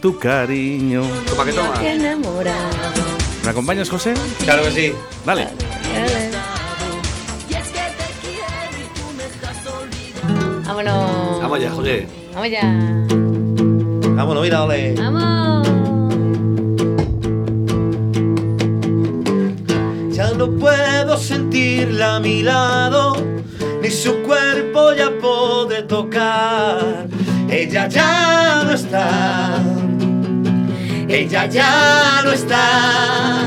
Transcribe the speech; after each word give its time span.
tu 0.00 0.18
cariño. 0.18 1.02
Toma 1.28 1.44
que 1.44 1.52
toma. 1.52 1.74
¿Me 3.44 3.50
acompañas, 3.50 3.88
José? 3.88 4.14
Claro 4.44 4.62
que 4.64 4.70
sí. 4.70 4.94
Olvidando. 5.26 6.38
Vámonos. 10.66 11.42
Vamos 11.42 11.60
ya, 11.60 11.70
José. 11.70 12.06
Vamos 12.32 12.50
ya. 12.50 12.62
Vámonos, 14.16 14.42
mira, 14.42 14.64
ole. 14.64 14.94
Vamos. 14.94 15.68
Ya 20.12 20.30
no 20.32 20.50
puedo 20.52 21.16
sentirla 21.18 22.16
a 22.16 22.20
mi 22.20 22.42
lado, 22.42 23.16
ni 23.82 23.90
su 23.90 24.22
cuerpo 24.22 24.92
ya 24.92 25.10
podré 25.20 25.82
tocar. 25.82 27.08
Ella 27.50 27.88
ya 27.88 28.62
no 28.64 28.72
está, 28.72 29.60
ella 31.08 31.46
ya 31.46 32.22
no 32.24 32.30
está. 32.30 33.40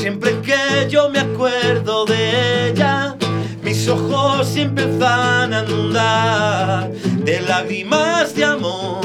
Siempre 0.00 0.40
que 0.42 0.88
yo 0.88 1.10
me 1.10 1.18
acuerdo 1.18 2.04
de 2.06 2.70
ella, 2.70 3.16
mis 3.62 3.88
ojos 3.88 4.46
siempre 4.46 4.84
empiezan 4.84 5.54
a 5.54 5.64
inundar 5.64 6.92
de 7.24 7.40
lágrimas 7.40 8.34
de 8.36 8.44
amor, 8.44 9.00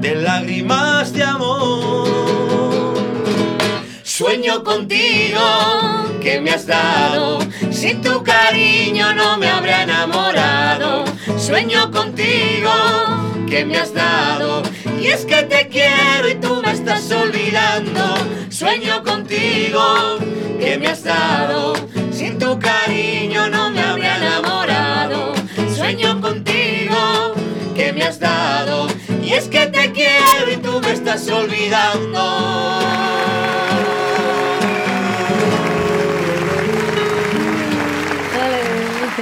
de 0.00 0.14
lágrimas 0.14 1.12
de 1.12 1.22
amor. 1.22 2.29
Sueño 4.30 4.62
contigo 4.62 5.40
que 6.22 6.40
me 6.40 6.52
has 6.52 6.64
dado, 6.64 7.40
sin 7.72 8.00
tu 8.00 8.22
cariño 8.22 9.12
no 9.12 9.36
me 9.36 9.48
habría 9.48 9.82
enamorado. 9.82 11.04
Sueño 11.36 11.90
contigo 11.90 12.70
que 13.48 13.64
me 13.64 13.76
has 13.76 13.92
dado, 13.92 14.62
y 15.00 15.08
es 15.08 15.24
que 15.24 15.42
te 15.42 15.66
quiero 15.66 16.28
y 16.28 16.36
tú 16.36 16.62
me 16.64 16.70
estás 16.70 17.10
olvidando. 17.10 18.14
Sueño 18.50 19.02
contigo 19.02 19.82
que 20.60 20.78
me 20.78 20.86
has 20.86 21.02
dado, 21.02 21.74
sin 22.12 22.38
tu 22.38 22.56
cariño 22.60 23.48
no 23.48 23.70
me 23.70 23.82
habría 23.82 24.16
enamorado. 24.16 25.32
Sueño 25.74 26.20
contigo 26.20 27.34
que 27.74 27.92
me 27.92 28.04
has 28.04 28.20
dado, 28.20 28.86
y 29.24 29.32
es 29.32 29.48
que 29.48 29.66
te 29.66 29.90
quiero 29.90 30.52
y 30.52 30.56
tú 30.58 30.80
me 30.80 30.92
estás 30.92 31.28
olvidando. 31.28 32.70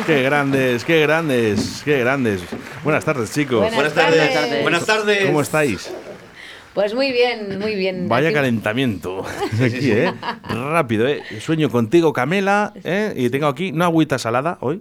Qué 0.08 0.22
grandes, 0.22 0.86
qué 0.86 1.02
grandes, 1.02 1.82
qué 1.84 1.98
grandes. 1.98 2.41
Buenas 2.82 3.04
tardes, 3.04 3.30
chicos. 3.30 3.58
Buenas 3.58 3.74
Buenas 3.74 3.92
tardes. 3.92 4.32
tardes. 4.32 4.62
Buenas 4.62 4.86
tardes. 4.86 5.26
¿Cómo 5.26 5.42
estáis? 5.42 5.92
Pues 6.72 6.94
muy 6.94 7.12
bien, 7.12 7.58
muy 7.58 7.74
bien. 7.74 8.08
Vaya 8.08 8.28
Aquí- 8.28 8.34
calentamiento. 8.36 9.22
Aquí, 9.62 9.91
¿eh? 9.92 10.14
Rápido, 10.48 11.06
¿eh? 11.06 11.22
Sueño 11.41 11.69
contigo, 11.69 12.14
Camela. 12.14 12.72
¿eh? 12.84 13.12
Y 13.16 13.28
tengo 13.28 13.48
aquí 13.48 13.70
una 13.70 13.84
agüita 13.84 14.19
salada 14.19 14.56
hoy. 14.62 14.80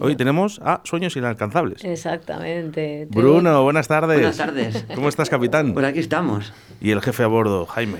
Hoy 0.00 0.14
tenemos 0.14 0.60
a 0.64 0.80
Sueños 0.84 1.16
Inalcanzables. 1.16 1.82
Exactamente. 1.84 3.08
Te- 3.10 3.18
Bruno, 3.18 3.64
buenas 3.64 3.88
tardes. 3.88 4.18
Buenas 4.18 4.36
tardes. 4.36 4.84
¿Cómo 4.94 5.08
estás, 5.08 5.28
capitán? 5.28 5.74
Pues 5.74 5.84
aquí 5.86 5.98
estamos. 5.98 6.52
Y 6.80 6.92
el 6.92 7.00
jefe 7.02 7.24
a 7.24 7.26
bordo, 7.26 7.66
Jaime. 7.66 7.98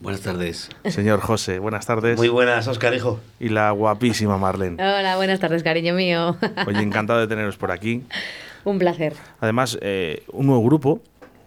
Buenas 0.00 0.22
tardes. 0.22 0.70
Señor 0.86 1.20
José, 1.20 1.58
buenas 1.58 1.84
tardes. 1.86 2.16
Muy 2.16 2.28
buenas, 2.28 2.66
Oscar, 2.68 2.94
hijo. 2.94 3.20
Y 3.38 3.50
la 3.50 3.70
guapísima 3.72 4.38
Marlene. 4.38 4.82
Hola, 4.82 5.16
buenas 5.16 5.40
tardes, 5.40 5.62
cariño 5.62 5.92
mío. 5.94 6.36
Oye, 6.66 6.80
encantado 6.80 7.20
de 7.20 7.26
teneros 7.26 7.56
por 7.58 7.70
aquí. 7.70 8.02
Un 8.64 8.78
placer. 8.78 9.14
Además, 9.40 9.78
eh, 9.80 10.22
un 10.32 10.46
nuevo 10.46 10.62
grupo, 10.62 11.00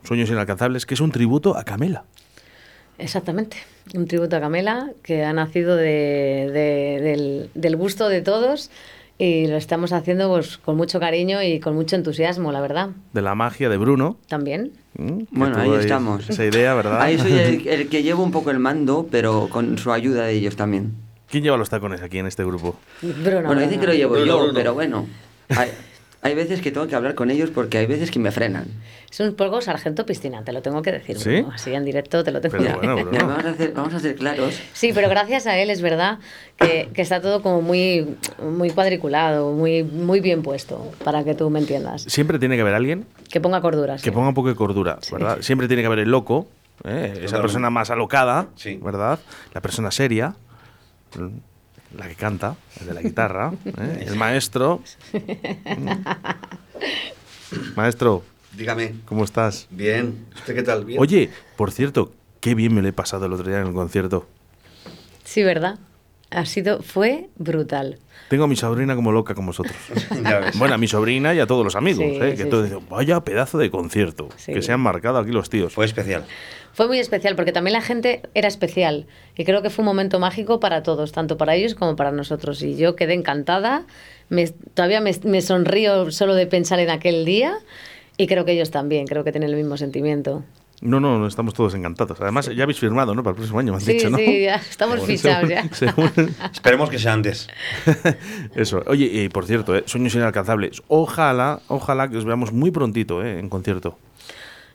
Sueños 0.03 0.29
Inalcanzables, 0.31 0.85
que 0.87 0.95
es 0.95 0.99
un 0.99 1.11
tributo 1.11 1.55
a 1.55 1.63
Camela. 1.63 2.05
Exactamente. 2.97 3.57
Un 3.93 4.07
tributo 4.07 4.35
a 4.35 4.39
Camela 4.39 4.89
que 5.03 5.23
ha 5.23 5.31
nacido 5.31 5.75
de- 5.75 6.49
de- 6.51 6.99
del, 7.03 7.49
del 7.53 7.75
gusto 7.75 8.09
de 8.09 8.21
todos 8.21 8.71
y 9.23 9.47
lo 9.47 9.55
estamos 9.55 9.93
haciendo 9.93 10.27
pues, 10.27 10.57
con 10.57 10.75
mucho 10.75 10.99
cariño 10.99 11.41
y 11.41 11.61
con 11.61 11.75
mucho 11.75 11.95
entusiasmo, 11.95 12.51
la 12.51 12.59
verdad. 12.59 12.89
De 13.13 13.21
la 13.21 13.35
magia 13.35 13.69
de 13.69 13.77
Bruno. 13.77 14.17
También. 14.27 14.73
¿Mm? 14.97 15.23
Bueno, 15.31 15.57
ahí 15.57 15.71
estamos. 15.75 16.29
Esa 16.29 16.43
idea, 16.43 16.73
¿verdad? 16.73 17.01
Ahí 17.01 17.17
soy 17.17 17.31
el, 17.31 17.67
el 17.69 17.87
que 17.87 18.03
llevo 18.03 18.21
un 18.21 18.31
poco 18.31 18.51
el 18.51 18.59
mando, 18.59 19.07
pero 19.09 19.47
con 19.49 19.77
su 19.77 19.93
ayuda 19.93 20.25
de 20.25 20.33
ellos 20.33 20.57
también. 20.57 20.91
¿Quién 21.29 21.41
lleva 21.41 21.55
los 21.55 21.69
tacones 21.69 22.01
aquí 22.01 22.17
en 22.17 22.27
este 22.27 22.43
grupo? 22.43 22.75
Bruno. 23.01 23.43
bueno, 23.47 23.61
dicen 23.61 23.79
que 23.79 23.87
lo 23.87 23.93
llevo 23.93 24.15
Bruno, 24.15 24.25
yo, 24.25 24.37
Bruno. 24.39 24.53
pero 24.53 24.73
bueno. 24.73 25.07
Hay, 25.47 25.69
hay 26.21 26.35
veces 26.35 26.61
que 26.61 26.71
tengo 26.71 26.87
que 26.87 26.95
hablar 26.95 27.15
con 27.15 27.31
ellos 27.31 27.49
porque 27.49 27.77
hay 27.77 27.85
veces 27.85 28.11
que 28.11 28.19
me 28.19 28.31
frenan. 28.31 28.65
Es 29.13 29.19
un 29.19 29.35
poco 29.35 29.61
sargento 29.61 30.07
piscina, 30.07 30.43
te 30.43 30.51
lo 30.51 30.63
tengo 30.63 30.81
que 30.81 30.91
decir. 30.91 31.19
¿Sí? 31.19 31.29
Bruno. 31.41 31.51
Así 31.53 31.71
en 31.71 31.85
directo 31.85 32.23
te 32.23 32.31
lo 32.31 32.41
tengo 32.41 32.57
Pero 32.57 32.63
que 32.81 32.87
bueno, 32.87 32.95
decir. 32.95 33.21
Vamos, 33.23 33.45
a 33.45 33.49
hacer, 33.51 33.71
vamos 33.73 33.93
a 33.93 33.99
ser 33.99 34.15
claros. 34.15 34.59
Sí, 34.73 34.91
pero 34.91 35.07
gracias 35.07 35.45
a 35.45 35.55
él 35.59 35.69
es 35.69 35.83
verdad 35.83 36.17
que, 36.57 36.89
que 36.95 37.03
está 37.03 37.21
todo 37.21 37.43
como 37.43 37.61
muy, 37.61 38.17
muy 38.41 38.71
cuadriculado, 38.71 39.51
muy, 39.51 39.83
muy 39.83 40.19
bien 40.19 40.41
puesto, 40.41 40.91
para 41.03 41.23
que 41.23 41.35
tú 41.35 41.47
me 41.51 41.59
entiendas. 41.59 42.01
Siempre 42.07 42.39
tiene 42.39 42.55
que 42.55 42.61
haber 42.63 42.73
alguien 42.73 43.05
Que 43.29 43.39
ponga 43.39 43.61
cordura. 43.61 43.99
sí. 43.99 44.03
que 44.03 44.11
ponga 44.11 44.29
un 44.29 44.33
poco 44.33 44.49
de 44.49 44.55
cordura, 44.55 44.97
¿verdad? 45.11 45.37
Siempre 45.41 45.67
tiene 45.67 45.83
que 45.83 45.87
haber 45.87 45.99
el 45.99 46.09
loco, 46.09 46.47
¿eh? 46.83 47.13
esa 47.21 47.39
persona 47.39 47.69
más 47.69 47.91
alocada, 47.91 48.47
Sí. 48.55 48.79
¿verdad? 48.81 49.19
La 49.53 49.61
persona 49.61 49.91
seria, 49.91 50.33
la 51.95 52.07
que 52.07 52.15
canta, 52.15 52.55
el 52.81 52.87
de 52.87 52.93
la 52.95 53.01
guitarra, 53.03 53.53
¿eh? 53.63 54.05
el 54.07 54.15
maestro. 54.15 54.81
Maestro, 57.75 58.23
Dígame. 58.57 58.95
¿cómo 59.05 59.23
estás? 59.23 59.67
Bien. 59.69 60.25
¿Usted 60.35 60.55
qué 60.55 60.63
tal? 60.63 60.85
Bien. 60.85 60.99
Oye, 61.01 61.29
por 61.55 61.71
cierto, 61.71 62.11
qué 62.39 62.55
bien 62.55 62.73
me 62.73 62.81
lo 62.81 62.87
he 62.87 62.93
pasado 62.93 63.25
el 63.25 63.33
otro 63.33 63.47
día 63.47 63.59
en 63.61 63.67
el 63.67 63.73
concierto. 63.73 64.27
Sí, 65.23 65.43
¿verdad? 65.43 65.79
Ha 66.29 66.45
sido, 66.45 66.81
fue 66.81 67.29
brutal. 67.37 67.99
Tengo 68.29 68.45
a 68.45 68.47
mi 68.47 68.55
sobrina 68.55 68.95
como 68.95 69.11
loca 69.11 69.35
con 69.35 69.45
vosotros. 69.45 69.75
Bueno, 70.57 70.73
a 70.75 70.77
mi 70.77 70.87
sobrina 70.87 71.33
y 71.33 71.39
a 71.39 71.45
todos 71.47 71.63
los 71.63 71.75
amigos, 71.75 71.99
Sí, 72.03 72.15
¿eh? 72.21 72.33
que 72.35 72.43
sí, 72.43 72.49
todos 72.49 72.67
sí. 72.67 72.73
dicen, 72.73 72.89
vaya 72.89 73.19
pedazo 73.21 73.57
de 73.57 73.69
concierto, 73.69 74.29
Sí. 74.37 74.53
que 74.53 74.61
se 74.61 74.71
han 74.71 74.79
marcado 74.79 75.19
aquí 75.19 75.31
los 75.31 75.49
tíos. 75.49 75.73
Fue 75.73 75.85
especial. 75.85 76.25
Fue 76.73 76.87
muy 76.87 76.97
especial 76.97 77.35
porque 77.35 77.51
también 77.51 77.73
la 77.73 77.81
gente 77.81 78.23
era 78.33 78.47
especial 78.47 79.05
y 79.35 79.45
creo 79.45 79.61
que 79.61 79.69
fue 79.69 79.83
un 79.83 79.87
momento 79.87 80.19
mágico 80.19 80.59
para 80.59 80.81
todos, 80.81 81.11
tanto 81.11 81.37
para 81.37 81.53
ellos 81.55 81.75
como 81.75 81.95
para 81.95 82.11
nosotros. 82.11 82.63
Y 82.63 82.75
yo 82.77 82.95
quedé 82.95 83.13
encantada, 83.13 83.85
me- 84.29 84.47
todavía 84.47 84.99
me, 85.01 85.11
me 85.23 85.41
sonrío 85.43 86.09
solo 86.11 86.33
de 86.33 86.47
pensar 86.47 86.79
en 86.79 86.89
aquel 86.89 87.25
día 87.25 87.55
y 88.17 88.27
creo 88.27 88.45
que 88.45 88.51
ellos 88.53 88.71
también, 88.71 89.05
creo 89.07 89.23
que 89.23 89.31
tienen 89.31 89.49
el 89.49 89.55
mismo 89.55 89.77
sentimiento. 89.77 90.43
No, 90.81 90.99
no, 90.99 91.17
no, 91.17 91.27
estamos 91.27 91.53
todos 91.53 91.73
encantados. 91.75 92.19
Además, 92.19 92.49
ya 92.53 92.63
habéis 92.63 92.77
firmado, 92.79 93.15
¿no? 93.15 93.23
Para 93.23 93.31
el 93.31 93.35
próximo 93.37 93.59
año, 93.59 93.71
me 93.71 93.77
has 93.77 93.83
Sí, 93.85 93.93
dicho, 93.93 94.09
¿no? 94.09 94.17
sí, 94.17 94.41
ya 94.43 94.55
estamos 94.55 94.95
Según- 94.99 95.07
fichados 95.17 95.49
ya. 95.49 95.63
según- 95.71 96.35
Esperemos 96.51 96.89
que 96.89 96.99
sea 96.99 97.13
antes. 97.13 97.47
Eso. 98.55 98.83
Oye, 98.87 99.05
y 99.05 99.29
por 99.29 99.45
cierto, 99.45 99.75
¿eh? 99.75 99.83
sueños 99.85 100.13
inalcanzables. 100.15 100.81
Ojalá, 100.89 101.61
ojalá 101.69 102.09
que 102.09 102.17
os 102.17 102.25
veamos 102.25 102.51
muy 102.51 102.71
prontito 102.71 103.23
¿eh? 103.23 103.39
en 103.39 103.47
concierto. 103.49 103.97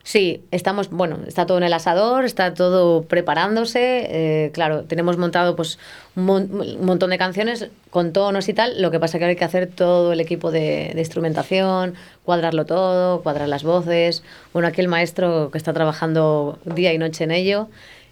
Sí, 0.08 0.42
estamos, 0.52 0.88
bueno, 0.88 1.18
está 1.26 1.44
todo 1.44 1.58
en 1.58 1.64
el 1.64 1.72
asador, 1.74 2.24
está 2.24 2.54
todo 2.54 3.02
preparándose. 3.02 4.06
eh, 4.08 4.50
claro, 4.54 4.84
tenemos 4.84 5.18
montado 5.18 5.54
pues 5.54 5.78
un, 6.16 6.24
mon- 6.24 6.50
un 6.62 6.86
montón 6.86 7.10
de 7.10 7.18
canciones 7.18 7.68
con 7.90 8.14
tonos 8.14 8.48
y 8.48 8.54
tal. 8.54 8.80
Lo 8.80 8.90
que 8.90 8.98
pasa 8.98 9.18
que 9.18 9.24
ahora 9.24 9.32
hay 9.32 9.36
que 9.36 9.44
hacer 9.44 9.66
todo 9.66 10.14
el 10.14 10.20
equipo 10.20 10.50
de, 10.50 10.92
de 10.94 10.98
instrumentación, 11.00 11.92
cuadrarlo 12.24 12.64
todo, 12.64 13.20
cuadrar 13.22 13.50
las 13.50 13.64
voces. 13.64 14.22
Bueno, 14.54 14.68
aquí 14.68 14.80
el 14.80 14.88
maestro 14.88 15.50
que 15.50 15.58
está 15.58 15.74
trabajando 15.74 16.58
día 16.64 16.94
y 16.94 16.96
noche 16.96 17.24
en 17.24 17.30
ello. 17.30 17.68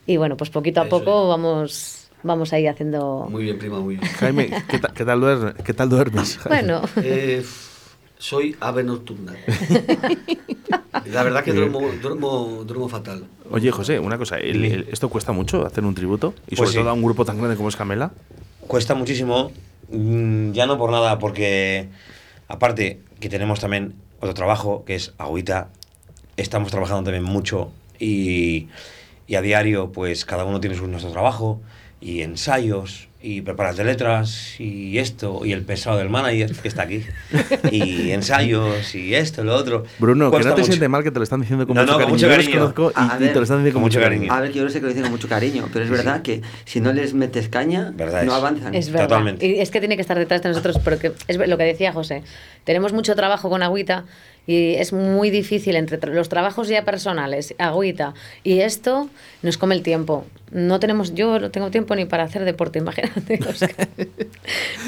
Y 0.07 0.19
bueno, 0.19 0.37
pues 0.37 0.51
poquito 0.51 0.83
a 0.83 0.85
Eso 0.85 0.99
poco 0.99 1.23
es. 1.23 1.29
vamos, 1.29 2.09
vamos 2.23 2.53
ahí 2.53 2.67
haciendo. 2.67 3.27
Muy 3.31 3.45
bien, 3.45 3.59
prima, 3.59 3.81
muy 3.81 3.97
bien. 3.97 4.07
Jaime, 4.19 4.51
¿qué, 4.69 4.79
ta- 4.79 4.93
qué 4.95 5.07
tal, 5.07 5.19
duermes? 5.21 5.55
¿qué 5.65 5.73
tal 5.73 5.89
duermes? 5.89 6.37
Jaime? 6.37 6.73
Bueno, 6.75 6.83
Eh, 7.03 7.43
soy 8.19 8.57
ave 8.61 8.83
nocturna. 8.85 9.35
La 11.07 11.23
verdad 11.23 11.45
que 11.45 11.53
duermo, 11.53 11.81
duermo, 12.03 12.65
duermo 12.65 12.89
fatal. 12.89 13.27
Oye, 13.51 13.71
José, 13.71 13.99
una 14.01 14.19
cosa. 14.19 14.39
el- 14.39 14.65
el- 14.65 14.89
¿Esto 14.91 15.09
cuesta 15.09 15.33
mucho 15.33 15.65
hacer 15.65 15.85
un 15.85 15.95
tributo? 15.95 16.35
Y 16.49 16.57
Pues 16.57 16.69
sobre 16.69 16.71
sí. 16.73 16.79
todo 16.79 16.91
a 16.91 16.93
un 16.95 17.03
grupo 17.03 17.25
tan 17.25 17.39
grande 17.39 17.57
como 17.57 17.69
es 17.69 17.77
Camela. 17.77 18.13
Cuesta 18.67 18.95
muchísimo, 18.95 19.53
mm, 19.91 20.51
ya 20.53 20.67
no 20.67 20.79
por 20.79 20.91
nada, 20.91 21.19
porque 21.19 21.89
aparte 22.49 23.01
que 23.21 23.29
tenemos 23.29 23.61
también 23.61 23.95
otro 24.19 24.35
trabajo, 24.35 24.85
que 24.85 24.95
es 24.97 25.13
Agüita, 25.19 25.69
estamos 26.37 26.71
trabajando 26.73 27.05
también 27.05 27.23
mucho 27.25 27.71
y, 28.01 28.69
y 29.29 29.35
a 29.37 29.43
diario 29.43 29.93
pues 29.93 30.25
cada 30.25 30.45
uno 30.45 30.61
tiene 30.61 30.75
su, 30.77 30.87
nuestro 30.89 31.13
trabajo 31.13 31.61
y 32.01 32.23
ensayos 32.23 33.09
y 33.29 33.41
prepararte 33.43 33.83
letras 33.83 34.55
y 34.61 34.99
esto 34.99 35.45
y 35.45 35.53
el 35.53 35.63
pesado 35.63 35.99
del 35.99 36.09
manager 36.09 36.53
que 36.55 36.69
está 36.69 36.83
aquí 36.83 37.03
y 37.73 38.11
ensayos 38.13 38.95
y 38.95 39.17
esto 39.17 39.43
lo 39.43 39.57
otro 39.57 39.83
Bruno, 39.99 40.31
que 40.31 40.37
no 40.39 40.43
te 40.45 40.51
mucho. 40.51 40.65
siente 40.65 40.89
mal 40.89 41.03
que 41.03 41.11
te 41.11 41.19
lo 41.19 41.25
están 41.25 41.41
diciendo 41.41 41.67
con 41.67 41.75
No, 41.75 41.83
mucho 41.83 41.93
no, 41.93 41.99
cariño. 41.99 42.15
mucho 42.15 42.27
Yo 42.29 42.29
los 42.37 42.37
cariño. 42.47 42.61
conozco 42.75 42.91
y, 42.91 42.95
A 42.95 43.17
y 43.17 43.21
ver, 43.25 43.33
te 43.33 43.37
lo 43.39 43.43
están 43.43 43.57
diciendo 43.59 43.73
con 43.75 43.83
mucho 43.83 44.01
cariño. 44.01 44.33
A 44.33 44.41
ver, 44.41 44.53
que 44.53 44.59
yo 44.61 44.69
sé 44.69 44.75
que 44.79 44.83
lo 44.83 44.89
dicen 44.89 45.03
con 45.03 45.11
mucho 45.13 45.29
cariño, 45.29 45.69
pero 45.73 45.85
es 45.85 45.91
verdad 45.91 46.23
que 46.23 46.41
si 46.65 46.81
no 46.81 46.93
les 46.93 47.15
metes 47.15 47.49
caña, 47.49 47.93
Verdad 47.97 48.23
no 48.23 48.31
es. 48.33 48.39
avanzan. 48.39 48.75
Es 48.77 48.91
verdad. 48.91 49.09
Totalmente. 49.09 49.45
Y 49.45 49.59
es 49.59 49.73
que 49.73 49.81
tiene 49.81 49.97
que 49.97 50.03
estar 50.03 50.17
detrás 50.17 50.43
de 50.43 50.51
nosotros, 50.51 50.79
porque 50.79 51.13
es 51.27 51.37
lo 51.37 51.59
que 51.59 51.65
decía 51.65 51.93
José. 51.93 52.23
Tenemos 52.63 52.93
mucho 52.93 53.17
trabajo 53.17 53.51
con 53.51 53.63
Agüita 53.65 54.05
y 54.47 54.75
es 54.75 54.93
muy 54.93 55.31
difícil 55.31 55.75
entre 55.75 55.99
tra- 55.99 56.13
los 56.13 56.29
trabajos 56.29 56.69
ya 56.69 56.85
personales, 56.85 57.55
Agüita 57.59 58.15
y 58.45 58.61
esto, 58.61 59.09
nos 59.43 59.59
come 59.59 59.75
el 59.75 59.83
tiempo. 59.83 60.25
No 60.51 60.79
tenemos, 60.81 61.15
yo 61.15 61.39
no 61.39 61.51
tengo 61.51 61.71
tiempo 61.71 61.95
ni 61.95 62.05
para 62.05 62.25
hacer 62.25 62.45
deporte, 62.45 62.79
imagínate. 62.81 63.39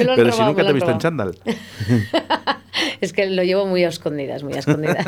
Lo 0.05 0.13
han 0.13 0.17
Pero 0.17 0.33
si 0.33 0.43
nunca 0.43 0.63
te 0.63 0.71
he 0.71 0.73
visto 0.73 0.91
en 0.91 0.99
chándal. 0.99 1.39
Es 3.01 3.13
que 3.13 3.27
lo 3.27 3.43
llevo 3.43 3.67
muy 3.67 3.85
a 3.85 3.89
escondidas, 3.89 4.43
muy 4.43 4.55
a 4.55 4.59
escondidas. 4.59 5.05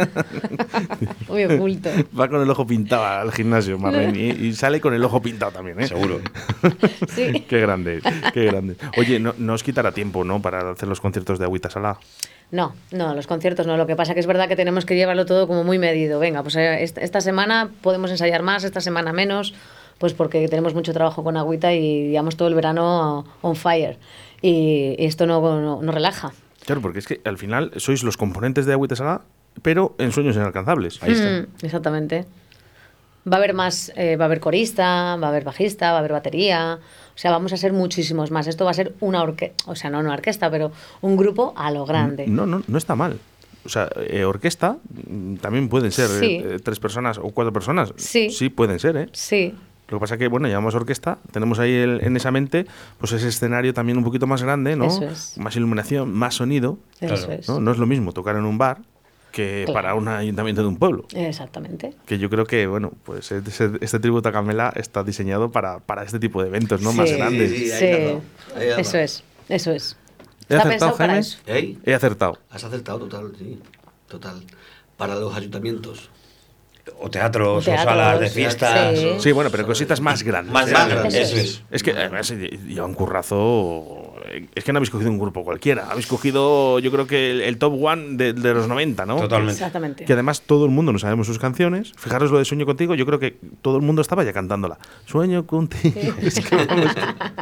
muy 1.29 1.45
oculto. 1.45 1.91
Va 2.19 2.29
con 2.29 2.43
el 2.43 2.51
ojo 2.51 2.67
pintado 2.67 3.05
al 3.05 3.33
gimnasio, 3.33 3.79
Marlene, 3.79 4.19
y, 4.19 4.47
y 4.47 4.53
sale 4.55 4.81
con 4.81 4.95
el 4.95 5.05
ojo 5.05 5.21
pintado 5.23 5.53
también, 5.53 5.81
¿eh? 5.81 5.87
seguro 5.87 6.21
Sí. 7.09 7.45
qué 7.49 7.61
grande, 7.61 8.01
qué 8.33 8.45
grande. 8.47 8.77
Oye, 8.97 9.21
no, 9.21 9.35
no 9.39 9.55
os 9.55 9.63
quitará 9.63 9.93
tiempo, 9.93 10.25
¿no? 10.25 10.43
Para 10.43 10.71
hacer 10.71 10.89
los 10.89 11.01
conciertos 11.01 11.39
de 11.39 11.45
Agüita 11.45 11.71
Salá. 11.71 11.99
No, 12.51 12.75
no, 12.91 13.15
los 13.15 13.27
conciertos 13.27 13.67
no. 13.67 13.77
Lo 13.77 13.87
que 13.87 13.97
pasa 13.97 14.15
que 14.15 14.21
es 14.21 14.27
verdad 14.27 14.49
que 14.49 14.57
tenemos 14.57 14.85
que 14.85 14.97
llevarlo 14.97 15.25
todo 15.27 15.47
como 15.47 15.63
muy 15.63 15.79
medido. 15.79 16.19
Venga, 16.19 16.43
pues 16.43 16.57
eh, 16.57 16.83
esta 16.83 17.21
semana 17.21 17.71
podemos 17.83 18.11
ensayar 18.11 18.43
más, 18.43 18.65
esta 18.65 18.81
semana 18.81 19.13
menos, 19.13 19.55
pues 20.01 20.15
porque 20.15 20.49
tenemos 20.49 20.73
mucho 20.75 20.95
trabajo 20.95 21.23
con 21.23 21.37
Agüita 21.37 21.75
y 21.75 22.09
llevamos 22.09 22.35
todo 22.37 22.49
el 22.49 22.55
verano 22.55 23.27
on 23.43 23.55
fire. 23.55 23.99
Y, 24.41 24.97
y 24.99 25.05
esto 25.05 25.27
no, 25.27 25.41
no, 25.61 25.83
no 25.83 25.93
relaja. 25.93 26.33
Claro, 26.65 26.81
porque 26.81 27.01
es 27.01 27.07
que 27.07 27.21
al 27.25 27.37
final 27.37 27.71
sois 27.77 28.03
los 28.03 28.17
componentes 28.17 28.65
de 28.65 28.73
Agüita 28.73 28.97
Salá, 28.97 29.21
pero 29.61 29.95
en 29.99 30.11
sueños 30.13 30.37
inalcanzables. 30.37 31.03
Ahí 31.03 31.13
está. 31.13 31.43
Mm, 31.43 31.65
exactamente. 31.67 32.25
Va 33.31 33.37
a 33.37 33.41
haber 33.41 33.53
más, 33.53 33.93
eh, 33.97 34.17
va 34.17 34.25
a 34.25 34.27
haber 34.27 34.41
corista, 34.41 35.17
va 35.17 35.27
a 35.27 35.29
haber 35.29 35.45
bajista, 35.45 35.91
va 35.91 35.97
a 35.97 35.99
haber 35.99 36.13
batería. 36.13 36.79
O 37.15 37.19
sea, 37.19 37.31
vamos 37.31 37.53
a 37.53 37.59
ser 37.59 37.75
muchísimos 37.75 38.31
más. 38.31 38.47
Esto 38.47 38.65
va 38.65 38.71
a 38.71 38.75
ser 38.75 38.95
una 39.01 39.23
orquesta, 39.23 39.71
o 39.71 39.77
sea, 39.77 39.91
no 39.91 40.01
una 40.01 40.15
orquesta, 40.15 40.51
pero 40.51 40.73
un 41.03 41.19
grupo 41.19 41.53
a 41.57 41.71
lo 41.71 41.85
grande. 41.85 42.27
No, 42.27 42.47
no, 42.47 42.63
no 42.67 42.79
está 42.79 42.95
mal. 42.97 43.19
O 43.67 43.69
sea, 43.69 43.91
eh, 44.09 44.25
orquesta 44.25 44.79
mm, 45.07 45.35
también 45.37 45.69
pueden 45.69 45.93
ser 45.93 46.09
Sí. 46.09 46.41
eh, 46.43 46.57
tres 46.65 46.81
personas 46.81 47.19
o 47.19 47.25
cuatro 47.25 47.53
personas. 47.53 47.93
Sí. 47.97 48.31
Sí, 48.31 48.49
pueden 48.49 48.79
ser, 48.79 48.97
¿eh? 48.97 49.09
Sí, 49.13 49.55
Lo 49.91 49.97
que 49.99 50.01
pasa 50.01 50.17
que, 50.17 50.29
bueno, 50.29 50.49
llamamos 50.49 50.75
orquesta, 50.75 51.19
tenemos 51.33 51.59
ahí 51.59 51.73
el- 51.75 52.01
en 52.03 52.17
esa 52.17 52.31
mente, 52.31 52.67
pues 52.99 53.13
ese 53.13 53.29
escenario 53.29 53.75
también 53.75 53.99
un 53.99 54.05
poquito 54.05 54.27
más 54.27 54.43
grande, 54.43 54.77
¿no? 54.77 54.87
Eso 54.87 55.05
es. 55.05 55.37
Más 55.39 55.57
iluminación, 55.57 56.13
más 56.13 56.35
sonido, 56.37 56.79
eso 57.01 57.31
es. 57.33 57.49
¿no? 57.49 57.61
No 57.61 57.73
es 57.73 57.79
lo 57.79 57.87
mismo 57.87 58.13
tocar 58.13 58.37
en 58.37 58.45
un 58.45 58.57
bar 58.57 58.79
que 59.33 59.63
Claro. 59.67 59.75
para 59.75 59.95
un 59.95 60.09
ayuntamiento 60.09 60.63
de 60.63 60.69
un 60.69 60.77
pueblo. 60.77 61.07
Exactamente. 61.15 61.95
Que 62.07 62.19
yo 62.19 62.29
creo 62.31 62.47
que, 62.47 62.67
bueno, 62.67 62.93
pues 63.05 63.31
este, 63.33 63.71
este 63.81 63.99
tributo 64.01 64.29
a 64.29 64.33
Camela 64.33 64.73
está 64.77 65.03
diseñado 65.05 65.51
para, 65.53 65.79
para 65.81 66.03
este 66.05 66.19
tipo 66.19 66.41
de 66.43 66.49
eventos, 66.49 66.81
¿no? 66.83 66.93
Más 66.93 67.11
grandes. 67.13 67.51
Sí, 67.51 67.71
eso 68.79 68.99
es, 68.99 69.25
eso 69.49 69.73
es. 69.73 69.97
¿He 70.49 70.55
Está 70.57 70.67
acertado, 70.69 70.97
para 70.97 71.19
eso. 71.19 71.39
¿Eh? 71.47 71.77
He 71.85 71.95
acertado. 71.95 72.39
Has 72.51 72.65
acertado 72.65 72.99
total, 73.01 73.33
sí. 73.39 73.61
Total. 74.09 74.43
Para 74.97 75.15
los 75.15 75.35
ayuntamientos. 75.37 76.11
O 77.01 77.11
teatros 77.11 77.63
o 77.67 77.71
Teatros, 77.71 77.85
salas 77.85 78.21
de 78.21 78.29
fiestas 78.31 78.99
sí. 78.99 79.09
Sí, 79.19 79.33
bueno, 79.33 79.51
pero 79.51 79.67
cositas 79.67 80.01
más 80.01 80.23
grandes. 80.23 80.53
más 80.53 80.69
¿eh? 80.69 80.73
grandes 80.73 81.15
Eso 81.15 81.63
es. 81.71 81.83
que 81.83 81.93
además 81.93 82.31
eh, 82.31 82.59
lleva 82.67 82.87
un 82.87 82.95
currazo. 82.95 84.15
Es 84.55 84.63
que 84.65 84.73
no 84.73 84.79
habéis 84.79 84.91
cogido 84.91 85.11
un 85.11 85.19
grupo 85.19 85.43
cualquiera. 85.45 85.89
Habéis 85.91 86.07
cogido, 86.07 86.79
yo 86.79 86.91
creo 86.93 87.07
que 87.07 87.31
el, 87.33 87.41
el 87.41 87.59
top 87.59 87.83
one 87.83 88.17
de, 88.17 88.33
de 88.33 88.55
los 88.55 88.69
90, 88.69 89.05
¿no? 89.07 89.17
Totalmente. 89.17 89.53
Exactamente. 89.55 90.05
Que 90.05 90.13
además 90.13 90.43
todo 90.43 90.67
el 90.67 90.71
mundo 90.71 90.93
no 90.93 90.99
sabemos 90.99 91.27
sus 91.27 91.39
canciones. 91.39 91.93
Fijaros 91.97 92.31
lo 92.31 92.39
de 92.39 92.45
Sueño 92.45 92.67
contigo, 92.67 92.95
yo 92.95 93.07
creo 93.07 93.19
que 93.19 93.37
todo 93.63 93.77
el 93.77 93.83
mundo 93.83 94.03
estaba 94.03 94.23
ya 94.25 94.33
cantándola. 94.33 94.79
Sueño 95.07 95.47
contigo. 95.47 95.95
Es 96.23 96.39
que, 96.41 96.55
vamos, 96.57 96.93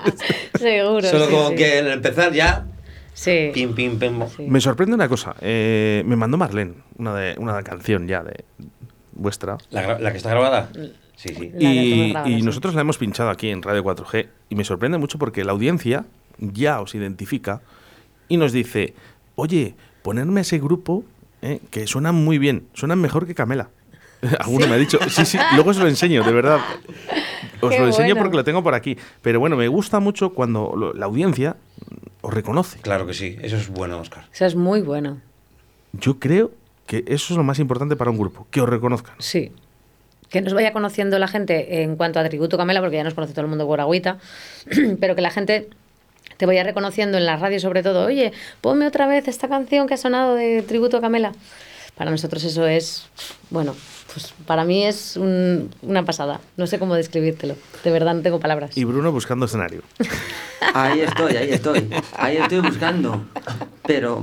Seguro. 0.59 1.03
solo 1.09 1.27
sí, 1.27 1.31
como 1.33 1.49
sí. 1.50 1.55
que 1.56 1.79
al 1.79 1.89
empezar 1.93 2.33
ya 2.33 2.65
Sí. 3.15 3.50
pim 3.53 3.75
pim 3.75 3.99
pim 3.99 4.23
Sí. 4.37 4.45
me 4.49 4.61
sorprende 4.61 4.95
una 4.95 5.09
cosa. 5.09 5.35
eh, 5.41 6.03
me 6.06 6.15
mandó 6.17 6.37
Marlene 6.37 6.75
una, 6.99 7.15
de, 7.17 7.35
una 7.39 7.62
canción 7.65 8.06
ya 8.06 8.23
de 8.23 8.45
vuestra. 9.19 9.59
la, 9.70 10.11
que 10.12 10.17
está 10.17 10.31
grabada 10.31 10.70
sí 11.17 11.29
sí 11.35 11.50
Y, 11.59 11.59
tenemos 11.59 12.12
grabada, 12.12 12.29
y 12.31 12.37
sí. 12.38 12.43
nosotros 12.43 12.75
la 12.75 12.81
hemos 12.82 12.97
pinchado 12.99 13.29
aquí 13.31 13.50
en 13.50 13.62
Radio 13.62 13.85
4G 13.85 14.29
y 14.49 14.55
me 14.55 14.65
sorprende 14.65 14.99
mucho 14.99 15.19
porque 15.19 15.44
la 15.44 15.53
audiencia 15.53 16.05
ya 16.38 16.81
os 16.81 16.94
identifica 16.94 17.61
y 18.29 18.37
nos 18.37 18.53
dice, 18.53 18.94
oye, 19.35 19.75
ponerme 20.03 20.43
ese 20.43 20.59
grupo 20.59 21.05
eh, 21.43 21.61
que 21.70 21.87
suenan 21.87 22.15
muy 22.15 22.38
bien, 22.38 22.67
suenan 22.75 23.00
mejor 23.00 23.26
que 23.26 23.35
Camela. 23.35 23.70
Alguno 24.41 24.67
me 24.69 24.75
ha 24.75 24.79
dicho, 24.79 24.99
sí, 25.09 25.25
sí, 25.25 25.38
luego 25.55 25.71
os 25.71 25.79
lo 25.79 25.87
enseño, 25.88 26.23
de 26.25 26.32
verdad. 26.32 26.59
Os 27.61 27.71
Qué 27.71 27.79
lo 27.81 27.87
enseño 27.87 28.11
bueno. 28.14 28.23
porque 28.23 28.37
lo 28.37 28.44
tengo 28.44 28.62
por 28.62 28.75
aquí. 28.75 28.97
Pero 29.21 29.41
bueno, 29.41 29.56
me 29.56 29.67
gusta 29.67 29.99
mucho 29.99 30.31
cuando 30.32 30.75
lo- 30.76 30.93
la 30.94 31.06
audiencia 31.06 31.56
os 32.21 32.32
reconoce. 32.32 32.79
claro 32.81 33.05
que 33.05 33.14
sí 33.14 33.37
eso 33.43 33.56
es 33.56 33.69
bueno 33.69 33.99
Oscar 33.99 34.26
Eso 34.32 34.44
es 34.47 34.55
muy 34.55 34.81
bueno. 34.81 35.21
Yo 35.92 36.21
creo 36.21 36.52
que 36.88 37.04
eso 37.07 37.33
es 37.35 37.37
lo 37.37 37.45
más 37.45 37.61
importante 37.61 37.95
para 37.95 38.11
un 38.11 38.18
grupo, 38.18 38.49
que 38.50 38.61
os 38.61 38.68
reconozcan. 38.68 39.14
Sí. 39.21 39.52
Que 40.30 40.40
nos 40.40 40.52
vaya 40.54 40.73
conociendo 40.73 41.18
la 41.21 41.28
gente 41.28 41.83
en 41.83 41.95
cuanto 41.97 42.18
a 42.18 42.28
Tributo 42.28 42.57
Camela, 42.59 42.80
porque 42.80 42.97
ya 42.97 43.04
nos 43.04 43.14
conoce 43.14 43.33
todo 43.33 43.42
el 43.42 43.49
mundo 43.49 43.66
por 43.66 43.80
agüita, 43.80 44.18
pero 45.00 45.14
que 45.14 45.23
la 45.23 45.30
gente 45.30 45.68
te 46.37 46.47
vaya 46.47 46.64
reconociendo 46.64 47.16
en 47.18 47.26
la 47.26 47.37
radio 47.37 47.61
sobre 47.61 47.83
todo, 47.83 48.04
oye, 48.07 48.33
ponme 48.61 48.87
otra 48.87 49.07
vez 49.07 49.28
esta 49.28 49.49
canción 49.49 49.87
que 49.87 49.95
ha 49.95 49.97
sonado 49.97 50.35
de 50.35 50.62
Tributo 50.62 50.97
a 50.97 51.00
Camela. 51.00 51.33
Para 51.97 52.11
nosotros 52.12 52.45
eso 52.45 52.64
es, 52.66 53.07
bueno, 53.50 53.75
pues 54.12 54.33
para 54.47 54.64
mí 54.64 54.85
es 54.85 55.16
un- 55.16 55.71
una 55.83 56.04
pasada. 56.04 56.40
No 56.57 56.66
sé 56.68 56.78
cómo 56.78 56.95
describírtelo. 56.95 57.57
De 57.83 57.90
verdad 57.90 58.14
no 58.14 58.23
tengo 58.23 58.38
palabras. 58.38 58.76
Y 58.76 58.85
Bruno 58.85 59.11
buscando 59.12 59.47
escenario. 59.47 59.83
Ahí 60.75 61.00
estoy, 61.00 61.35
ahí 61.37 61.50
estoy. 61.50 61.88
Ahí 62.16 62.37
estoy 62.37 62.61
buscando. 62.61 63.25
Pero 63.87 64.23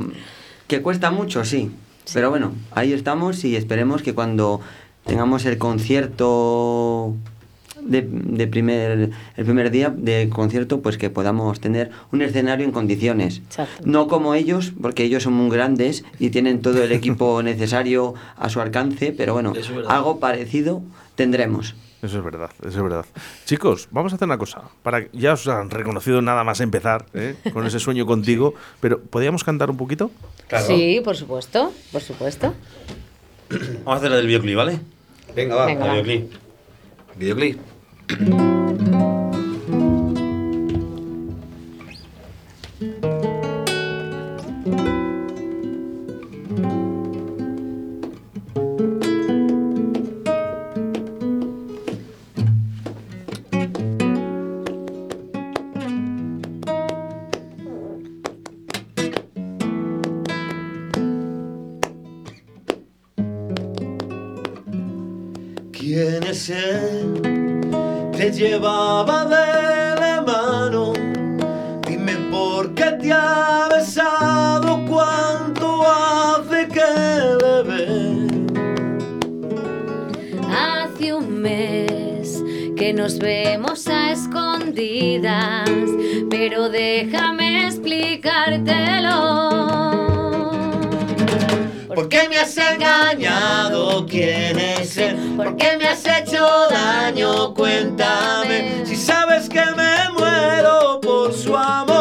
que 0.68 0.82
cuesta 0.82 1.10
mucho, 1.12 1.44
sí. 1.44 1.72
Pero 2.14 2.30
bueno, 2.30 2.54
ahí 2.72 2.94
estamos 2.94 3.44
y 3.44 3.56
esperemos 3.56 4.02
que 4.02 4.14
cuando 4.14 4.62
tengamos 5.06 5.46
el 5.46 5.58
concierto 5.58 7.16
de, 7.82 8.08
de 8.10 8.48
primer, 8.48 9.12
el 9.36 9.46
primer 9.46 9.72
día 9.72 9.90
de 9.90 10.30
concierto, 10.30 10.82
pues 10.82 10.98
que 10.98 11.10
podamos 11.10 11.60
tener 11.60 11.92
un 12.12 12.22
escenario 12.22 12.66
en 12.66 12.72
condiciones. 12.72 13.38
Exacto. 13.38 13.84
No 13.86 14.08
como 14.08 14.34
ellos, 14.34 14.74
porque 14.82 15.04
ellos 15.04 15.24
son 15.24 15.34
muy 15.34 15.50
grandes 15.50 16.04
y 16.20 16.30
tienen 16.30 16.62
todo 16.62 16.84
el 16.84 16.92
equipo 16.92 17.42
necesario 17.44 18.16
a 18.38 18.50
su 18.50 18.62
alcance, 18.62 19.14
pero 19.16 19.34
bueno, 19.34 19.54
algo 19.88 20.20
parecido 20.20 20.82
tendremos. 21.16 21.76
Eso 22.06 22.20
es 22.20 22.24
verdad, 22.24 22.52
eso 22.60 22.70
es 22.78 22.84
verdad. 22.84 23.06
Chicos, 23.46 23.88
vamos 23.90 24.14
a 24.14 24.18
hacer 24.18 24.28
una 24.28 24.38
cosa. 24.38 24.62
Para 24.84 25.08
ya 25.12 25.34
os 25.34 25.48
han 25.48 25.72
reconocido 25.72 26.22
nada 26.22 26.44
más 26.44 26.62
empezar 26.62 27.08
¿eh? 27.16 27.36
con 27.52 27.66
ese 27.66 27.80
sueño 27.80 28.06
contigo, 28.06 28.54
pero 28.80 29.02
¿podríamos 29.02 29.44
cantar 29.44 29.72
un 29.72 29.78
poquito? 29.78 30.12
claro 30.48 30.68
Sí, 30.68 31.02
por 31.04 31.18
supuesto, 31.18 31.74
por 31.92 32.02
supuesto. 32.02 32.54
vamos 33.50 33.88
a 33.88 33.96
hacer 33.96 34.12
el 34.12 34.28
videoclip 34.28 34.56
vale 34.56 34.80
Venga, 35.36 35.56
va. 35.56 35.66
Venga, 35.66 35.86
el 35.86 35.90
va. 36.00 36.04
videoclip 36.04 36.32
Videoclip. 37.18 37.60
Nos 83.06 83.20
vemos 83.20 83.88
a 83.88 84.14
escondidas, 84.14 85.70
pero 86.28 86.70
déjame 86.70 87.68
explicártelo. 87.68 89.52
¿Por 91.94 92.10
qué 92.10 92.28
me 92.28 92.40
has 92.40 92.58
engañado? 92.58 94.08
¿Quién 94.08 94.58
es 94.58 94.98
él? 94.98 95.36
¿Por 95.38 95.56
qué 95.56 95.78
me 95.78 95.88
has 95.88 96.04
hecho 96.04 96.48
daño? 96.72 97.54
Cuéntame. 97.54 98.84
Si 98.88 98.96
sabes 98.96 99.50
que 99.50 99.62
me 99.78 100.10
muero 100.18 101.00
por 101.00 101.32
su 101.32 101.56
amor. 101.56 101.95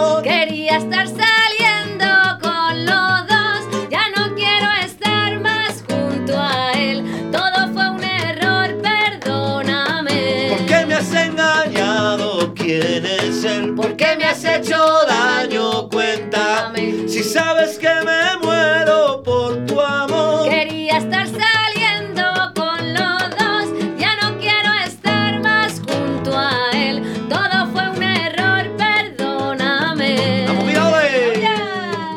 Hecho 14.56 15.04
daño? 15.06 15.88
Cuéntame. 15.88 17.08
Si 17.08 17.22
sabes 17.22 17.78
que 17.78 17.88
me 18.04 18.36
muero 18.42 19.22
por 19.22 19.64
tu 19.66 19.80
amor. 19.80 20.48
Quería 20.48 20.98
estar 20.98 21.26
saliendo 21.26 22.24
con 22.54 22.94
los 22.94 23.30
dos, 23.30 23.98
ya 23.98 24.16
no 24.22 24.38
quiero 24.38 24.72
estar 24.86 25.40
más 25.40 25.80
junto 25.80 26.36
a 26.36 26.70
él. 26.72 27.02
Todo 27.28 27.66
fue 27.72 27.88
un 27.90 28.02
error, 28.02 28.76
perdóname. 28.76 30.44
¡Vamos, 30.46 30.64
cuidado, 30.64 31.00
eh! 31.00 31.40
Ya. 31.40 32.14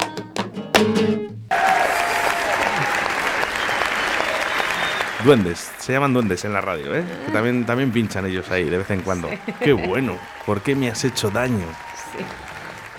Duendes, 5.23 5.71
se 5.79 5.93
llaman 5.93 6.13
duendes 6.13 6.45
en 6.45 6.53
la 6.53 6.61
radio, 6.61 6.95
¿eh? 6.95 7.03
Que 7.25 7.31
también, 7.31 7.65
también 7.65 7.91
pinchan 7.91 8.25
ellos 8.25 8.49
ahí 8.51 8.69
de 8.69 8.77
vez 8.77 8.89
en 8.91 9.01
cuando. 9.01 9.29
Qué 9.59 9.73
bueno. 9.73 10.17
¿Por 10.45 10.61
qué 10.61 10.75
me 10.75 10.89
has 10.89 11.03
hecho 11.03 11.29
daño? 11.29 11.65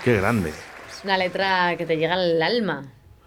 Qué 0.03 0.15
grande. 0.17 0.49
Es 0.49 1.03
una 1.03 1.17
letra 1.17 1.75
que 1.77 1.85
te 1.85 1.97
llega 1.97 2.13
al 2.15 2.41
alma. 2.41 2.83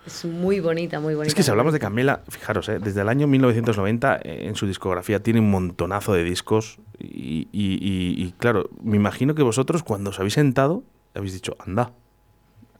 Es 0.07 0.25
muy 0.25 0.59
bonita, 0.61 0.99
muy 0.99 1.15
bonita. 1.15 1.29
Es 1.29 1.35
que 1.35 1.43
si 1.45 1.51
hablamos 1.51 1.73
de 1.73 1.79
Camela, 1.79 2.23
fijaros, 2.29 2.69
¿eh? 2.69 2.79
desde 2.81 3.03
el 3.03 3.09
año 3.09 3.27
1990 3.29 4.17
eh, 4.25 4.47
en 4.49 4.57
su 4.57 4.67
discografía 4.67 5.23
tiene 5.23 5.39
un 5.41 5.51
montonazo 5.51 6.13
de 6.13 6.25
discos 6.25 6.79
y, 6.99 7.49
y- 7.53 7.79
y- 7.81 8.15
y, 8.25 8.33
claro, 8.39 8.69
me 8.83 8.97
imagino 8.97 9.35
que 9.35 9.43
vosotros 9.43 9.83
cuando 9.85 10.11
os 10.11 10.19
habéis 10.19 10.35
sentado 10.35 10.83
habéis 11.15 11.35
dicho, 11.35 11.57
anda, 11.65 11.93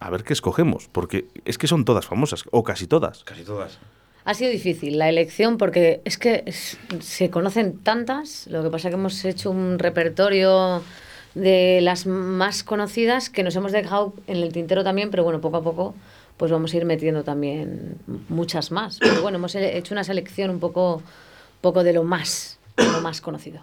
a 0.01 0.11
ver 0.11 0.25
qué 0.25 0.33
escogemos, 0.33 0.89
porque 0.91 1.27
es 1.45 1.59
que 1.59 1.69
son 1.69 1.85
todas 1.85 2.07
famosas, 2.07 2.45
o 2.51 2.65
casi 2.65 2.87
todas. 2.89 3.23
Casi 3.25 3.45
todas. 3.45 3.79
Ha 4.25 4.35
sido 4.35 4.51
difícil 4.51 4.99
la 4.99 5.09
elección 5.09 5.59
porque 5.59 6.01
es 6.05 6.19
que 6.19 6.43
es- 6.47 6.77
se 7.01 7.31
conocen 7.31 7.79
tantas, 7.85 8.49
lo 8.49 8.65
que 8.65 8.71
pasa 8.71 8.89
que 8.89 8.95
hemos 8.97 9.25
hecho 9.25 9.51
un 9.53 9.79
repertorio 9.79 10.83
de 11.35 11.81
las 11.83 12.07
más 12.07 12.63
conocidas 12.65 13.31
que 13.31 13.43
nos 13.43 13.57
hemos 13.57 13.73
dejado 13.73 14.15
en 14.27 14.37
el 14.39 14.53
tintero 14.53 14.85
también, 14.85 15.11
pero 15.11 15.25
bueno, 15.25 15.41
poco 15.41 15.57
a 15.59 15.63
poco 15.63 15.95
pues 16.37 16.51
vamos 16.51 16.75
a 16.75 16.77
ir 16.77 16.85
metiendo 16.85 17.23
también 17.25 17.97
muchas 18.29 18.73
más. 18.73 18.99
Pero 18.99 19.23
bueno, 19.23 19.39
hemos 19.39 19.55
he- 19.55 19.77
hecho 19.79 19.95
una 19.95 20.03
selección 20.03 20.51
un 20.51 20.59
poco, 20.61 21.03
poco 21.61 21.85
de 21.85 21.93
lo 21.93 22.03
más, 22.05 22.59
de 22.77 22.85
lo 22.91 23.01
más 23.01 23.21
conocido. 23.21 23.61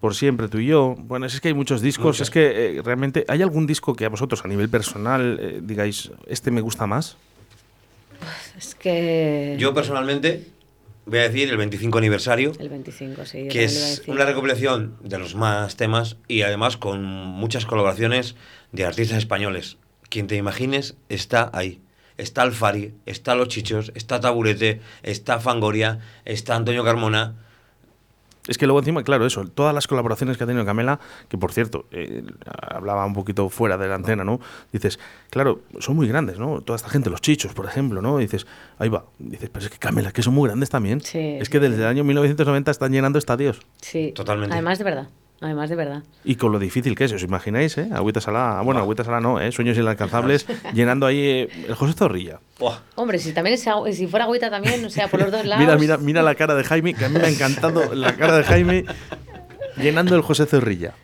Por 0.00 0.14
siempre, 0.14 0.48
tú 0.48 0.58
y 0.58 0.66
yo. 0.66 0.94
Bueno, 0.98 1.26
es 1.26 1.40
que 1.40 1.48
hay 1.48 1.54
muchos 1.54 1.80
discos, 1.82 2.20
es 2.20 2.30
que 2.30 2.78
eh, 2.78 2.82
realmente, 2.82 3.24
¿hay 3.28 3.42
algún 3.42 3.66
disco 3.66 3.94
que 3.94 4.04
a 4.04 4.08
vosotros 4.08 4.44
a 4.44 4.48
nivel 4.48 4.68
personal 4.68 5.38
eh, 5.40 5.60
digáis, 5.62 6.10
este 6.26 6.50
me 6.50 6.60
gusta 6.60 6.86
más? 6.86 7.16
Es 8.56 8.74
que 8.74 9.56
Yo 9.58 9.74
personalmente 9.74 10.46
voy 11.06 11.18
a 11.18 11.22
decir 11.22 11.50
el 11.50 11.56
25 11.56 11.98
aniversario, 11.98 12.52
el 12.58 12.68
25, 12.68 13.24
sí. 13.24 13.48
que 13.48 13.64
es 13.64 14.02
una 14.06 14.24
recopilación 14.24 14.96
de 15.02 15.18
los 15.18 15.34
más 15.34 15.76
temas 15.76 16.16
y 16.28 16.42
además 16.42 16.76
con 16.76 17.04
muchas 17.04 17.66
colaboraciones 17.66 18.36
de 18.72 18.84
artistas 18.84 19.18
españoles. 19.18 19.78
Quien 20.08 20.26
te 20.26 20.36
imagines 20.36 20.96
está 21.08 21.50
ahí. 21.52 21.80
Está 22.18 22.42
Alfari, 22.42 22.94
está 23.06 23.34
Los 23.34 23.48
Chichos, 23.48 23.90
está 23.94 24.20
Taburete, 24.20 24.80
está 25.02 25.40
Fangoria, 25.40 26.00
está 26.24 26.54
Antonio 26.54 26.84
Carmona. 26.84 27.41
Es 28.48 28.58
que 28.58 28.66
luego 28.66 28.80
encima, 28.80 29.04
claro, 29.04 29.24
eso, 29.24 29.44
todas 29.46 29.72
las 29.72 29.86
colaboraciones 29.86 30.36
que 30.36 30.44
ha 30.44 30.46
tenido 30.46 30.64
Camela, 30.64 30.98
que 31.28 31.38
por 31.38 31.52
cierto, 31.52 31.86
eh, 31.92 32.24
hablaba 32.44 33.06
un 33.06 33.14
poquito 33.14 33.48
fuera 33.48 33.76
de 33.76 33.86
la 33.86 33.94
antena, 33.94 34.24
¿no? 34.24 34.40
Dices, 34.72 34.98
claro, 35.30 35.60
son 35.78 35.94
muy 35.94 36.08
grandes, 36.08 36.38
¿no? 36.38 36.60
Toda 36.60 36.76
esta 36.76 36.88
gente, 36.88 37.08
los 37.08 37.20
chichos, 37.20 37.54
por 37.54 37.66
ejemplo, 37.66 38.02
¿no? 38.02 38.18
dices, 38.18 38.46
ahí 38.78 38.88
va, 38.88 39.04
dices, 39.18 39.48
pero 39.52 39.64
es 39.64 39.70
que 39.70 39.78
Camela, 39.78 40.08
es 40.08 40.14
que 40.14 40.22
son 40.22 40.34
muy 40.34 40.48
grandes 40.48 40.70
también. 40.70 41.00
Sí, 41.00 41.18
es 41.18 41.46
sí, 41.46 41.52
que 41.52 41.60
desde 41.60 41.76
sí. 41.76 41.82
el 41.82 41.86
año 41.86 42.04
1990 42.04 42.70
están 42.70 42.92
llenando 42.92 43.18
estadios. 43.18 43.60
Sí, 43.80 44.12
Totalmente. 44.14 44.54
Además 44.54 44.78
de 44.78 44.84
verdad, 44.84 45.08
además 45.42 45.68
de 45.68 45.76
verdad. 45.76 46.02
Y 46.24 46.36
con 46.36 46.52
lo 46.52 46.58
difícil 46.58 46.94
que 46.94 47.04
es, 47.04 47.12
¿os 47.12 47.22
imagináis, 47.22 47.76
eh? 47.78 47.88
Agüita 47.92 48.20
Salá, 48.20 48.60
bueno, 48.64 48.80
Agüita 48.80 49.04
Salá 49.04 49.20
no, 49.20 49.40
¿eh? 49.40 49.52
Sueños 49.52 49.76
inalcanzables, 49.76 50.46
llenando 50.72 51.06
ahí 51.06 51.18
eh, 51.18 51.48
el 51.68 51.74
José 51.74 51.94
Zorrilla. 51.94 52.38
¡Buah! 52.58 52.78
Hombre, 52.94 53.18
si 53.18 53.32
también 53.32 53.54
es 53.54 53.66
si 53.96 54.06
fuera 54.06 54.24
agüita 54.24 54.48
también, 54.50 54.84
o 54.84 54.90
sea, 54.90 55.08
por 55.08 55.20
los 55.20 55.30
dos 55.30 55.44
lados. 55.46 55.64
Mira, 55.64 55.76
mira, 55.76 55.98
mira 55.98 56.22
la 56.22 56.34
cara 56.34 56.54
de 56.54 56.64
Jaime, 56.64 56.94
que 56.94 57.04
a 57.04 57.08
mí 57.08 57.18
me 57.18 57.26
ha 57.26 57.30
encantado 57.30 57.94
la 57.94 58.16
cara 58.16 58.38
de 58.38 58.44
Jaime 58.44 58.84
llenando 59.76 60.14
el 60.16 60.22
José 60.22 60.46
Zorrilla. 60.46 60.94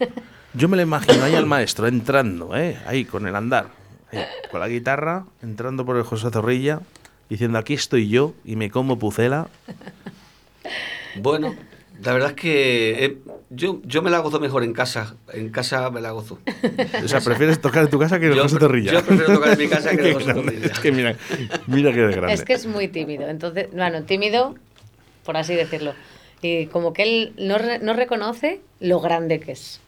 Yo 0.54 0.68
me 0.68 0.76
lo 0.76 0.82
imagino 0.82 1.24
ahí 1.24 1.34
al 1.34 1.46
maestro 1.46 1.86
entrando, 1.86 2.56
¿eh? 2.56 2.78
ahí 2.86 3.04
con 3.04 3.26
el 3.26 3.36
andar, 3.36 3.66
ahí, 4.12 4.24
con 4.50 4.60
la 4.60 4.68
guitarra, 4.68 5.24
entrando 5.42 5.84
por 5.84 5.96
el 5.96 6.02
José 6.04 6.30
Zorrilla, 6.30 6.80
diciendo 7.28 7.58
aquí 7.58 7.74
estoy 7.74 8.08
yo 8.08 8.34
y 8.44 8.56
me 8.56 8.70
como 8.70 8.98
pucela. 8.98 9.48
Bueno, 11.20 11.54
la 12.02 12.12
verdad 12.12 12.30
es 12.30 12.36
que 12.36 13.04
eh, 13.04 13.18
yo, 13.50 13.80
yo 13.84 14.02
me 14.02 14.10
la 14.10 14.18
gozo 14.20 14.38
mejor 14.40 14.62
en 14.64 14.72
casa. 14.72 15.16
En 15.32 15.48
casa 15.50 15.90
me 15.90 16.00
la 16.00 16.10
gozo. 16.12 16.38
O 17.02 17.08
sea, 17.08 17.20
prefieres 17.20 17.60
tocar 17.60 17.84
en 17.84 17.90
tu 17.90 17.98
casa 17.98 18.18
que 18.20 18.26
en 18.26 18.32
el 18.32 18.40
José 18.40 18.58
Zorrilla. 18.58 18.92
yo 18.92 19.04
prefiero 19.04 19.34
tocar 19.34 19.52
en 19.52 19.58
mi 19.58 19.68
casa 19.68 19.90
que 19.90 20.00
en 20.00 20.06
el 20.06 20.12
José 20.14 20.26
grande, 20.26 20.42
Zorrilla. 20.52 20.66
Es 20.72 20.78
que 20.80 20.92
mira, 20.92 21.16
mira 21.66 21.92
que 21.92 22.00
de 22.00 22.12
grande. 22.12 22.34
Es 22.34 22.44
que 22.44 22.52
es 22.54 22.66
muy 22.66 22.88
tímido. 22.88 23.28
Entonces, 23.28 23.68
bueno, 23.72 24.02
tímido, 24.04 24.54
por 25.24 25.36
así 25.36 25.54
decirlo. 25.54 25.94
Y 26.42 26.66
como 26.66 26.92
que 26.92 27.02
él 27.02 27.32
no, 27.38 27.58
re- 27.58 27.80
no 27.80 27.94
reconoce 27.94 28.60
lo 28.80 29.00
grande 29.00 29.40
que 29.40 29.52
es. 29.52 29.80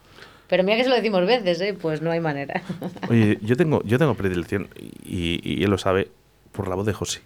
Pero 0.49 0.65
mira 0.65 0.77
que 0.77 0.83
se 0.83 0.89
lo 0.91 0.97
decimos 0.97 1.25
veces, 1.27 1.61
¿eh? 1.61 1.77
pues 1.81 2.03
no 2.03 2.11
hay 2.11 2.19
manera. 2.19 2.61
Oye, 3.09 3.39
yo 3.41 3.57
tengo, 3.57 3.83
yo 3.85 3.99
tengo 3.99 4.15
predilección, 4.15 4.69
y, 5.05 5.39
y 5.45 5.63
él 5.63 5.71
lo 5.71 5.79
sabe, 5.79 6.09
por 6.51 6.67
la 6.67 6.75
voz 6.75 6.87
de 6.87 6.93
José. 6.93 7.21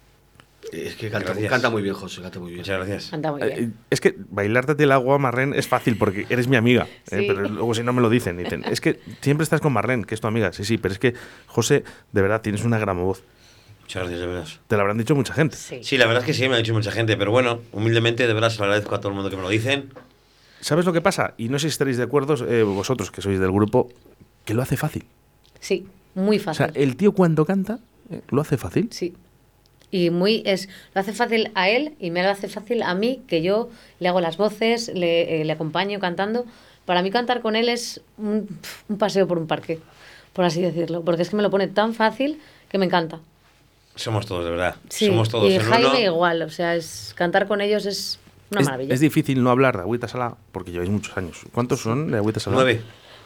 Es 0.71 0.95
que 0.95 1.09
canta, 1.09 1.33
canta 1.47 1.69
muy 1.69 1.81
bien, 1.81 1.93
José, 1.95 2.21
canta 2.21 2.39
muy 2.39 2.49
bien. 2.49 2.59
Muchas 2.59 2.77
gracias. 2.77 3.13
Anda 3.13 3.31
muy 3.31 3.41
Eh, 3.43 3.45
bien. 3.55 3.73
Es 3.89 4.01
que 4.01 4.15
bailarte 4.29 4.81
el 4.83 4.91
agua, 4.91 5.17
Marlene, 5.17 5.57
es 5.57 5.67
fácil 5.67 5.97
porque 5.97 6.25
eres 6.29 6.47
mi 6.47 6.55
amiga. 6.55 6.87
eh, 7.11 7.23
pero 7.27 7.47
luego 7.47 7.73
si 7.73 7.83
no 7.83 7.93
me 7.93 8.01
lo 8.01 8.09
dicen, 8.09 8.37
dicen, 8.37 8.63
es 8.65 8.81
que 8.81 8.99
siempre 9.21 9.43
estás 9.43 9.61
con 9.61 9.71
Marlene, 9.73 10.05
que 10.05 10.15
es 10.15 10.21
tu 10.21 10.27
amiga. 10.27 10.51
Sí, 10.53 10.65
sí, 10.65 10.77
pero 10.77 10.93
es 10.93 10.99
que, 10.99 11.13
José, 11.47 11.83
de 12.11 12.21
verdad, 12.21 12.41
tienes 12.41 12.63
una 12.63 12.79
gran 12.79 12.97
voz. 12.97 13.23
Muchas 13.81 14.01
gracias, 14.03 14.19
de 14.19 14.27
verdad. 14.27 14.47
Te 14.67 14.75
lo 14.75 14.81
habrán 14.81 14.97
dicho 14.97 15.15
mucha 15.15 15.33
gente. 15.33 15.55
Sí. 15.55 15.79
Sí, 15.83 15.97
la 15.97 16.07
verdad 16.07 16.23
es 16.23 16.25
que 16.27 16.33
sí, 16.33 16.41
me 16.43 16.49
lo 16.49 16.55
ha 16.55 16.57
dicho 16.57 16.73
mucha 16.73 16.91
gente, 16.91 17.15
pero 17.15 17.31
bueno, 17.31 17.61
humildemente, 17.71 18.25
de 18.25 18.33
verdad, 18.33 18.49
se 18.49 18.57
lo 18.57 18.63
agradezco 18.65 18.95
a 18.95 18.99
todo 18.99 19.09
el 19.09 19.15
mundo 19.15 19.29
que 19.29 19.35
me 19.37 19.43
lo 19.43 19.49
dicen. 19.49 19.91
¿Sabes 20.61 20.85
lo 20.85 20.93
que 20.93 21.01
pasa? 21.01 21.35
Y 21.37 21.49
no 21.49 21.59
sé 21.59 21.67
si 21.67 21.73
estaréis 21.73 21.97
de 21.97 22.03
acuerdo, 22.03 22.35
eh, 22.49 22.63
vosotros 22.63 23.11
que 23.11 23.21
sois 23.21 23.39
del 23.39 23.51
grupo, 23.51 23.89
que 24.45 24.55
lo 24.55 24.63
hace 24.63 24.77
fácil. 24.77 25.05
Sí, 25.59 25.85
muy 26.15 26.37
O 26.37 26.39
fácil. 26.39 26.65
sea, 26.73 26.81
el 26.81 26.95
tío 26.95 27.11
cuando 27.11 27.45
canta, 27.45 27.77
eh, 28.09 28.21
lo 28.29 28.41
hace 28.41 28.57
fácil. 28.57 28.87
Sí. 28.91 29.13
Y 29.95 30.09
muy 30.09 30.43
es 30.45 30.67
lo 30.93 30.99
hace 30.99 31.13
fácil 31.13 31.51
a 31.55 31.69
él 31.69 31.93
y 32.01 32.11
me 32.11 32.21
lo 32.21 32.29
hace 32.29 32.49
fácil 32.49 32.83
a 32.83 32.93
mí 32.95 33.21
que 33.29 33.41
yo 33.41 33.69
le 34.01 34.09
hago 34.09 34.19
las 34.19 34.35
voces, 34.35 34.91
le, 34.93 35.39
eh, 35.39 35.45
le 35.45 35.53
acompaño 35.53 36.01
cantando. 36.01 36.45
Para 36.83 37.01
mí 37.01 37.11
cantar 37.11 37.41
con 37.41 37.55
él 37.55 37.69
es 37.69 38.01
un, 38.17 38.59
un 38.89 38.97
paseo 38.97 39.25
por 39.25 39.37
un 39.37 39.47
parque, 39.47 39.79
por 40.33 40.43
así 40.43 40.61
decirlo, 40.61 41.01
porque 41.05 41.21
es 41.21 41.29
que 41.29 41.37
me 41.37 41.43
lo 41.43 41.49
pone 41.49 41.69
tan 41.69 41.93
fácil 41.93 42.41
que 42.67 42.77
me 42.77 42.87
encanta. 42.87 43.21
Somos 43.95 44.25
todos, 44.25 44.43
de 44.43 44.51
verdad. 44.51 44.75
Sí. 44.89 45.07
Somos 45.07 45.29
todos 45.29 45.49
y 45.49 45.57
Jaime 45.59 45.87
uno. 45.87 45.99
igual, 45.99 46.41
o 46.41 46.49
sea, 46.49 46.75
es 46.75 47.13
cantar 47.15 47.47
con 47.47 47.61
ellos 47.61 47.85
es 47.85 48.19
una 48.51 48.59
es, 48.59 48.65
maravilla. 48.65 48.93
es 48.93 48.99
difícil 48.99 49.41
no 49.41 49.49
hablar 49.49 49.77
de 49.77 49.83
Agüita 49.83 50.09
Salá 50.09 50.35
porque 50.51 50.71
lleváis 50.71 50.89
muchos 50.91 51.15
años. 51.15 51.39
¿Cuántos 51.53 51.79
son 51.79 52.11
de 52.11 52.17
Agüita 52.17 52.41
Salá? 52.41 52.57
Nueve. 52.57 52.81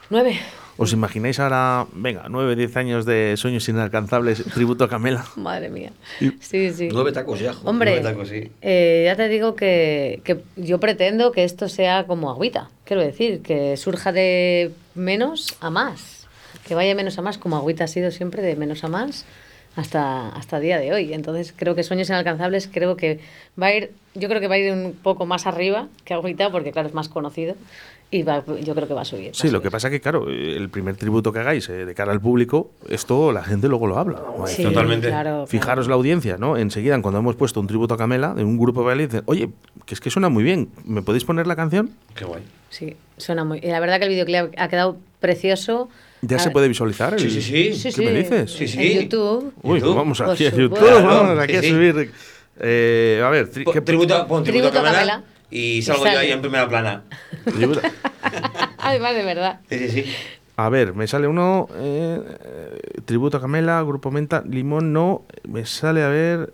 Nueve. 0.09 0.39
¿Os 0.77 0.93
imagináis 0.93 1.39
ahora, 1.41 1.85
venga, 1.91 2.27
nueve, 2.29 2.55
diez 2.55 2.75
años 2.77 3.05
de 3.05 3.35
sueños 3.35 3.67
inalcanzables, 3.67 4.43
tributo 4.45 4.85
a 4.85 4.89
Camela? 4.89 5.25
Madre 5.35 5.69
mía. 5.69 5.91
Sí, 6.39 6.71
sí. 6.71 6.87
Nueve 6.91 7.11
tacos 7.11 7.39
ya. 7.39 7.51
joder. 7.53 7.67
Hombre, 7.69 7.91
Nueve 7.91 8.09
tacos, 8.09 8.29
sí. 8.29 8.49
eh, 8.61 9.03
ya 9.05 9.15
te 9.17 9.27
digo 9.27 9.55
que, 9.55 10.21
que 10.23 10.39
yo 10.55 10.79
pretendo 10.79 11.33
que 11.33 11.43
esto 11.43 11.67
sea 11.67 12.05
como 12.05 12.29
agüita. 12.31 12.69
Quiero 12.85 13.01
decir, 13.01 13.41
que 13.41 13.75
surja 13.75 14.13
de 14.13 14.71
menos 14.95 15.57
a 15.59 15.69
más. 15.69 16.27
Que 16.65 16.75
vaya 16.75 16.95
menos 16.95 17.17
a 17.19 17.21
más, 17.23 17.37
como 17.37 17.57
agüita 17.57 17.83
ha 17.83 17.87
sido 17.87 18.09
siempre 18.11 18.41
de 18.41 18.55
menos 18.55 18.83
a 18.85 18.87
más 18.87 19.25
hasta, 19.75 20.29
hasta 20.29 20.59
día 20.59 20.79
de 20.79 20.93
hoy. 20.93 21.13
Entonces 21.13 21.53
creo 21.55 21.75
que 21.75 21.83
Sueños 21.83 22.09
Inalcanzables 22.09 22.69
creo 22.71 22.95
que 22.95 23.19
va 23.61 23.67
a 23.67 23.73
ir, 23.75 23.91
yo 24.15 24.29
creo 24.29 24.39
que 24.39 24.47
va 24.47 24.55
a 24.55 24.59
ir 24.59 24.71
un 24.71 24.93
poco 24.93 25.25
más 25.25 25.45
arriba 25.45 25.87
que 26.05 26.13
agüita, 26.13 26.49
porque 26.51 26.71
claro, 26.71 26.87
es 26.87 26.93
más 26.93 27.09
conocido. 27.09 27.55
Y 28.11 28.23
va, 28.23 28.43
yo 28.63 28.73
creo 28.73 28.87
que 28.87 28.93
va 28.95 29.01
a 29.01 29.05
subir. 29.05 29.27
va 29.27 29.31
a 29.31 29.33
Sí, 29.35 29.47
lo 29.47 29.51
subir. 29.51 29.61
que 29.63 29.71
pasa 29.71 29.89
que, 29.91 30.01
claro, 30.01 30.27
el 30.29 30.67
primer 30.69 30.95
tributo 30.95 31.31
que 31.31 31.39
hagáis 31.39 31.69
eh, 31.69 31.85
de 31.85 31.93
cara 31.93 32.11
al 32.11 32.19
público, 32.19 32.71
esto 32.89 33.31
la 33.31 33.43
gente 33.43 33.67
luego 33.67 33.85
lo 33.85 33.99
habla. 33.99 34.19
¿no? 34.35 34.47
Sí, 34.47 34.63
Totalmente. 34.63 35.09
claro, 35.09 35.45
Fijaros 35.45 35.85
claro. 35.85 35.89
la 35.89 35.95
audiencia, 35.95 36.37
¿no? 36.37 36.57
Enseguida, 36.57 36.99
cuando 37.03 37.19
hemos 37.19 37.35
puesto 37.35 37.59
un 37.59 37.67
tributo 37.67 37.93
a 37.93 37.97
Camela 37.97 38.33
de 38.33 38.43
un 38.43 38.57
grupo 38.57 38.79
de 38.81 38.87
baile, 38.87 39.05
dicen, 39.07 39.21
oye, 39.25 39.49
que 39.85 39.93
es 39.93 39.99
que 40.01 40.09
suena 40.09 40.29
muy 40.29 40.43
bien, 40.43 40.69
¿me 40.85 41.03
podéis 41.03 41.23
poner 41.23 41.45
la 41.45 41.55
canción? 41.55 41.91
Qué 42.15 42.25
guay. 42.25 42.41
Sí, 42.69 42.95
suena 43.17 43.43
muy. 43.43 43.59
Y 43.59 43.67
la 43.67 43.79
verdad 43.79 43.99
que 43.99 44.05
el 44.05 44.09
videoclip 44.09 44.53
ha 44.57 44.67
quedado 44.69 44.97
precioso. 45.19 45.89
¿Ya 46.21 46.37
A 46.37 46.39
se 46.39 46.45
ver, 46.47 46.53
puede 46.53 46.67
visualizar? 46.67 47.13
el- 47.13 47.19
Sí, 47.19 47.29
sí, 47.29 47.41
sí. 47.43 47.73
Sí, 47.73 47.83
¿Qué 47.89 47.91
sí. 47.91 48.01
me 48.05 48.11
dices? 48.13 48.51
Sí, 48.51 48.67
sí. 48.67 48.91
En 48.91 49.01
YouTube. 49.03 49.53
Uy, 49.61 49.79
YouTube. 49.79 49.95
vamos 49.95 50.19
aquí 50.21 50.47
a 50.47 50.49
YouTube, 50.51 50.77
supuesto. 50.77 51.03
vamos 51.05 51.39
aquí 51.39 51.55
a 51.55 51.61
Sí, 51.61 51.67
sí. 51.67 51.73
subir. 51.75 52.11
Eh, 52.61 53.21
a 53.23 53.29
ver, 53.29 53.51
tri- 53.51 53.71
¿qué- 53.71 53.81
tributo, 53.81 54.27
pon 54.27 54.43
tributo, 54.43 54.69
Tributo 54.71 54.77
a 54.79 54.81
a 54.81 54.83
Camela 54.83 54.97
Camela. 55.13 55.23
Y 55.51 55.77
Y 55.77 55.81
salgo 55.81 56.05
yo 56.05 56.19
ahí 56.19 56.31
en 56.31 56.41
primera 56.41 56.67
plana. 56.67 57.03
Además, 58.77 59.15
de 59.15 59.23
verdad. 59.23 59.59
Sí, 59.69 59.79
sí, 59.79 59.89
sí. 60.03 60.13
A 60.57 60.69
ver, 60.69 60.93
me 60.93 61.07
sale 61.07 61.27
uno. 61.27 61.67
eh, 61.75 62.21
tributo 63.05 63.37
a 63.37 63.41
Camela, 63.41 63.81
Grupo 63.83 64.11
Menta, 64.11 64.43
Limón, 64.47 64.91
no. 64.93 65.23
Me 65.47 65.65
sale, 65.65 66.03
a 66.03 66.09
ver. 66.09 66.51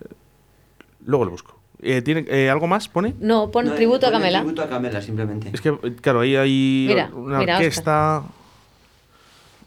Luego 1.05 1.25
lo 1.25 1.31
busco. 1.31 1.59
Eh, 1.81 2.01
¿tiene, 2.01 2.25
eh, 2.29 2.49
¿Algo 2.49 2.67
más 2.67 2.87
pone? 2.87 3.13
No, 3.19 3.51
pon 3.51 3.65
No, 3.65 3.73
tributo 3.73 4.07
a 4.07 4.09
pone 4.09 4.19
Camela. 4.21 4.39
Tributo 4.39 4.61
a 4.61 4.69
Camela, 4.69 5.01
simplemente. 5.01 5.49
Es 5.53 5.61
que, 5.61 5.75
claro, 6.01 6.21
ahí 6.21 6.35
hay 6.35 6.85
Mira, 6.87 7.09
una 7.13 7.39
mira, 7.39 7.55
orquesta. 7.57 8.23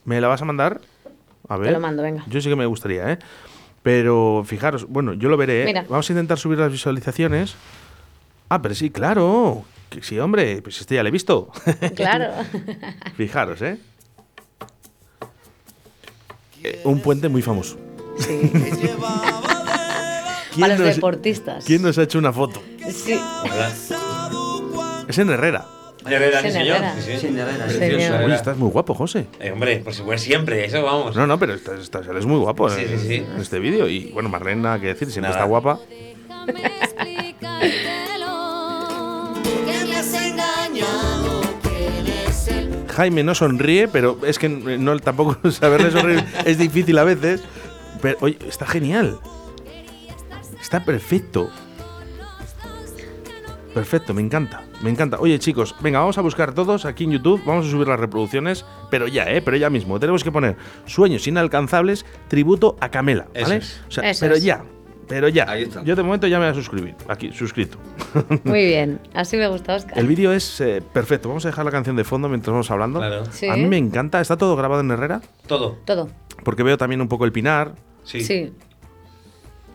¿Me 0.05 0.21
la 0.21 0.29
vas 0.29 0.41
a 0.43 0.45
mandar? 0.45 0.81
A 1.49 1.57
ver. 1.57 1.73
lo 1.73 1.81
mando, 1.81 2.03
venga. 2.03 2.25
Yo 2.29 2.41
sí 2.41 2.49
que 2.49 2.57
me 2.57 2.67
gustaría, 2.67 3.13
¿eh? 3.13 3.19
Pero 3.83 4.43
fijaros, 4.47 4.87
bueno, 4.89 5.15
yo 5.15 5.29
lo 5.29 5.37
veré, 5.37 5.63
¿eh? 5.63 5.67
Mira. 5.67 5.85
Vamos 5.89 6.09
a 6.09 6.13
intentar 6.13 6.39
subir 6.39 6.59
las 6.59 6.71
visualizaciones. 6.73 7.55
Ah, 8.49 8.61
pero 8.63 8.75
sí, 8.75 8.91
claro. 8.91 9.65
Que 9.91 10.03
sí, 10.03 10.19
hombre, 10.19 10.61
pues 10.63 10.81
este 10.81 10.95
ya 10.97 11.03
lo 11.03 11.09
he 11.09 11.13
visto. 11.13 11.51
Claro. 11.97 12.33
Fijaros, 13.17 13.61
¿eh? 13.63 13.79
Eh, 16.63 16.81
Un 16.85 17.01
puente 17.01 17.29
muy 17.29 17.43
famoso. 17.43 17.77
Sí. 18.19 18.51
¿Quién 20.55 20.63
Para 20.63 20.77
los 20.77 20.87
nos- 20.87 20.97
deportistas. 20.97 21.65
¿Quién 21.65 21.83
nos 21.83 21.97
ha 21.99 22.03
hecho 22.03 22.19
una 22.19 22.33
foto? 22.33 22.61
Sí. 22.91 23.19
Es 25.09 25.19
en 25.19 25.31
Herrera. 25.31 25.67
Herrera, 26.05 26.41
Sí, 26.43 26.51
señor. 26.51 26.77
Herrera. 26.79 26.95
Sí, 27.01 27.13
sí. 27.13 27.19
Sí, 27.21 27.27
en 27.29 27.39
Herrera, 27.39 27.69
sí. 27.69 27.79
Señor. 27.79 28.31
Estás 28.33 28.57
muy 28.57 28.71
guapo, 28.71 28.95
José. 28.95 29.27
Eh, 29.41 29.53
hombre, 29.53 29.79
por 29.79 29.95
supuesto, 29.95 30.25
siempre, 30.27 30.65
eso 30.65 30.83
vamos. 30.83 31.15
No, 31.15 31.27
no, 31.27 31.39
pero 31.39 31.55
estás, 31.55 31.81
estás- 31.81 32.07
eres 32.09 32.25
muy 32.27 32.39
guapo 32.39 32.69
Sí, 32.71 32.81
en, 32.83 32.99
sí, 32.99 33.07
sí. 33.09 33.15
en 33.17 33.41
este 33.41 33.59
vídeo. 33.61 33.89
Y 33.89 34.11
bueno, 34.13 34.29
Marlene, 34.29 34.63
nada 34.63 34.81
que 34.81 34.89
decir, 34.89 35.11
siempre 35.11 35.31
Nada. 35.31 35.43
está 35.43 35.45
guapa. 35.49 35.79
Jaime 42.95 43.23
no 43.23 43.35
sonríe, 43.35 43.87
pero 43.87 44.19
es 44.27 44.39
que 44.39 44.49
no, 44.49 44.99
tampoco 44.99 45.51
saberle 45.53 45.91
sonreír 45.91 46.25
es 46.45 46.59
difícil 46.59 46.99
a 46.99 47.05
veces. 47.05 47.43
Pero, 48.03 48.19
oye, 48.21 48.39
está 48.49 48.67
genial. 48.67 49.19
Está 50.61 50.85
perfecto. 50.85 51.51
Perfecto, 53.75 54.13
me 54.15 54.23
encanta, 54.23 54.63
me 54.83 54.91
encanta. 54.91 55.19
Oye, 55.21 55.39
chicos, 55.39 55.77
venga, 55.81 56.01
vamos 56.01 56.19
a 56.19 56.23
buscar 56.23 56.53
todos 56.53 56.85
aquí 56.85 57.05
en 57.05 57.13
YouTube, 57.13 57.41
vamos 57.45 57.67
a 57.67 57.71
subir 57.71 57.87
las 57.87 58.01
reproducciones, 58.01 58.65
pero 58.91 59.07
ya, 59.07 59.25
¿eh? 59.31 59.41
Pero 59.43 59.57
ya 59.57 59.71
mismo. 59.71 60.01
Tenemos 60.01 60.25
que 60.25 60.33
poner 60.33 60.57
Sueños 60.87 61.27
inalcanzables, 61.29 62.05
tributo 62.27 62.77
a 62.81 62.89
Camela, 62.91 63.29
Eso 63.35 63.45
¿vale? 63.45 63.57
es. 63.59 63.81
O 63.87 63.91
sea, 63.93 64.11
Eso 64.11 64.21
pero 64.21 64.35
es. 64.35 64.43
ya, 64.43 64.65
pero 65.09 65.29
ya. 65.29 65.49
Ahí 65.49 65.63
está. 65.65 65.83
Yo 65.83 65.97
de 65.97 66.03
momento 66.03 66.27
ya 66.27 66.39
me 66.39 66.45
voy 66.47 66.53
a 66.53 66.55
suscribir, 66.55 66.95
aquí, 67.09 67.33
suscrito. 67.33 67.79
Muy 68.45 68.67
bien. 68.67 69.01
Así 69.15 69.37
me 69.37 69.49
gusta, 69.49 69.75
Oscar. 69.77 69.99
El 69.99 70.07
vídeo 70.07 70.33
es 70.33 70.61
eh, 70.61 70.83
perfecto. 70.93 71.29
Vamos 71.29 71.45
a 71.45 71.49
dejar 71.49 71.65
la 71.65 71.71
canción 71.71 71.97
de 71.97 72.05
fondo 72.05 72.29
mientras 72.29 72.53
vamos 72.53 72.71
hablando. 72.71 72.99
Claro. 73.01 73.25
Sí. 73.31 73.49
A 73.49 73.57
mí 73.57 73.67
me 73.67 73.79
encanta. 73.79 74.21
Está 74.21 74.37
todo 74.37 74.55
grabado 74.57 74.81
en 74.83 74.91
Herrera. 74.91 75.21
Todo. 75.47 75.79
Todo. 75.85 76.09
Porque 76.45 76.63
veo 76.63 76.77
también 76.79 77.01
un 77.01 77.09
poco 77.09 77.25
el 77.25 77.33
Pinar. 77.33 77.73
Sí. 78.05 78.21
Sí. 78.21 78.53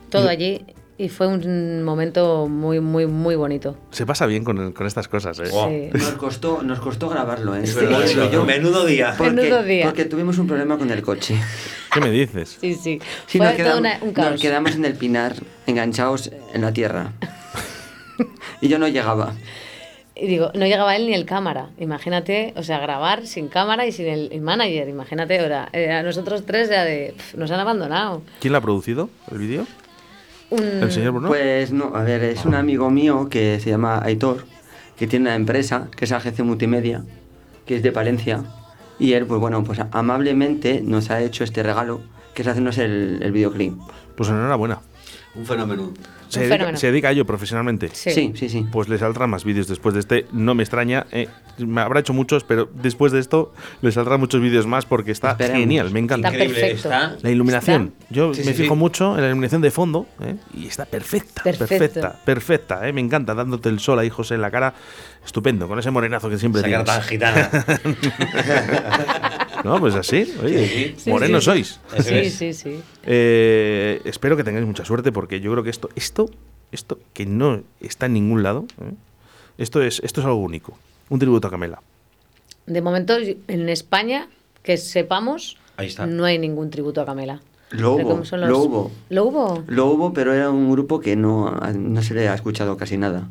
Todo 0.10 0.26
Y- 0.26 0.30
allí. 0.30 0.66
Y 0.96 1.10
fue 1.10 1.26
un 1.26 1.82
momento 1.84 2.48
muy, 2.48 2.80
muy, 2.80 3.08
muy 3.08 3.36
bonito. 3.36 3.76
Se 3.90 4.06
pasa 4.06 4.28
bien 4.28 4.44
con, 4.44 4.74
con 4.74 4.86
estas 4.86 5.08
cosas, 5.08 5.40
¿eh? 5.40 5.50
Wow. 5.52 5.70
Sí. 5.70 5.90
Nos 5.92 6.12
costó, 6.14 6.62
nos 6.62 6.80
costó 6.80 7.10
grabarlo, 7.10 7.56
¿eh? 7.56 7.66
Sí. 7.66 7.80
yo, 8.32 8.46
Menudo 8.46 8.86
día. 8.86 9.16
porque, 9.18 9.34
Menudo 9.34 9.64
día. 9.64 9.86
porque 9.86 10.06
tuvimos 10.06 10.38
un 10.38 10.46
problema 10.48 10.78
con 10.78 10.92
el 10.92 11.02
coche. 11.02 11.36
¿Qué 11.94 12.02
me 12.02 12.10
dices? 12.12 12.58
Sí, 12.60 12.74
sí. 12.76 13.00
Sí, 13.28 13.38
fue 13.38 13.48
nos, 13.48 13.56
quedamos, 13.56 13.80
una- 13.80 13.98
un 14.02 14.08
nos 14.08 14.14
caos. 14.16 14.42
quedamos 14.42 14.76
en 14.76 14.86
el 14.86 14.96
pinar, 14.96 15.36
enganchados 15.68 16.32
en 16.54 16.62
la 16.62 16.72
tierra. 16.74 17.12
y 18.62 18.68
yo 18.68 18.80
no 18.80 18.88
llegaba. 18.88 19.34
Y 20.16 20.28
digo, 20.28 20.52
no 20.54 20.66
llegaba 20.66 20.96
él 20.96 21.08
ni 21.08 21.14
el 21.16 21.26
cámara. 21.26 21.70
Imagínate, 21.80 22.54
o 22.56 22.64
sea, 22.64 22.80
grabar 22.80 23.26
sin 23.26 23.48
cámara 23.48 23.86
y 23.88 23.92
sin 23.92 24.08
el, 24.08 24.30
el 24.32 24.42
manager. 24.42 24.88
Imagínate, 24.88 25.40
ahora, 25.40 25.70
eh, 25.74 25.92
a 25.92 26.04
nosotros 26.04 26.44
tres 26.46 26.70
ya 26.70 26.84
de. 26.84 27.16
nos 27.36 27.50
han 27.52 27.60
abandonado. 27.60 28.22
¿Quién 28.40 28.52
lo 28.54 28.60
ha 28.60 28.62
producido, 28.62 29.10
el 29.32 29.40
vídeo? 29.40 29.66
Un- 30.52 30.84
¿El 30.84 30.92
señor 30.92 31.14
Bruno? 31.14 31.28
Pues 31.30 31.72
no, 31.72 31.96
a 31.96 32.04
ver, 32.04 32.24
es 32.24 32.46
un 32.46 32.54
amigo 32.54 32.92
mío 32.92 33.28
que 33.30 33.60
se 33.60 33.72
llama 33.72 34.02
Aitor, 34.04 34.46
que 34.98 35.08
tiene 35.08 35.26
una 35.30 35.36
empresa, 35.36 35.88
que 35.96 36.06
es 36.06 36.12
AGC 36.12 36.42
Multimedia, 36.42 37.04
que 37.66 37.78
es 37.78 37.84
de 37.84 37.92
Palencia. 37.92 38.44
Y 39.00 39.14
él, 39.14 39.26
pues 39.26 39.40
bueno, 39.40 39.64
pues 39.64 39.80
amablemente 39.92 40.82
nos 40.82 41.10
ha 41.10 41.22
hecho 41.22 41.44
este 41.44 41.64
regalo, 41.64 42.02
que 42.34 42.42
es 42.42 42.48
hacernos 42.48 42.78
el, 42.78 43.20
el 43.22 43.32
videoclip. 43.32 43.74
Pues 44.16 44.30
enhorabuena. 44.30 44.80
Un 45.36 45.46
fenómeno. 45.46 45.92
Se, 46.34 46.40
dedica, 46.42 46.56
fenómeno. 46.56 46.78
se 46.78 46.88
dedica 46.88 47.08
a 47.08 47.12
ello 47.12 47.26
profesionalmente. 47.26 47.90
Sí. 47.94 48.12
Sí, 48.12 48.34
sí, 48.36 48.50
sí. 48.50 48.66
Pues 48.72 48.90
le 48.90 48.98
saldrán 48.98 49.30
más 49.30 49.44
vídeos 49.44 49.68
después 49.68 49.94
de 49.94 50.00
este. 50.02 50.26
No 50.32 50.56
me 50.56 50.64
extraña. 50.64 51.06
eh, 51.12 51.28
me 51.58 51.82
habrá 51.82 52.00
hecho 52.00 52.14
muchos, 52.14 52.44
pero 52.44 52.68
después 52.74 53.12
de 53.12 53.20
esto 53.20 53.54
le 53.82 53.92
saldrán 53.92 54.20
muchos 54.20 54.42
vídeos 54.42 54.66
más 54.66 54.86
porque 54.86 55.12
está 55.12 55.32
Esperemos. 55.32 55.60
genial. 55.60 55.92
Me 55.92 56.00
encanta. 56.00 56.30
Está 56.30 56.44
Increíble 56.44 56.60
perfecto. 56.74 56.90
está. 56.90 57.18
La 57.22 57.30
iluminación. 57.32 57.94
Yo 58.10 58.34
Sí, 58.34 58.42
me 58.44 58.54
sí, 58.54 58.64
fijo 58.64 58.74
sí. 58.76 58.80
mucho 58.80 59.16
en 59.16 59.22
la 59.22 59.28
iluminación 59.28 59.62
de 59.62 59.72
fondo 59.72 60.08
¿eh? 60.22 60.36
y 60.54 60.68
está 60.68 60.86
perfecta. 60.86 61.44
Perfecto. 61.44 61.68
Perfecta, 61.78 62.20
perfecta. 62.26 62.88
¿eh? 62.88 62.94
Me 62.94 63.02
encanta 63.02 63.34
dándote 63.36 63.70
el 63.70 63.80
sol 63.80 64.00
ahí, 64.00 64.10
José, 64.10 64.36
en 64.36 64.42
la 64.42 64.50
cara. 64.52 64.74
Estupendo, 65.26 65.70
con 65.70 65.80
ese 65.80 65.90
morenazo 65.90 66.30
que 66.30 66.38
siempre 66.38 66.60
Esa 66.62 66.70
cara 66.70 66.84
tan 66.84 67.08
tienes. 67.08 67.10
gitana. 67.10 67.66
No, 69.64 69.80
pues 69.80 69.96
así. 69.96 70.26
Oye, 70.44 70.94
Sí, 70.98 71.10
Sí, 71.38 71.42
sois. 71.42 71.80
Sí, 72.04 72.30
sí, 72.30 72.54
sí. 72.54 72.82
Eh, 73.06 74.02
espero 74.06 74.36
que 74.36 74.44
tengáis 74.44 74.66
mucha 74.66 74.84
suerte 74.86 75.12
porque 75.12 75.40
yo 75.40 75.52
creo 75.52 75.64
que 75.64 75.70
esto, 75.70 75.90
esto, 75.96 76.30
esto 76.72 77.00
que 77.14 77.26
no 77.26 77.64
está 77.80 78.08
en 78.08 78.14
ningún 78.14 78.44
lado, 78.44 78.66
¿eh? 78.82 78.94
esto 79.58 79.82
es, 79.82 80.02
esto 80.04 80.22
es 80.22 80.26
algo 80.28 80.40
único. 80.40 80.78
Un 81.10 81.20
tributo 81.20 81.48
a 81.48 81.52
Camela. 81.52 81.82
De 82.66 82.82
momento, 82.82 83.16
en 83.48 83.70
España, 83.70 84.28
que 84.64 84.78
sepamos, 84.78 85.58
Ahí 85.78 85.88
está. 85.88 86.06
no 86.06 86.26
hay 86.26 86.40
ningún 86.40 86.70
tributo 86.70 87.02
a 87.02 87.06
Camela. 87.06 87.42
Hubo, 87.74 88.18
los- 88.20 88.32
lo 88.32 88.60
hubo. 88.60 88.92
¿Lo 89.10 89.26
hubo? 89.26 89.64
Lo 89.68 89.88
hubo, 89.88 90.14
pero 90.14 90.34
era 90.34 90.50
un 90.52 90.72
grupo 90.72 91.00
que 91.00 91.16
no, 91.16 91.50
no 91.52 92.02
se 92.04 92.14
le 92.14 92.28
ha 92.30 92.36
escuchado 92.36 92.78
casi 92.78 92.98
nada. 92.98 93.28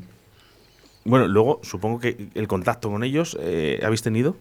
Bueno, 1.04 1.28
luego 1.28 1.60
supongo 1.62 1.98
que 2.00 2.28
el 2.34 2.48
contacto 2.48 2.90
con 2.90 3.04
ellos 3.04 3.36
eh, 3.40 3.80
habéis 3.84 4.02
tenido. 4.02 4.36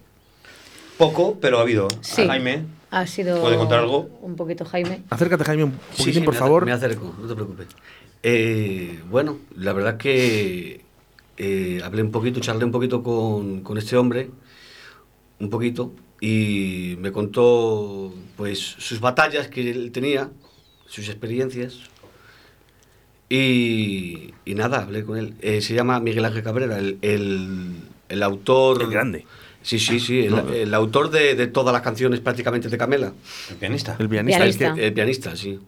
Poco, 0.98 1.38
pero 1.40 1.58
ha 1.58 1.62
habido. 1.62 1.88
Sí. 2.00 2.26
Jaime. 2.26 2.64
Ha 2.90 3.06
sido. 3.06 3.40
¿Puede 3.40 3.56
contar 3.56 3.80
algo? 3.80 4.10
Un 4.20 4.36
poquito, 4.36 4.64
Jaime. 4.64 5.02
Acércate, 5.10 5.44
Jaime, 5.44 5.64
un 5.64 5.72
Sí, 5.72 5.98
poquitín, 5.98 6.14
sí, 6.14 6.20
por 6.20 6.34
me 6.34 6.38
favor. 6.40 6.66
Me 6.66 6.72
acerco, 6.72 7.14
no 7.20 7.26
te 7.26 7.34
preocupes. 7.34 7.66
Eh, 8.22 9.00
bueno, 9.10 9.38
la 9.56 9.72
verdad 9.72 9.96
que 9.96 10.82
eh, 11.38 11.80
hablé 11.82 12.02
un 12.02 12.10
poquito, 12.10 12.40
charlé 12.40 12.64
un 12.64 12.70
poquito 12.70 13.02
con, 13.02 13.62
con 13.62 13.78
este 13.78 13.96
hombre, 13.96 14.30
un 15.40 15.48
poquito, 15.50 15.92
y 16.20 16.96
me 17.00 17.10
contó 17.10 18.12
pues 18.36 18.58
sus 18.60 19.00
batallas 19.00 19.48
que 19.48 19.70
él 19.70 19.90
tenía, 19.90 20.30
sus 20.86 21.08
experiencias. 21.08 21.78
Y, 23.28 24.34
y 24.44 24.54
nada, 24.54 24.82
hablé 24.82 25.04
con 25.04 25.16
él. 25.16 25.34
Eh, 25.40 25.62
se 25.62 25.72
llama 25.74 25.98
Miguel 26.00 26.24
Ángel 26.26 26.42
Cabrera, 26.42 26.78
el, 26.78 26.98
el, 27.00 27.76
el 28.10 28.22
autor... 28.22 28.82
El 28.82 28.90
grande. 28.90 29.26
Sí, 29.62 29.78
sí, 29.78 30.00
sí, 30.00 30.20
el, 30.26 30.34
el 30.54 30.74
autor 30.74 31.10
de, 31.10 31.34
de 31.34 31.46
todas 31.46 31.72
las 31.72 31.82
canciones 31.82 32.20
prácticamente 32.20 32.68
de 32.68 32.76
Camela. 32.78 33.12
El 33.50 33.56
pianista. 33.56 33.96
El 33.98 34.08
pianista. 34.08 34.36
El, 34.36 34.42
Pianista. 34.54 34.74
que- 34.74 34.86
el 34.88 34.92
pianista, 34.92 35.36
sí. 35.36 35.58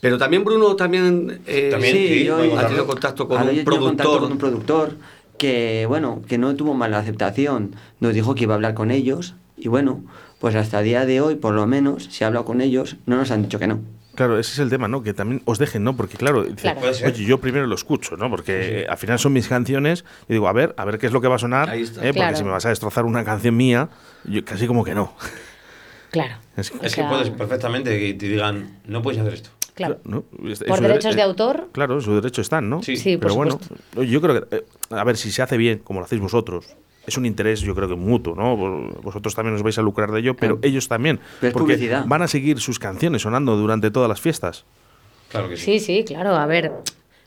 Pero 0.00 0.16
también 0.18 0.42
Bruno 0.44 0.74
también, 0.74 1.40
eh, 1.46 1.68
También, 1.70 1.96
Sí, 1.96 2.08
sí, 2.08 2.24
yo- 2.24 2.58
ha 2.58 2.66
tenido 2.66 2.86
contacto 2.86 3.28
con 3.28 3.42
un 3.42 3.48
yo 3.50 3.64
tengo 3.64 3.80
contacto 3.80 4.12
productor. 4.12 4.20
con 4.22 4.32
un 4.32 4.38
productor 4.38 4.96
que, 5.38 5.84
bueno, 5.88 6.22
que 6.26 6.38
no 6.38 6.54
tuvo 6.56 6.74
mala 6.74 6.98
aceptación. 6.98 7.74
Nos 8.00 8.14
dijo 8.14 8.34
que 8.34 8.44
iba 8.44 8.54
a 8.54 8.56
hablar 8.56 8.74
con 8.74 8.90
ellos 8.90 9.34
y, 9.56 9.68
bueno, 9.68 10.02
pues 10.38 10.54
hasta 10.54 10.78
el 10.80 10.84
día 10.86 11.04
de 11.06 11.20
hoy, 11.20 11.34
por 11.36 11.54
lo 11.54 11.66
menos, 11.66 12.04
si 12.10 12.24
ha 12.24 12.28
hablado 12.28 12.44
con 12.44 12.60
ellos, 12.60 12.96
no 13.06 13.16
nos 13.16 13.30
han 13.30 13.42
dicho 13.42 13.58
que 13.58 13.66
no. 13.66 13.80
Claro, 14.22 14.38
ese 14.38 14.52
es 14.52 14.58
el 14.60 14.70
tema, 14.70 14.86
¿no? 14.86 15.02
Que 15.02 15.14
también 15.14 15.42
os 15.46 15.58
dejen, 15.58 15.82
¿no? 15.82 15.96
Porque 15.96 16.16
claro, 16.16 16.44
dice, 16.44 16.72
oye, 17.04 17.24
yo 17.24 17.40
primero 17.40 17.66
lo 17.66 17.74
escucho, 17.74 18.16
¿no? 18.16 18.30
Porque 18.30 18.86
al 18.88 18.96
final 18.96 19.18
son 19.18 19.32
mis 19.32 19.48
canciones 19.48 20.04
y 20.28 20.34
digo, 20.34 20.46
a 20.46 20.52
ver, 20.52 20.74
a 20.76 20.84
ver 20.84 20.98
qué 20.98 21.06
es 21.06 21.12
lo 21.12 21.20
que 21.20 21.26
va 21.26 21.34
a 21.34 21.38
sonar, 21.40 21.68
Ahí 21.70 21.82
está. 21.82 22.00
¿eh? 22.02 22.08
porque 22.12 22.20
Claro. 22.20 22.36
si 22.36 22.44
me 22.44 22.50
vas 22.50 22.64
a 22.66 22.68
destrozar 22.68 23.04
una 23.04 23.24
canción 23.24 23.56
mía, 23.56 23.88
yo 24.24 24.44
casi 24.44 24.68
como 24.68 24.84
que 24.84 24.94
no. 24.94 25.12
Claro. 26.12 26.34
Es- 26.56 26.70
que 26.70 27.02
puedes 27.02 27.30
perfectamente 27.30 27.98
que 27.98 28.14
te 28.14 28.28
digan, 28.28 28.78
no 28.86 29.02
puedes 29.02 29.20
hacer 29.20 29.34
esto. 29.34 29.50
Claro. 29.74 29.98
¿no? 30.04 30.22
Por 30.22 30.80
derechos 30.80 31.12
dere- 31.12 31.16
de 31.16 31.20
eh, 31.20 31.24
autor. 31.24 31.68
Claro, 31.72 32.00
su 32.00 32.14
derecho 32.14 32.42
están, 32.42 32.68
¿no? 32.68 32.82
Sí. 32.82 32.96
Sí, 32.96 33.16
por 33.16 33.22
Pero 33.22 33.34
bueno, 33.34 33.52
supuesto. 33.52 34.02
yo 34.04 34.20
creo 34.20 34.48
que, 34.48 34.56
eh, 34.56 34.64
a 34.90 35.02
ver, 35.02 35.16
si 35.16 35.32
se 35.32 35.42
hace 35.42 35.56
bien, 35.56 35.78
como 35.78 35.98
lo 36.00 36.04
hacéis 36.06 36.20
vosotros, 36.20 36.76
es 37.06 37.16
un 37.16 37.26
interés, 37.26 37.60
yo 37.60 37.74
creo 37.74 37.88
que 37.88 37.94
mutuo, 37.96 38.34
¿no? 38.34 38.56
Vos- 38.56 39.02
Vosotros 39.02 39.34
también 39.34 39.54
os 39.56 39.62
vais 39.62 39.76
a 39.78 39.82
lucrar 39.82 40.10
de 40.12 40.20
ello, 40.20 40.34
pero 40.34 40.56
Claro. 40.56 40.68
ellos 40.68 40.88
también. 40.88 41.18
Pero 41.40 41.48
es 41.48 41.52
porque 41.52 41.74
publicidad. 41.74 42.04
van 42.06 42.22
a 42.22 42.28
seguir 42.28 42.60
sus 42.60 42.78
canciones 42.78 43.22
sonando 43.22 43.56
durante 43.56 43.90
todas 43.90 44.08
las 44.08 44.20
fiestas. 44.20 44.64
Claro 45.28 45.48
que 45.48 45.56
sí. 45.56 45.78
Sí, 45.78 45.80
sí, 45.80 46.04
claro. 46.04 46.36
A 46.36 46.46
ver, 46.46 46.72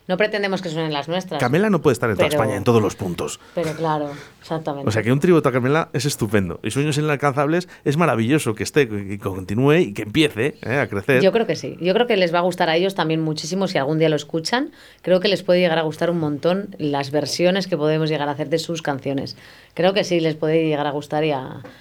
no 0.08 0.16
pretendemos 0.16 0.62
que 0.62 0.68
suenen 0.68 0.92
las 0.92 1.08
nuestras. 1.08 1.40
Camela 1.40 1.68
no 1.70 1.82
puede 1.82 1.92
estar 1.94 2.08
en 2.08 2.16
toda 2.16 2.28
Pero- 2.28 2.40
España 2.42 2.56
en 2.56 2.64
todos 2.64 2.80
los 2.80 2.94
puntos. 2.94 3.40
Pero 3.54 3.72
claro, 3.74 4.10
exactamente. 4.46 4.88
O 4.88 4.92
sea 4.92 5.02
que 5.02 5.12
un 5.12 5.18
tributo 5.20 5.48
a 5.48 5.52
Camela 5.52 5.88
es 5.92 6.04
estupendo. 6.04 6.60
Y 6.62 6.70
Sueños 6.70 6.96
Inalcanzables 6.98 7.68
es 7.84 7.96
maravilloso 7.96 8.54
que 8.54 8.62
esté, 8.62 8.88
que 8.88 9.18
continúe 9.18 9.74
y 9.74 9.92
que 9.92 10.02
empiece 10.02 10.54
¿eh? 10.62 10.78
a 10.78 10.86
crecer. 10.88 11.20
Yo 11.22 11.32
creo 11.32 11.46
que 11.46 11.56
sí. 11.56 11.76
Yo 11.80 11.92
creo 11.94 12.06
que 12.06 12.16
les 12.16 12.32
va 12.32 12.38
a 12.38 12.42
gustar 12.42 12.68
a 12.70 12.76
ellos 12.76 12.94
también 12.94 13.20
muchísimo 13.20 13.66
si 13.66 13.78
algún 13.78 13.98
día 13.98 14.08
lo 14.08 14.16
escuchan. 14.16 14.70
Creo 15.02 15.20
que 15.20 15.28
les 15.28 15.42
puede 15.42 15.60
llegar 15.60 15.78
a 15.78 15.82
gustar 15.82 16.10
un 16.10 16.18
montón 16.20 16.74
las 16.78 17.10
versiones 17.10 17.66
que 17.66 17.76
podemos 17.76 18.08
llegar 18.08 18.28
a 18.28 18.32
hacer 18.32 18.48
de 18.48 18.58
sus 18.58 18.82
canciones. 18.82 19.36
creo 19.74 19.92
que 19.92 20.04
sí 20.04 20.20
les 20.20 20.36
puede 20.36 20.64
llegar 20.66 20.86
a 20.86 20.90
gustar 20.90 21.24
y 21.24 21.32
a, 21.32 21.40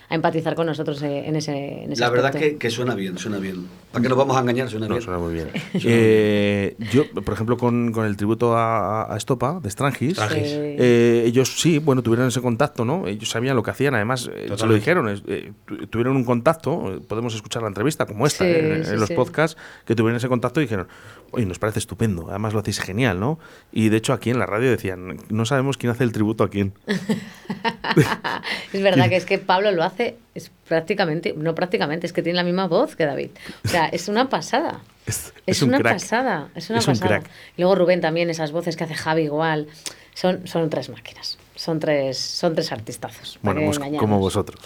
a 0.10 0.15
empatizar 0.15 0.56
con 0.56 0.65
nosotros 0.65 1.01
eh, 1.04 1.28
en 1.28 1.36
ese, 1.36 1.84
en 1.84 1.91
ese 1.93 2.01
La 2.01 2.10
verdad 2.10 2.34
que, 2.34 2.58
que 2.58 2.69
suena 2.69 2.95
bien, 2.95 3.17
suena 3.17 3.38
bien. 3.38 3.67
¿Para 3.91 4.04
qué 4.04 4.10
nos 4.10 4.17
vamos 4.17 4.36
a 4.36 4.41
engañar? 4.41 4.69
Suena 4.69 4.88
No, 4.88 4.95
bien. 4.95 5.01
suena 5.04 5.19
muy 5.19 5.34
bien. 5.34 5.47
Eh, 5.88 6.75
yo, 6.91 7.10
por 7.12 7.34
ejemplo, 7.34 7.58
con, 7.58 7.91
con 7.91 8.06
el 8.06 8.17
tributo 8.17 8.56
a, 8.58 9.13
a 9.13 9.17
Estopa, 9.17 9.60
de 9.62 9.69
Strangis, 9.69 10.13
Strangis. 10.17 10.47
Eh, 10.47 11.23
ellos 11.25 11.54
sí, 11.60 11.80
bueno, 11.80 12.01
tuvieron 12.01 12.28
ese 12.28 12.41
contacto, 12.41 12.55
¿no? 12.86 13.08
Ellos 13.08 13.30
sabían 13.30 13.56
lo 13.56 13.63
que 13.63 13.72
hacían, 13.72 13.96
además, 13.96 14.30
eh, 14.34 14.52
se 14.56 14.65
lo 14.65 14.74
dijeron, 14.74 15.08
eh, 15.28 15.52
tu- 15.65 15.88
tuvieron 15.88 16.15
un 16.15 16.24
contacto, 16.26 16.94
eh, 16.96 17.00
podemos 17.08 17.34
escuchar 17.36 17.62
la 17.62 17.68
entrevista 17.68 18.06
como 18.06 18.26
esta, 18.28 18.44
Sí, 18.46 18.50
eh, 18.52 18.76
en, 18.78 18.86
sí, 18.86 18.91
en 18.91 19.00
los 19.00 19.10
sí. 19.10 19.15
podcasts, 19.15 19.58
que 19.86 19.96
tuvieron 19.96 20.18
ese 20.18 20.28
contacto 20.28 20.60
y 20.62 20.63
dijeron, 20.65 20.88
oye, 21.32 21.46
nos 21.46 21.60
parece 21.60 21.80
estupendo, 21.80 22.28
además 22.30 22.54
lo 22.54 22.60
hacéis 22.60 22.80
genial, 22.80 23.20
¿no? 23.20 23.39
Y 23.72 23.89
de 23.89 23.98
hecho 23.98 24.13
aquí 24.13 24.30
en 24.30 24.39
la 24.39 24.46
radio 24.46 24.70
decían, 24.72 25.18
no 25.30 25.46
sabemos 25.46 25.78
quién 25.78 25.91
hace 25.91 26.04
el 26.04 26.12
tributo 26.12 26.44
a 26.44 26.50
quién. 26.50 26.74
es 28.74 28.82
verdad 28.82 29.10
que 29.10 29.15
es 29.15 29.26
que 29.26 29.38
Pablo 29.38 29.72
lo 29.72 29.84
hace, 29.84 30.18
es 30.34 30.52
prácticamente, 30.68 31.34
no 31.38 31.56
prácticamente, 31.56 32.08
es 32.08 32.13
que 32.13 32.22
tiene 32.22 32.38
la 32.38 32.44
misma 32.44 32.68
voz 32.68 32.96
que 32.96 33.06
David. 33.06 33.30
O 33.63 33.68
sea, 33.68 33.88
es 33.88 34.08
una 34.08 34.30
pasada. 34.30 34.82
Es, 35.06 35.32
Es, 35.46 35.58
es 35.58 35.62
un 35.62 35.70
una 35.70 35.78
crack. 35.78 35.94
pasada, 35.94 36.50
es 36.56 36.68
una 36.72 36.80
Es 36.80 36.88
un 36.88 36.94
pasada. 36.96 37.20
crack. 37.20 37.30
Y 37.58 37.62
luego 37.62 37.76
Rubén 37.76 38.02
también, 38.02 38.32
esas 38.32 38.52
voces 38.52 38.76
que 38.76 38.86
hace 38.86 38.96
Javi 38.96 39.22
igual. 39.22 39.68
Son, 40.15 40.48
son 40.48 40.68
tres 40.72 40.89
máquinas. 40.89 41.38
Son 41.56 41.80
tres, 41.80 42.18
son 42.18 42.54
tres 42.54 42.72
artistazos. 42.72 43.39
Bueno, 43.41 43.62
pues 43.65 43.80
como 43.98 44.20
vosotros. 44.20 44.60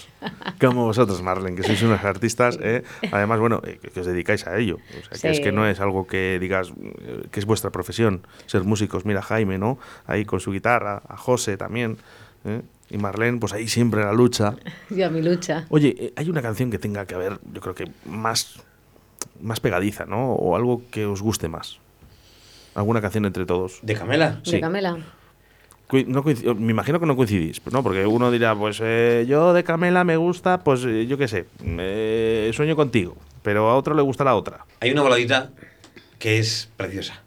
Como 0.59 0.85
vosotros, 0.85 1.21
Marlene, 1.21 1.55
que 1.55 1.63
sois 1.63 1.81
unos 1.83 2.03
artistas. 2.03 2.57
¿eh? 2.61 2.83
Además, 3.11 3.39
bueno, 3.39 3.61
eh, 3.63 3.79
que, 3.93 3.99
os 3.99 4.07
dedicáis 4.07 4.47
a 4.47 4.57
ello. 4.57 4.77
O 4.77 5.15
sea, 5.15 5.29
que 5.31 5.37
es 5.37 5.39
que 5.39 5.51
no 5.51 5.67
es 5.67 5.79
algo 5.79 6.07
que 6.07 6.39
digas 6.39 6.73
eh, 6.81 7.27
que 7.31 7.39
es 7.39 7.45
vuestra 7.45 7.69
profesión, 7.69 8.25
ser 8.47 8.63
músicos. 8.63 9.05
Mira, 9.05 9.21
Jaime, 9.21 9.59
¿no? 9.59 9.77
Ahí 10.07 10.25
con 10.25 10.39
su 10.39 10.51
guitarra, 10.51 11.03
a 11.07 11.15
José 11.15 11.57
también. 11.57 11.97
¿eh? 12.45 12.61
Y 12.89 12.97
Marlene, 12.97 13.37
pues 13.37 13.53
ahí 13.53 13.67
siempre 13.67 14.01
en 14.01 14.07
la 14.07 14.13
lucha. 14.13 14.55
Yo 14.89 15.05
a 15.05 15.09
mi 15.09 15.21
lucha. 15.21 15.65
Oye, 15.69 15.95
eh, 15.97 16.13
hay 16.15 16.29
una 16.29 16.41
canción 16.41 16.71
que 16.71 16.79
tenga 16.79 17.05
que 17.05 17.15
haber, 17.15 17.39
yo 17.53 17.61
creo 17.61 17.75
que 17.75 17.85
más, 18.05 18.55
más 19.41 19.59
pegadiza, 19.59 20.05
¿no? 20.05 20.33
O 20.33 20.55
algo 20.55 20.81
que 20.89 21.05
os 21.05 21.21
guste 21.21 21.47
más. 21.47 21.79
Alguna 22.75 23.01
canción 23.01 23.25
entre 23.25 23.45
todos. 23.45 23.79
¿De 23.83 23.93
Camela? 23.93 24.39
Sí. 24.43 24.53
De 24.53 24.61
Camela. 24.61 24.97
No 25.91 26.23
me 26.23 26.71
imagino 26.71 26.99
que 26.99 27.05
no 27.07 27.15
coincidís, 27.15 27.61
¿no? 27.71 27.81
Porque 27.81 28.05
uno 28.05 28.29
dirá, 28.29 28.55
pues 28.55 28.79
eh, 28.83 29.25
yo 29.27 29.53
de 29.53 29.63
Camela 29.63 30.03
me 30.03 30.17
gusta, 30.17 30.59
pues 30.63 30.85
eh, 30.85 31.07
yo 31.07 31.17
qué 31.17 31.27
sé, 31.27 31.45
eh, 31.65 32.51
sueño 32.53 32.75
contigo, 32.75 33.17
pero 33.41 33.69
a 33.69 33.75
otro 33.75 33.95
le 33.95 34.03
gusta 34.03 34.23
la 34.23 34.35
otra. 34.35 34.65
Hay 34.81 34.91
una 34.91 35.01
baladita 35.01 35.49
que 36.19 36.37
es 36.37 36.69
preciosa. 36.77 37.21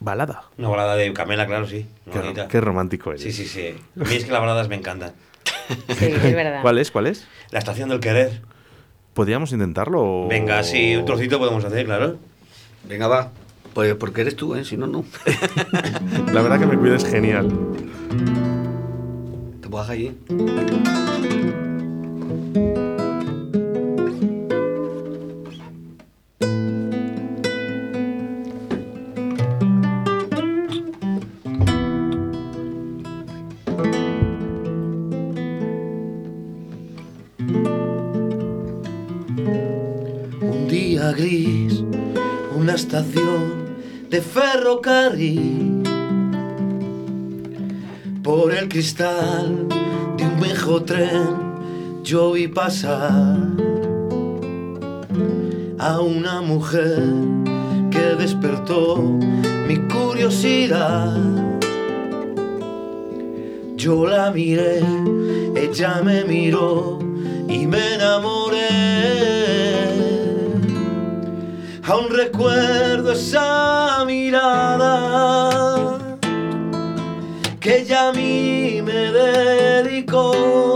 Balada. 0.00 0.44
Una 0.56 0.68
balada 0.68 0.96
de 0.96 1.12
Camela, 1.12 1.46
claro, 1.46 1.66
sí. 1.66 1.86
Qué, 2.10 2.46
qué 2.48 2.60
romántico 2.62 3.10
eres. 3.10 3.22
Sí, 3.22 3.32
sí, 3.32 3.44
sí. 3.46 3.74
A 4.00 4.04
mí 4.08 4.14
es 4.14 4.24
que 4.24 4.32
las 4.32 4.40
baladas 4.40 4.68
me 4.68 4.76
encantan. 4.76 5.12
Sí, 5.98 6.04
es 6.06 6.34
verdad. 6.34 6.62
¿Cuál 6.62 6.78
es? 6.78 6.90
¿Cuál 6.90 7.06
es? 7.08 7.26
La 7.50 7.58
estación 7.58 7.88
del 7.90 8.00
querer. 8.00 8.40
¿Podríamos 9.14 9.52
intentarlo? 9.52 10.02
o- 10.02 10.28
Venga, 10.28 10.62
sí, 10.62 10.96
un 10.96 11.04
trocito 11.04 11.38
podemos 11.38 11.64
hacer, 11.64 11.84
claro. 11.84 12.16
Venga, 12.84 13.08
va. 13.08 13.32
Pues 13.76 13.94
porque 13.96 14.22
eres 14.22 14.36
tú, 14.36 14.54
¿eh? 14.54 14.64
Si 14.64 14.78
no, 14.78 14.86
no. 14.86 15.04
La 16.32 16.40
verdad 16.40 16.58
que 16.58 16.64
me 16.64 16.78
cuides 16.78 17.04
genial. 17.04 17.46
Te 19.60 19.68
ahí. 19.90 20.18
Un 20.30 21.65
ferrocarril. 44.56 45.82
Por 48.22 48.54
el 48.54 48.68
cristal 48.68 49.68
de 50.16 50.24
un 50.24 50.40
viejo 50.40 50.82
tren 50.82 51.36
yo 52.02 52.32
vi 52.32 52.48
pasar 52.48 53.36
a 55.78 56.00
una 56.00 56.40
mujer 56.40 57.02
que 57.90 58.16
despertó 58.18 58.96
mi 59.68 59.76
curiosidad. 59.94 61.16
Yo 63.76 64.06
la 64.06 64.30
miré, 64.30 64.80
ella 65.54 66.00
me 66.02 66.24
miró 66.24 66.98
y 67.48 67.66
me 67.66 67.94
enamoré. 67.94 69.26
Aún 71.84 72.08
recuerdo 72.10 73.12
esa 73.12 73.85
mirada 74.26 75.98
que 77.60 77.78
ella 77.78 78.08
a 78.08 78.12
mí 78.12 78.82
me 78.82 79.12
dedicó. 79.12 80.75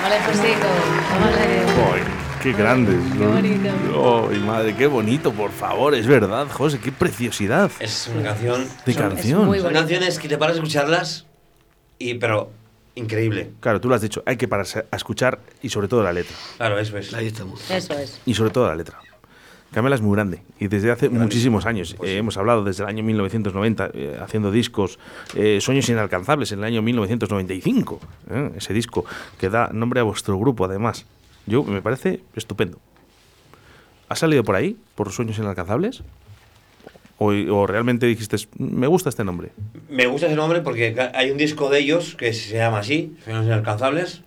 Vale, 0.02 0.16
pues 0.24 0.36
sí, 0.38 0.52
vale. 1.20 1.94
Ay, 1.94 2.02
qué 2.42 2.52
grandes. 2.52 2.96
Qué 3.12 3.26
bonito. 3.26 4.28
Ay, 4.30 4.38
madre, 4.40 4.74
qué 4.76 4.86
bonito, 4.86 5.32
por 5.32 5.50
favor, 5.50 5.94
es 5.94 6.06
verdad, 6.06 6.46
José, 6.50 6.78
qué 6.82 6.90
preciosidad 6.92 7.70
Es 7.80 8.10
una 8.12 8.30
canción. 8.30 8.66
de 8.86 8.92
son- 8.92 9.02
canción. 9.02 9.46
muy 9.46 9.60
Son 9.60 9.72
canciones 9.72 10.18
que 10.18 10.28
te 10.28 10.38
paras 10.38 10.54
a 10.56 10.58
escucharlas 10.58 11.26
y 11.98 12.14
pero 12.14 12.50
increíble. 13.00 13.50
Claro, 13.60 13.80
tú 13.80 13.88
lo 13.88 13.94
has 13.94 14.02
dicho, 14.02 14.22
hay 14.26 14.36
que 14.36 14.46
pararse 14.48 14.84
a 14.90 14.96
escuchar 14.96 15.40
y 15.62 15.68
sobre 15.68 15.88
todo 15.88 16.02
la 16.02 16.12
letra. 16.12 16.36
Claro, 16.56 16.78
eso 16.78 16.96
es. 16.98 17.12
Ahí 17.14 17.26
estamos. 17.26 17.70
Eso 17.70 17.94
es. 17.94 18.20
Y 18.26 18.34
sobre 18.34 18.50
todo 18.50 18.66
la 18.68 18.76
letra. 18.76 18.98
Camela 19.72 19.94
es 19.94 20.02
muy 20.02 20.16
grande 20.16 20.42
y 20.58 20.66
desde 20.66 20.90
hace 20.90 21.08
muchísimos 21.08 21.64
años. 21.64 21.94
eh, 22.02 22.16
hemos 22.16 22.36
hablado 22.36 22.64
desde 22.64 22.82
el 22.82 22.88
año 22.88 23.04
1990 23.04 23.90
eh, 23.94 24.18
haciendo 24.20 24.50
discos, 24.50 24.98
eh, 25.36 25.58
Sueños 25.60 25.88
Inalcanzables 25.88 26.50
en 26.50 26.58
el 26.58 26.64
año 26.64 26.82
1995. 26.82 28.00
eh, 28.30 28.50
ese 28.56 28.72
disco 28.72 29.04
que 29.38 29.48
da 29.48 29.70
nombre 29.72 30.00
a 30.00 30.02
vuestro 30.02 30.36
grupo 30.38 30.64
además. 30.64 31.06
Yo 31.46 31.62
me 31.62 31.82
parece 31.82 32.20
estupendo. 32.34 32.78
¿Ha 34.08 34.16
salido 34.16 34.42
por 34.42 34.56
ahí, 34.56 34.76
por 34.96 35.12
Sueños 35.12 35.38
Inalcanzables? 35.38 36.02
¿O, 37.22 37.26
o 37.32 37.66
realmente 37.66 38.06
dijiste, 38.06 38.38
me 38.56 38.86
gusta 38.86 39.10
este 39.10 39.24
nombre? 39.24 39.50
Me 39.90 40.06
gusta 40.06 40.26
ese 40.26 40.36
nombre 40.36 40.62
porque 40.62 40.96
hay 41.12 41.30
un 41.30 41.36
disco 41.36 41.68
de 41.68 41.78
ellos 41.80 42.14
que 42.16 42.32
se 42.32 42.56
llama 42.56 42.78
así, 42.78 43.14
Sueños 43.22 43.44
Inalcanzables. 43.44 44.22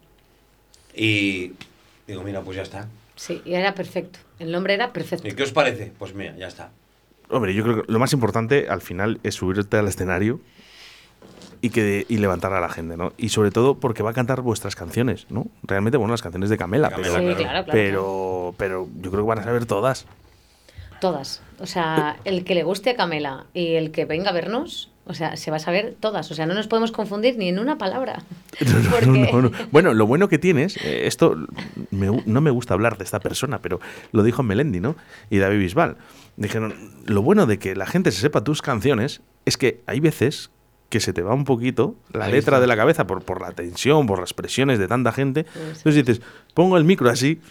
Y 0.95 1.53
digo, 2.07 2.21
mira, 2.21 2.41
pues 2.41 2.55
ya 2.57 2.61
está. 2.61 2.87
Sí, 3.15 3.41
y 3.45 3.55
era 3.55 3.73
perfecto. 3.73 4.19
El 4.37 4.51
nombre 4.51 4.75
era 4.75 4.93
perfecto. 4.93 5.27
¿Y 5.27 5.31
qué 5.31 5.41
os 5.41 5.51
parece? 5.51 5.91
Pues 5.97 6.13
mira, 6.13 6.35
ya 6.37 6.45
está. 6.47 6.69
Hombre, 7.29 7.55
yo 7.55 7.63
creo 7.63 7.81
que 7.83 7.91
lo 7.91 7.97
más 7.97 8.13
importante 8.13 8.67
al 8.69 8.81
final 8.81 9.19
es 9.23 9.33
subirte 9.33 9.75
al 9.77 9.87
escenario 9.87 10.39
y, 11.61 11.71
que, 11.71 12.05
y 12.07 12.17
levantar 12.17 12.53
a 12.53 12.61
la 12.61 12.69
gente, 12.69 12.95
¿no? 12.95 13.13
Y 13.17 13.29
sobre 13.29 13.49
todo 13.49 13.79
porque 13.79 14.03
va 14.03 14.11
a 14.11 14.13
cantar 14.13 14.41
vuestras 14.41 14.75
canciones, 14.75 15.25
¿no? 15.31 15.47
Realmente, 15.63 15.97
bueno, 15.97 16.13
las 16.13 16.21
canciones 16.21 16.51
de 16.51 16.57
Camela, 16.59 16.91
Camela, 16.91 17.17
pero, 17.17 17.29
Sí, 17.29 17.35
claro. 17.35 17.37
claro, 17.37 17.65
claro. 17.65 17.71
pero, 17.71 18.55
pero 18.57 18.87
yo 19.01 19.09
creo 19.09 19.23
que 19.23 19.29
van 19.29 19.39
a 19.39 19.43
saber 19.43 19.65
todas. 19.65 20.05
Todas. 21.03 21.41
O 21.59 21.65
sea, 21.65 22.15
el 22.23 22.45
que 22.45 22.55
le 22.55 22.63
guste 22.63 22.91
a 22.91 22.95
Camela 22.95 23.45
y 23.53 23.73
el 23.73 23.91
que 23.91 24.05
venga 24.05 24.29
a 24.29 24.33
vernos, 24.33 24.89
o 25.05 25.13
sea, 25.13 25.35
se 25.35 25.51
va 25.51 25.57
a 25.57 25.59
saber 25.59 25.95
todas. 25.99 26.31
O 26.31 26.33
sea, 26.33 26.45
no 26.45 26.53
nos 26.53 26.67
podemos 26.67 26.93
confundir 26.93 27.37
ni 27.37 27.49
en 27.49 27.59
una 27.59 27.77
palabra. 27.77 28.23
No, 28.65 28.79
no, 28.79 28.89
Porque- 28.89 29.29
no, 29.33 29.41
no. 29.41 29.51
Bueno, 29.71 29.93
lo 29.93 30.07
bueno 30.07 30.29
que 30.29 30.37
tienes, 30.39 30.77
eh, 30.77 31.07
esto 31.07 31.35
me 31.91 32.07
no 32.25 32.39
me 32.39 32.51
gusta 32.51 32.73
hablar 32.73 32.97
de 32.97 33.03
esta 33.03 33.19
persona, 33.19 33.59
pero 33.61 33.81
lo 34.13 34.23
dijo 34.23 34.43
Melendi, 34.43 34.79
¿no? 34.79 34.95
Y 35.29 35.39
David 35.39 35.57
Bisbal. 35.59 35.97
Dijeron, 36.37 36.73
lo 37.05 37.21
bueno 37.21 37.47
de 37.47 37.59
que 37.59 37.75
la 37.75 37.85
gente 37.85 38.11
se 38.11 38.21
sepa 38.21 38.43
tus 38.45 38.61
canciones 38.61 39.21
es 39.45 39.57
que 39.57 39.81
hay 39.87 39.99
veces 39.99 40.51
que 40.89 40.99
se 41.01 41.11
te 41.11 41.21
va 41.21 41.33
un 41.33 41.43
poquito 41.43 41.95
la 42.13 42.25
Ahí 42.25 42.31
letra 42.31 42.57
está. 42.57 42.61
de 42.61 42.67
la 42.67 42.77
cabeza 42.77 43.07
por, 43.07 43.23
por 43.23 43.41
la 43.41 43.51
tensión, 43.51 44.05
por 44.07 44.19
las 44.19 44.33
presiones 44.33 44.79
de 44.79 44.87
tanta 44.87 45.11
gente. 45.11 45.45
Entonces 45.55 45.95
dices, 46.05 46.21
pongo 46.53 46.77
el 46.77 46.85
micro 46.85 47.09
así 47.09 47.41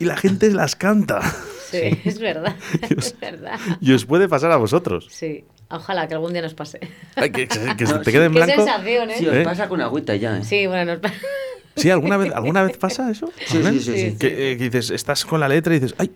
y 0.00 0.04
la 0.04 0.16
gente 0.16 0.50
las 0.50 0.74
canta. 0.76 1.20
Sí, 1.70 2.00
es 2.04 2.18
verdad. 2.18 2.56
Dios. 2.88 3.06
Es 3.06 3.20
verdad. 3.20 3.58
Y 3.80 3.92
os 3.92 4.04
puede 4.04 4.28
pasar 4.28 4.50
a 4.52 4.56
vosotros. 4.56 5.06
Sí. 5.10 5.44
Ojalá 5.70 6.08
que 6.08 6.14
algún 6.14 6.32
día 6.32 6.40
nos 6.42 6.54
pase. 6.54 6.80
Ay, 7.14 7.30
que, 7.30 7.46
que- 7.46 7.76
que 7.76 7.86
se 7.86 7.92
No, 7.92 8.00
te 8.00 8.06
sí, 8.10 8.12
quede 8.16 8.24
en 8.26 8.32
Qué 8.32 8.38
blanco. 8.38 8.54
sensación, 8.64 9.10
¿eh? 9.10 9.14
Sí, 9.18 9.26
os 9.28 9.34
¿Eh? 9.36 9.42
pasa 9.44 9.68
con 9.68 9.80
agüita 9.80 10.16
ya, 10.16 10.38
¿eh? 10.38 10.44
Sí, 10.44 10.66
bueno, 10.66 10.92
nos 10.92 11.00
pasa. 11.00 11.14
¿Sí? 11.76 11.90
¿Alguna 11.90 12.16
vez, 12.16 12.32
¿Alguna 12.34 12.62
vez 12.64 12.76
pasa 12.78 13.10
eso? 13.10 13.30
Sí, 13.46 13.62
sí, 13.62 13.80
sí, 13.80 13.98
sí. 14.10 14.16
Que, 14.18 14.52
eh, 14.52 14.56
que 14.56 14.64
dices, 14.64 14.90
estás 14.90 15.24
con 15.24 15.40
la 15.40 15.48
letra 15.48 15.74
y 15.76 15.78
dices, 15.80 15.94
ay, 15.98 16.10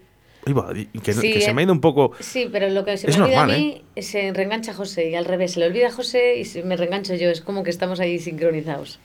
ahí 0.46 0.52
va, 0.54 0.72
y 0.74 0.86
que, 1.00 1.12
Sí, 1.12 1.32
que 1.34 1.40
se 1.40 1.50
eh. 1.50 1.54
me 1.54 1.60
ha 1.62 1.64
ido 1.64 1.72
un 1.72 1.80
poco. 1.80 2.12
Sí, 2.18 2.48
pero 2.50 2.68
lo 2.70 2.84
que 2.84 2.96
se 2.96 3.06
me 3.08 3.14
olvida 3.14 3.36
normal, 3.36 3.50
a 3.50 3.58
mí 3.58 3.84
se 3.98 4.32
reengancha 4.32 4.72
José 4.74 5.10
y 5.10 5.14
al 5.14 5.24
revés. 5.26 5.52
Se 5.52 5.60
le 5.60 5.66
olvida 5.66 5.88
a 5.88 5.92
José 5.92 6.38
y 6.38 6.44
se 6.46 6.62
me 6.62 6.76
reengancho 6.76 7.14
yo. 7.14 7.28
Es 7.30 7.42
como 7.42 7.62
que 7.62 7.70
estamos 7.70 8.00
ahí 8.00 8.18
sincronizados. 8.18 8.98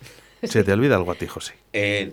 Se 0.44 0.64
te 0.64 0.72
olvida 0.72 0.96
algo 0.96 1.12
a 1.12 1.16
ti, 1.16 1.28
José. 1.28 1.54
Eh, 1.74 2.12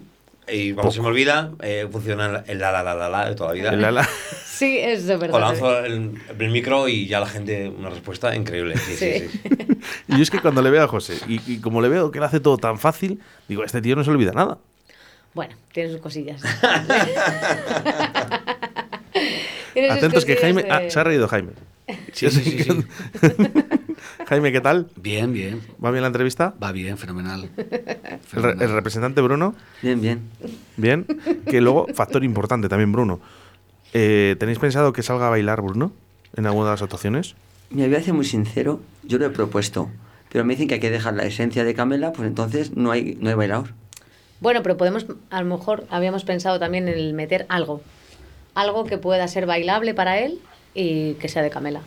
y 0.48 0.72
cuando 0.72 0.92
se 0.92 1.00
me 1.00 1.06
olvida, 1.08 1.52
eh, 1.62 1.88
funciona 1.90 2.44
el 2.46 2.58
la 2.58 2.70
la 2.72 2.82
la 2.82 2.94
la 2.94 3.08
la 3.08 3.28
de 3.30 3.34
toda 3.34 3.50
la 3.50 3.54
vida. 3.54 3.70
El 3.70 3.84
ala- 3.84 4.08
Sí, 4.44 4.78
eso 4.78 5.12
es 5.14 5.18
verdad. 5.20 5.34
O 5.36 5.40
lanzo 5.40 5.80
el, 5.84 6.12
el 6.38 6.50
micro 6.50 6.86
y 6.88 7.06
ya 7.08 7.18
la 7.20 7.26
gente 7.26 7.68
una 7.68 7.90
respuesta 7.90 8.34
increíble. 8.36 8.76
Sí, 8.76 8.94
sí, 8.96 9.12
Sí. 9.20 9.28
sí. 9.28 9.40
Y 10.08 10.16
yo 10.16 10.22
es 10.22 10.30
que 10.30 10.40
cuando 10.40 10.62
le 10.62 10.70
veo 10.70 10.82
a 10.84 10.88
José, 10.88 11.16
y, 11.28 11.40
y 11.52 11.58
como 11.60 11.82
le 11.82 11.88
veo 11.88 12.10
que 12.10 12.18
lo 12.20 12.24
hace 12.26 12.40
todo 12.40 12.56
tan 12.58 12.78
fácil, 12.78 13.20
digo, 13.48 13.64
este 13.64 13.82
tío 13.82 13.96
no 13.96 14.04
se 14.04 14.10
olvida 14.10 14.32
nada. 14.32 14.58
Bueno, 15.34 15.54
tiene 15.72 15.90
sus 15.90 16.00
cosillas. 16.00 16.40
Atentos 19.90 20.24
que 20.24 20.36
Jaime. 20.36 20.64
Ah, 20.70 20.80
de- 20.80 20.90
se 20.90 21.00
ha 21.00 21.04
reído 21.04 21.26
Jaime. 21.28 21.52
Sí, 22.12 22.30
sí, 22.30 22.40
sí, 22.42 22.62
sí. 22.62 22.70
Jaime, 24.26 24.52
¿qué 24.52 24.60
tal? 24.60 24.88
Bien, 24.96 25.32
bien. 25.32 25.60
¿Va 25.84 25.90
bien 25.90 26.02
la 26.02 26.06
entrevista? 26.08 26.54
Va 26.62 26.72
bien, 26.72 26.96
fenomenal. 26.98 27.50
El, 27.56 28.18
Fenomenal. 28.20 28.62
el 28.62 28.72
representante 28.74 29.20
Bruno, 29.20 29.54
Bien, 29.82 30.00
bien. 30.00 30.22
bien. 30.76 31.06
Que 31.46 31.60
luego, 31.60 31.86
factor 31.94 32.24
importante 32.24 32.68
también, 32.68 32.90
Bruno. 32.92 33.20
Eh, 33.92 34.36
¿Tenéis 34.40 34.58
pensado 34.58 34.92
que 34.92 35.02
salga 35.02 35.26
a 35.26 35.30
bailar 35.30 35.60
Bruno 35.60 35.92
en 36.36 36.46
alguna 36.46 36.66
de 36.66 36.70
las 36.72 36.82
actuaciones? 36.82 37.34
Me 37.70 37.86
voy 37.86 37.96
a 37.96 38.02
ser 38.02 38.14
muy 38.14 38.24
sincero, 38.24 38.80
yo 39.02 39.18
lo 39.18 39.26
he 39.26 39.30
propuesto, 39.30 39.90
pero 40.32 40.44
me 40.44 40.54
dicen 40.54 40.68
que 40.68 40.74
hay 40.74 40.80
que 40.80 40.90
dejar 40.90 41.14
la 41.14 41.24
esencia 41.24 41.64
de 41.64 41.74
Camela, 41.74 42.12
pues 42.12 42.26
entonces 42.26 42.76
no 42.76 42.90
hay, 42.90 43.16
no 43.20 43.28
hay 43.28 43.34
bailador. 43.36 43.70
Bueno, 44.40 44.62
pero 44.62 44.76
podemos, 44.76 45.06
a 45.30 45.42
lo 45.42 45.56
mejor 45.56 45.84
habíamos 45.90 46.24
pensado 46.24 46.58
también 46.58 46.88
en 46.88 46.94
el 46.98 47.14
meter 47.14 47.46
algo. 47.48 47.82
Algo 48.54 48.84
que 48.84 48.98
pueda 48.98 49.26
ser 49.28 49.46
bailable 49.46 49.94
para 49.94 50.18
él 50.18 50.38
y 50.74 51.14
que 51.14 51.28
sea 51.28 51.42
de 51.42 51.50
Camela. 51.50 51.80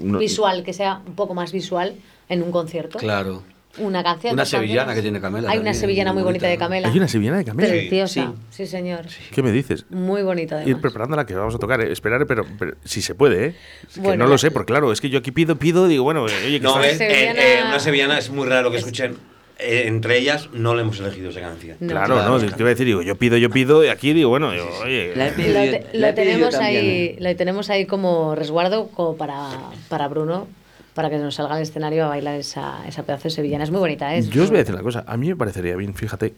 No- 0.00 0.18
Visual, 0.18 0.62
que 0.64 0.72
sea 0.72 1.00
un 1.06 1.14
poco 1.14 1.34
más 1.34 1.52
visual 1.52 1.94
en 2.28 2.42
un 2.42 2.50
concierto. 2.52 2.98
Claro. 2.98 3.42
Una 3.78 4.02
canción. 4.02 4.32
Una 4.32 4.44
canciones. 4.44 4.68
sevillana 4.68 4.94
que 4.94 5.02
tiene 5.02 5.20
Camela 5.20 5.50
Hay 5.50 5.58
una 5.58 5.74
sevillana 5.74 6.14
muy 6.14 6.22
muy 6.22 6.28
bonita 6.32 6.46
de. 6.46 6.56
Camela. 6.56 6.88
¿Hay 6.88 6.96
una 6.96 7.08
sevillana 7.08 7.36
de 7.36 7.44
Camela? 7.44 7.68
Preciosa. 7.68 8.32
Sí. 8.50 8.64
Sí, 8.64 8.66
señor. 8.66 9.02
¿Qué 9.32 9.42
me 9.42 9.52
dices? 9.52 9.84
Muy 9.90 10.22
bonita 10.22 10.56
Ir 10.56 10.62
además. 10.62 10.80
preparándola 10.80 11.26
que 11.26 11.34
vamos 11.34 11.54
a 11.54 11.58
tocar, 11.58 11.82
eh. 11.82 11.92
esperar, 11.92 12.26
pero, 12.26 12.46
pero 12.58 12.74
si 12.84 13.02
se 13.02 13.14
puede, 13.14 13.48
¿eh? 13.48 13.54
Que 14.02 14.16
no 14.16 14.26
lo 14.28 14.38
sé, 14.38 14.50
porque 14.50 14.72
claro, 14.72 14.92
es 14.92 15.02
que 15.02 15.10
yo 15.10 15.18
aquí 15.18 15.30
pido, 15.30 15.56
pido, 15.56 15.88
digo, 15.88 16.04
bueno, 16.04 16.26
eh, 16.26 16.32
oye, 16.46 16.58
que 16.58 16.64
No, 16.64 16.82
eh, 16.82 16.96
sevillana- 16.96 17.38
eh, 17.42 17.58
eh, 17.58 17.62
una 17.68 17.78
sevillana 17.78 18.18
es 18.18 18.30
muy 18.30 18.48
raro 18.48 18.70
que 18.70 18.78
Es- 18.78 18.82
escuchen. 18.84 19.16
Eh, 19.58 19.84
entre 19.86 20.18
ellas, 20.18 20.50
no 20.52 20.74
le 20.74 20.82
hemos 20.82 21.00
elegido 21.00 21.30
esa 21.30 21.40
canción. 21.40 21.78
No. 21.80 21.88
Claro, 21.88 22.14
Claro. 22.16 22.30
no, 22.30 22.38
te 22.38 22.46
iba 22.58 22.66
a 22.66 22.70
decir, 22.74 22.84
digo, 22.86 23.00
yo 23.00 23.16
pido, 23.16 23.38
yo 23.38 23.48
pido, 23.48 23.82
y 23.84 23.88
aquí 23.88 24.12
digo, 24.12 24.28
bueno, 24.28 24.52
digo, 24.52 24.68
oye, 24.84 25.12
La 25.16 25.28
he 25.28 25.32
pedido 25.32 25.54
Lo, 25.54 25.70
te- 25.70 25.98
yo 25.98 26.14
tenemos 26.14 26.50
también, 26.50 26.84
ahí, 26.84 26.88
¿eh? 26.88 27.16
lo 27.18 27.36
tenemos 27.36 27.70
ahí 27.70 27.86
como 27.86 28.34
resguardo 28.34 28.88
como 28.88 29.16
para, 29.16 29.48
para 29.88 30.08
Bruno, 30.08 30.46
para 30.92 31.08
que 31.08 31.16
nos 31.16 31.36
salga 31.36 31.54
al 31.56 31.62
escenario 31.62 32.04
a 32.04 32.08
bailar 32.08 32.34
esa, 32.38 32.86
esa 32.86 33.02
pedazo 33.04 33.24
de 33.24 33.30
sevillana. 33.30 33.64
Es 33.64 33.70
muy 33.70 33.80
bonita, 33.80 34.14
¿eh? 34.14 34.18
Es 34.18 34.28
yo 34.28 34.42
os 34.42 34.50
voy 34.50 34.56
a 34.56 34.60
decir 34.60 34.74
una 34.74 34.84
cosa, 34.84 35.04
a 35.06 35.16
mí 35.16 35.28
me 35.28 35.36
parecería 35.36 35.74
bien, 35.76 35.94
fíjate, 35.94 36.34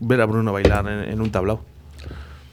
ver 0.00 0.20
a 0.20 0.26
Bruno 0.26 0.52
bailar 0.52 0.86
en, 0.88 1.10
en 1.10 1.20
un 1.22 1.30
tablao, 1.30 1.60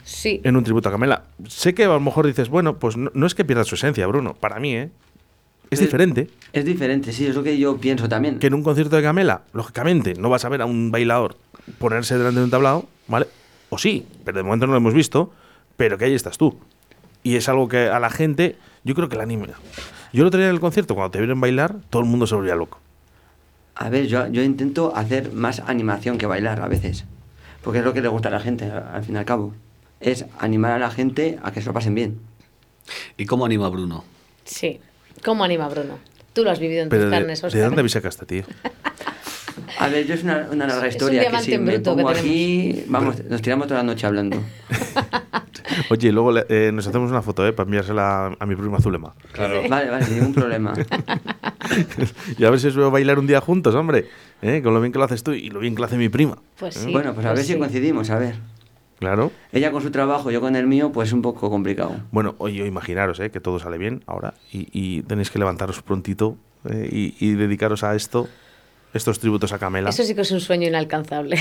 Sí, 0.05 0.39
en 0.43 0.55
un 0.55 0.63
tributo 0.63 0.87
a 0.87 0.91
Camela. 0.91 1.23
Sé 1.47 1.73
que 1.73 1.83
a 1.83 1.87
lo 1.87 1.99
mejor 1.99 2.27
dices, 2.27 2.47
bueno, 2.47 2.77
pues 2.77 2.95
no, 2.95 3.09
no 3.13 3.25
es 3.25 3.33
que 3.35 3.43
pierda 3.43 3.63
su 3.65 3.75
esencia, 3.75 4.05
Bruno, 4.07 4.33
para 4.35 4.59
mí, 4.59 4.75
¿eh? 4.75 4.89
Es 5.69 5.79
diferente 5.79 6.29
Es 6.53 6.65
diferente, 6.65 7.11
sí, 7.11 7.25
es 7.25 7.35
lo 7.35 7.43
que 7.43 7.57
yo 7.57 7.77
pienso 7.77 8.07
también. 8.07 8.39
que 8.39 8.47
en 8.47 8.53
un 8.53 8.63
concierto 8.63 8.95
de 8.95 9.01
Camela, 9.01 9.43
lógicamente, 9.53 10.13
no 10.15 10.29
vas 10.29 10.45
a 10.45 10.49
ver 10.49 10.61
a 10.61 10.65
un 10.65 10.91
bailador 10.91 11.37
ponerse 11.79 12.17
delante 12.17 12.39
de 12.39 12.45
un 12.45 12.51
tablao, 12.51 12.87
¿vale? 13.07 13.27
O 13.69 13.77
sí, 13.77 14.05
pero 14.23 14.37
de 14.37 14.43
momento 14.43 14.67
no 14.67 14.73
lo 14.73 14.77
hemos 14.77 14.93
visto, 14.93 15.33
pero 15.77 15.97
que 15.97 16.05
ahí 16.05 16.13
estás 16.13 16.37
tú. 16.37 16.57
Y 17.23 17.35
es 17.35 17.49
algo 17.49 17.67
que 17.67 17.87
a 17.89 17.99
la 17.99 18.09
gente, 18.09 18.55
yo 18.83 18.93
creo 18.93 19.09
que 19.09 19.15
la 19.15 19.23
anima. 19.23 19.47
Yo 20.13 20.21
el 20.21 20.27
otro 20.27 20.37
día 20.39 20.47
en 20.47 20.53
el 20.53 20.61
concierto, 20.61 20.95
cuando 20.95 21.11
te 21.11 21.17
vieron 21.17 21.41
bailar, 21.41 21.75
todo 21.89 22.01
el 22.03 22.07
mundo 22.07 22.27
se 22.27 22.35
volvía 22.35 22.55
loco. 22.55 22.79
A 23.73 23.89
ver, 23.89 24.07
yo, 24.07 24.27
yo 24.27 24.43
intento 24.43 24.95
hacer 24.95 25.33
más 25.33 25.59
animación 25.59 26.17
que 26.17 26.27
bailar 26.27 26.61
a 26.61 26.67
veces. 26.67 27.05
Porque 27.63 27.79
es 27.79 27.85
lo 27.85 27.93
que 27.93 28.01
le 28.01 28.07
gusta 28.07 28.29
a 28.29 28.31
la 28.31 28.39
gente, 28.39 28.71
al 28.71 29.03
fin 29.03 29.15
y 29.15 29.17
al 29.17 29.25
cabo. 29.25 29.53
Es 29.99 30.25
animar 30.37 30.71
a 30.71 30.79
la 30.79 30.91
gente 30.91 31.39
a 31.41 31.51
que 31.51 31.61
se 31.61 31.67
lo 31.67 31.73
pasen 31.73 31.95
bien. 31.95 32.19
¿Y 33.17 33.25
cómo 33.25 33.45
anima 33.45 33.65
a 33.65 33.69
Bruno? 33.69 34.03
sí. 34.45 34.79
¿Cómo 35.23 35.43
anima 35.43 35.67
Bruno? 35.69 35.97
Tú 36.33 36.43
lo 36.43 36.51
has 36.51 36.59
vivido 36.59 36.83
en 36.83 36.89
Pero 36.89 37.03
tus 37.03 37.11
de, 37.11 37.17
carnes, 37.17 37.41
¿de 37.41 37.47
Óscar. 37.47 37.61
dónde 37.63 37.79
habéis 37.79 37.91
sacado 37.93 38.09
este 38.09 38.25
tío? 38.25 38.43
A 39.79 39.87
ver, 39.87 40.05
yo 40.05 40.13
es 40.13 40.23
una, 40.23 40.47
una 40.51 40.67
larga 40.67 40.87
Es 40.87 40.95
un 40.95 41.01
historia 41.01 41.31
que 41.31 41.39
si 41.39 41.57
me 41.57 41.73
bruto 41.75 41.95
que 41.95 42.03
pongo 42.03 42.09
aquí, 42.09 42.83
vamos, 42.87 43.23
nos 43.25 43.41
tiramos 43.41 43.67
toda 43.67 43.79
la 43.81 43.85
noche 43.85 44.05
hablando. 44.05 44.41
Oye, 45.89 46.11
luego 46.11 46.31
le- 46.31 46.45
eh, 46.49 46.71
nos 46.73 46.87
hacemos 46.87 47.09
una 47.11 47.21
foto, 47.21 47.45
¿eh? 47.45 47.51
Para 47.53 47.65
enviársela 47.67 48.27
a, 48.27 48.35
a 48.39 48.45
mi 48.45 48.55
prima 48.55 48.79
Zulema. 48.79 49.13
Claro. 49.33 49.63
Vale, 49.67 49.89
vale, 49.89 50.05
sin 50.05 50.15
ningún 50.19 50.33
problema. 50.33 50.73
y 52.37 52.45
a 52.45 52.49
ver 52.49 52.59
si 52.59 52.67
os 52.67 52.75
veo 52.75 52.91
bailar 52.91 53.19
un 53.19 53.27
día 53.27 53.41
juntos, 53.41 53.75
hombre. 53.75 54.07
¿eh? 54.41 54.61
Con 54.63 54.73
lo 54.73 54.79
bien 54.81 54.91
que 54.93 54.99
lo 54.99 55.05
haces 55.05 55.23
tú 55.23 55.31
y 55.33 55.49
lo 55.49 55.59
bien 55.59 55.75
que 55.75 55.79
lo 55.81 55.85
hace 55.85 55.97
mi 55.97 56.09
prima. 56.09 56.37
Pues 56.57 56.75
sí. 56.75 56.91
bueno, 56.91 57.13
pues 57.13 57.25
a 57.25 57.29
pues 57.29 57.39
ver 57.39 57.45
si 57.45 57.53
sí. 57.53 57.59
coincidimos, 57.59 58.09
a 58.09 58.19
ver. 58.19 58.35
Claro. 58.99 59.31
Ella 59.51 59.71
con 59.71 59.81
su 59.81 59.91
trabajo, 59.91 60.31
yo 60.31 60.39
con 60.41 60.55
el 60.55 60.67
mío, 60.67 60.91
pues 60.91 61.11
un 61.13 61.21
poco 61.21 61.49
complicado. 61.49 61.97
Bueno, 62.11 62.35
oye, 62.37 62.65
imaginaros 62.65 63.19
¿eh? 63.19 63.29
que 63.29 63.39
todo 63.39 63.59
sale 63.59 63.77
bien 63.77 64.03
ahora 64.07 64.35
y, 64.51 64.67
y 64.71 65.01
tenéis 65.03 65.29
que 65.31 65.39
levantaros 65.39 65.81
prontito 65.81 66.37
eh, 66.69 66.87
y, 66.91 67.15
y 67.19 67.33
dedicaros 67.33 67.83
a 67.83 67.93
esto, 67.93 68.27
estos 68.93 69.19
tributos 69.19 69.51
a 69.51 69.59
Camela. 69.59 69.89
Eso 69.89 70.03
sí 70.03 70.15
que 70.15 70.21
es 70.21 70.31
un 70.31 70.39
sueño 70.39 70.67
inalcanzable. 70.69 71.37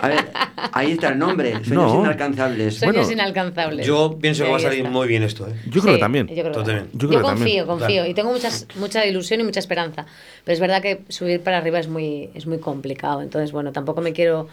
A 0.00 0.08
ver, 0.08 0.30
ahí 0.72 0.92
está 0.92 1.08
el 1.10 1.18
nombre, 1.18 1.52
sueños 1.64 1.92
No. 1.92 2.00
inalcanzables. 2.00 2.80
Bueno, 2.80 2.94
Sueños 2.94 3.12
inalcanzables. 3.12 3.86
Yo 3.86 4.16
pienso 4.18 4.44
que 4.44 4.50
va 4.50 4.56
a 4.56 4.60
salir 4.60 4.78
está. 4.78 4.90
muy 4.90 5.06
bien 5.06 5.22
esto, 5.22 5.46
¿eh? 5.46 5.52
Yo 5.68 5.82
creo 5.82 5.94
que 5.96 6.00
también. 6.00 6.26
Yo, 6.28 6.34
creo 6.36 6.46
que 6.46 6.50
Totalmente. 6.52 6.90
Yo 6.94 6.98
Yo, 7.00 7.08
creo 7.08 7.20
que 7.20 7.24
confío, 7.26 7.44
también. 7.44 7.66
confío. 7.66 7.86
Claro. 7.96 8.10
Y 8.10 8.14
tengo 8.14 8.32
muchas, 8.32 8.66
mucha 8.76 9.04
ilusión 9.04 9.40
y 9.40 9.44
mucha 9.44 9.60
esperanza. 9.60 10.06
Pero 10.44 10.54
es 10.54 10.60
verdad 10.60 10.80
que 10.80 11.02
subir 11.10 11.42
para 11.42 11.58
arriba 11.58 11.78
es 11.78 11.88
muy, 11.88 12.30
es 12.32 12.46
muy 12.46 12.58
complicado. 12.58 13.20
Entonces, 13.20 13.52
bueno, 13.52 13.70
tampoco 13.72 14.00
me 14.00 14.14
quiero 14.14 14.48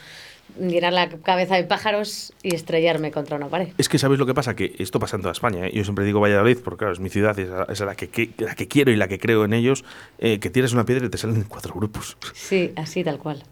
llenar 0.59 0.93
la 0.93 1.09
cabeza 1.09 1.55
de 1.55 1.63
pájaros 1.63 2.33
y 2.43 2.53
estrellarme 2.55 3.11
contra 3.11 3.37
una 3.37 3.47
pared. 3.47 3.69
Es 3.77 3.89
que 3.89 3.97
sabéis 3.97 4.19
lo 4.19 4.25
que 4.25 4.33
pasa, 4.33 4.55
que 4.55 4.75
esto 4.79 4.99
pasa 4.99 5.15
en 5.15 5.21
toda 5.21 5.31
España. 5.31 5.67
¿eh? 5.67 5.71
Yo 5.73 5.83
siempre 5.83 6.05
digo 6.05 6.19
Valladolid, 6.19 6.57
porque 6.63 6.79
claro, 6.79 6.93
es 6.93 6.99
mi 6.99 7.09
ciudad 7.09 7.37
es 7.39 7.49
la, 7.49 7.63
es 7.69 7.79
la 7.79 7.95
que, 7.95 8.09
que- 8.09 8.31
la 8.37 8.55
que 8.55 8.67
quiero 8.67 8.91
y 8.91 8.95
la 8.95 9.07
que 9.07 9.19
creo 9.19 9.45
en 9.45 9.53
ellos, 9.53 9.83
eh, 10.19 10.39
que 10.39 10.49
tiras 10.49 10.73
una 10.73 10.85
piedra 10.85 11.05
y 11.05 11.09
te 11.09 11.17
salen 11.17 11.43
cuatro 11.47 11.73
grupos. 11.73 12.17
Sí, 12.33 12.71
así 12.75 13.03
tal 13.03 13.17
cual. 13.19 13.43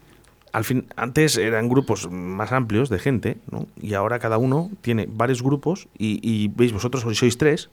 Al 0.53 0.65
fin, 0.65 0.85
antes 0.97 1.37
eran 1.37 1.69
grupos 1.69 2.11
más 2.11 2.51
amplios 2.51 2.89
de 2.89 2.99
gente, 2.99 3.37
¿no? 3.49 3.67
Y 3.81 3.93
ahora 3.93 4.19
cada 4.19 4.37
uno 4.37 4.69
tiene 4.81 5.07
varios 5.09 5.41
grupos 5.41 5.87
y, 5.97 6.19
y 6.21 6.49
veis, 6.49 6.73
vosotros 6.73 7.05
hoy 7.05 7.15
sois 7.15 7.37
tres, 7.37 7.69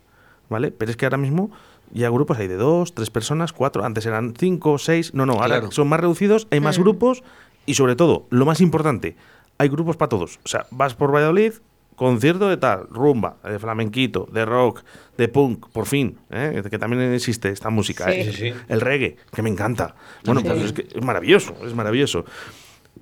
¿vale? 0.48 0.70
Pero 0.70 0.90
es 0.92 0.96
que 0.96 1.04
ahora 1.04 1.16
mismo 1.18 1.50
ya 1.90 2.08
grupos 2.08 2.38
hay 2.38 2.46
de 2.46 2.54
dos, 2.56 2.94
tres 2.94 3.10
personas, 3.10 3.52
cuatro. 3.52 3.84
Antes 3.84 4.06
eran 4.06 4.34
cinco, 4.38 4.78
seis. 4.78 5.12
No, 5.12 5.26
no, 5.26 5.32
ahora 5.32 5.46
Claro. 5.58 5.72
son 5.72 5.88
más 5.88 5.98
reducidos, 5.98 6.46
hay 6.52 6.60
más 6.60 6.78
Mm. 6.78 6.82
grupos 6.82 7.24
y 7.68 7.74
sobre 7.74 7.94
todo, 7.96 8.26
lo 8.30 8.44
más 8.46 8.60
importante, 8.60 9.16
hay 9.58 9.68
grupos 9.68 9.96
para 9.96 10.08
todos. 10.08 10.38
O 10.44 10.48
sea, 10.48 10.66
vas 10.70 10.94
por 10.94 11.12
Valladolid, 11.14 11.52
concierto 11.96 12.48
de 12.48 12.56
tal, 12.56 12.86
rumba, 12.90 13.36
de 13.44 13.58
flamenquito, 13.58 14.28
de 14.32 14.44
rock, 14.44 14.82
de 15.16 15.28
punk, 15.28 15.68
por 15.70 15.86
fin, 15.86 16.18
¿eh? 16.30 16.62
que 16.70 16.78
también 16.78 17.12
existe 17.12 17.48
esta 17.50 17.70
música. 17.70 18.04
Sí. 18.04 18.10
¿eh? 18.12 18.24
Sí, 18.24 18.32
sí, 18.32 18.50
sí. 18.52 18.54
El 18.68 18.80
reggae, 18.80 19.16
que 19.32 19.42
me 19.42 19.50
encanta. 19.50 19.94
Bueno, 20.24 20.40
Sí. 20.40 20.46
pues 20.48 20.62
es 20.62 20.72
que 20.72 20.88
es 20.94 21.04
maravilloso, 21.04 21.54
es 21.64 21.74
maravilloso. 21.74 22.24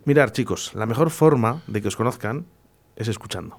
Mirar, 0.07 0.33
chicos, 0.33 0.73
la 0.75 0.87
mejor 0.87 1.11
forma 1.11 1.63
de 1.67 1.83
que 1.83 1.89
os 1.89 1.97
conozcan 1.97 2.47
es 2.97 3.09
escuchando. 3.09 3.59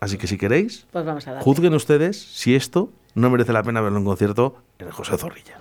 Así 0.00 0.16
que 0.18 0.26
si 0.26 0.36
queréis, 0.38 0.86
Pues 0.92 1.04
vamos 1.04 1.26
a 1.28 1.32
dar. 1.32 1.42
juzguen 1.42 1.74
ustedes 1.74 2.18
si 2.20 2.54
esto 2.54 2.90
no 3.14 3.30
merece 3.30 3.52
la 3.52 3.62
pena 3.62 3.80
verlo 3.80 3.98
en 3.98 4.04
concierto 4.04 4.56
en 4.78 4.86
el 4.88 4.92
José 4.92 5.16
Zorrilla. 5.18 5.60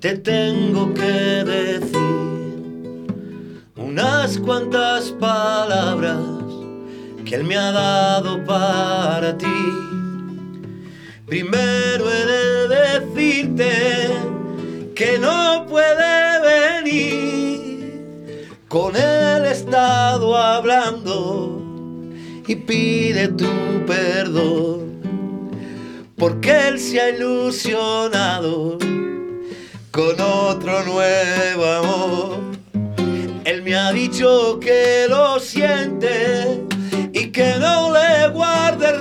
Te 0.00 0.16
tengo 0.16 0.94
que 0.94 1.44
decir 1.44 3.06
unas 3.76 4.38
cuantas 4.38 5.10
palabras 5.10 6.16
que 7.26 7.34
Él 7.34 7.44
me 7.44 7.56
ha 7.56 7.70
dado 7.70 8.42
para 8.44 9.36
ti. 9.36 9.46
Primero 11.26 12.10
he 12.10 12.26
de 12.26 13.00
decirte 13.00 14.08
que 14.94 15.18
no 15.18 15.66
puede 15.68 16.40
venir. 16.82 18.48
Con 18.68 18.96
Él 18.96 19.44
he 19.44 19.50
estado 19.50 20.34
hablando 20.34 21.60
y 22.46 22.56
pide 22.56 23.28
tu 23.28 23.84
perdón 23.86 24.80
porque 26.16 26.68
él 26.68 26.78
se 26.78 27.00
ha 27.00 27.08
ilusionado 27.08 28.78
con 29.90 30.20
otro 30.20 30.84
nuevo 30.84 31.64
amor. 31.64 32.38
Él 33.44 33.62
me 33.62 33.74
ha 33.74 33.92
dicho 33.92 34.58
que 34.60 35.06
lo 35.08 35.40
siente 35.40 36.64
y 37.12 37.32
que 37.32 37.54
no 37.58 37.92
le 37.92 38.28
guarde 38.28 38.92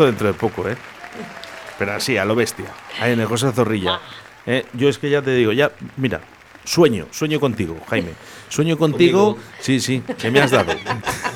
Esto 0.00 0.06
dentro 0.06 0.28
de 0.28 0.32
poco, 0.32 0.66
¿eh? 0.66 0.78
Pero 1.78 1.92
así, 1.92 2.16
a 2.16 2.24
lo 2.24 2.34
bestia. 2.34 2.72
Ahí 3.02 3.12
en 3.12 3.20
el 3.20 3.26
José 3.26 3.52
Zorrilla. 3.52 4.00
¿eh? 4.46 4.64
Yo 4.72 4.88
es 4.88 4.96
que 4.96 5.10
ya 5.10 5.20
te 5.20 5.34
digo, 5.34 5.52
ya, 5.52 5.72
mira, 5.98 6.22
sueño, 6.64 7.06
sueño 7.10 7.38
contigo, 7.38 7.76
Jaime. 7.86 8.12
Sueño 8.48 8.78
contigo, 8.78 9.34
Conmigo. 9.34 9.48
sí, 9.60 9.78
sí, 9.78 10.02
que 10.16 10.30
me 10.30 10.40
has 10.40 10.52
dado. 10.52 10.72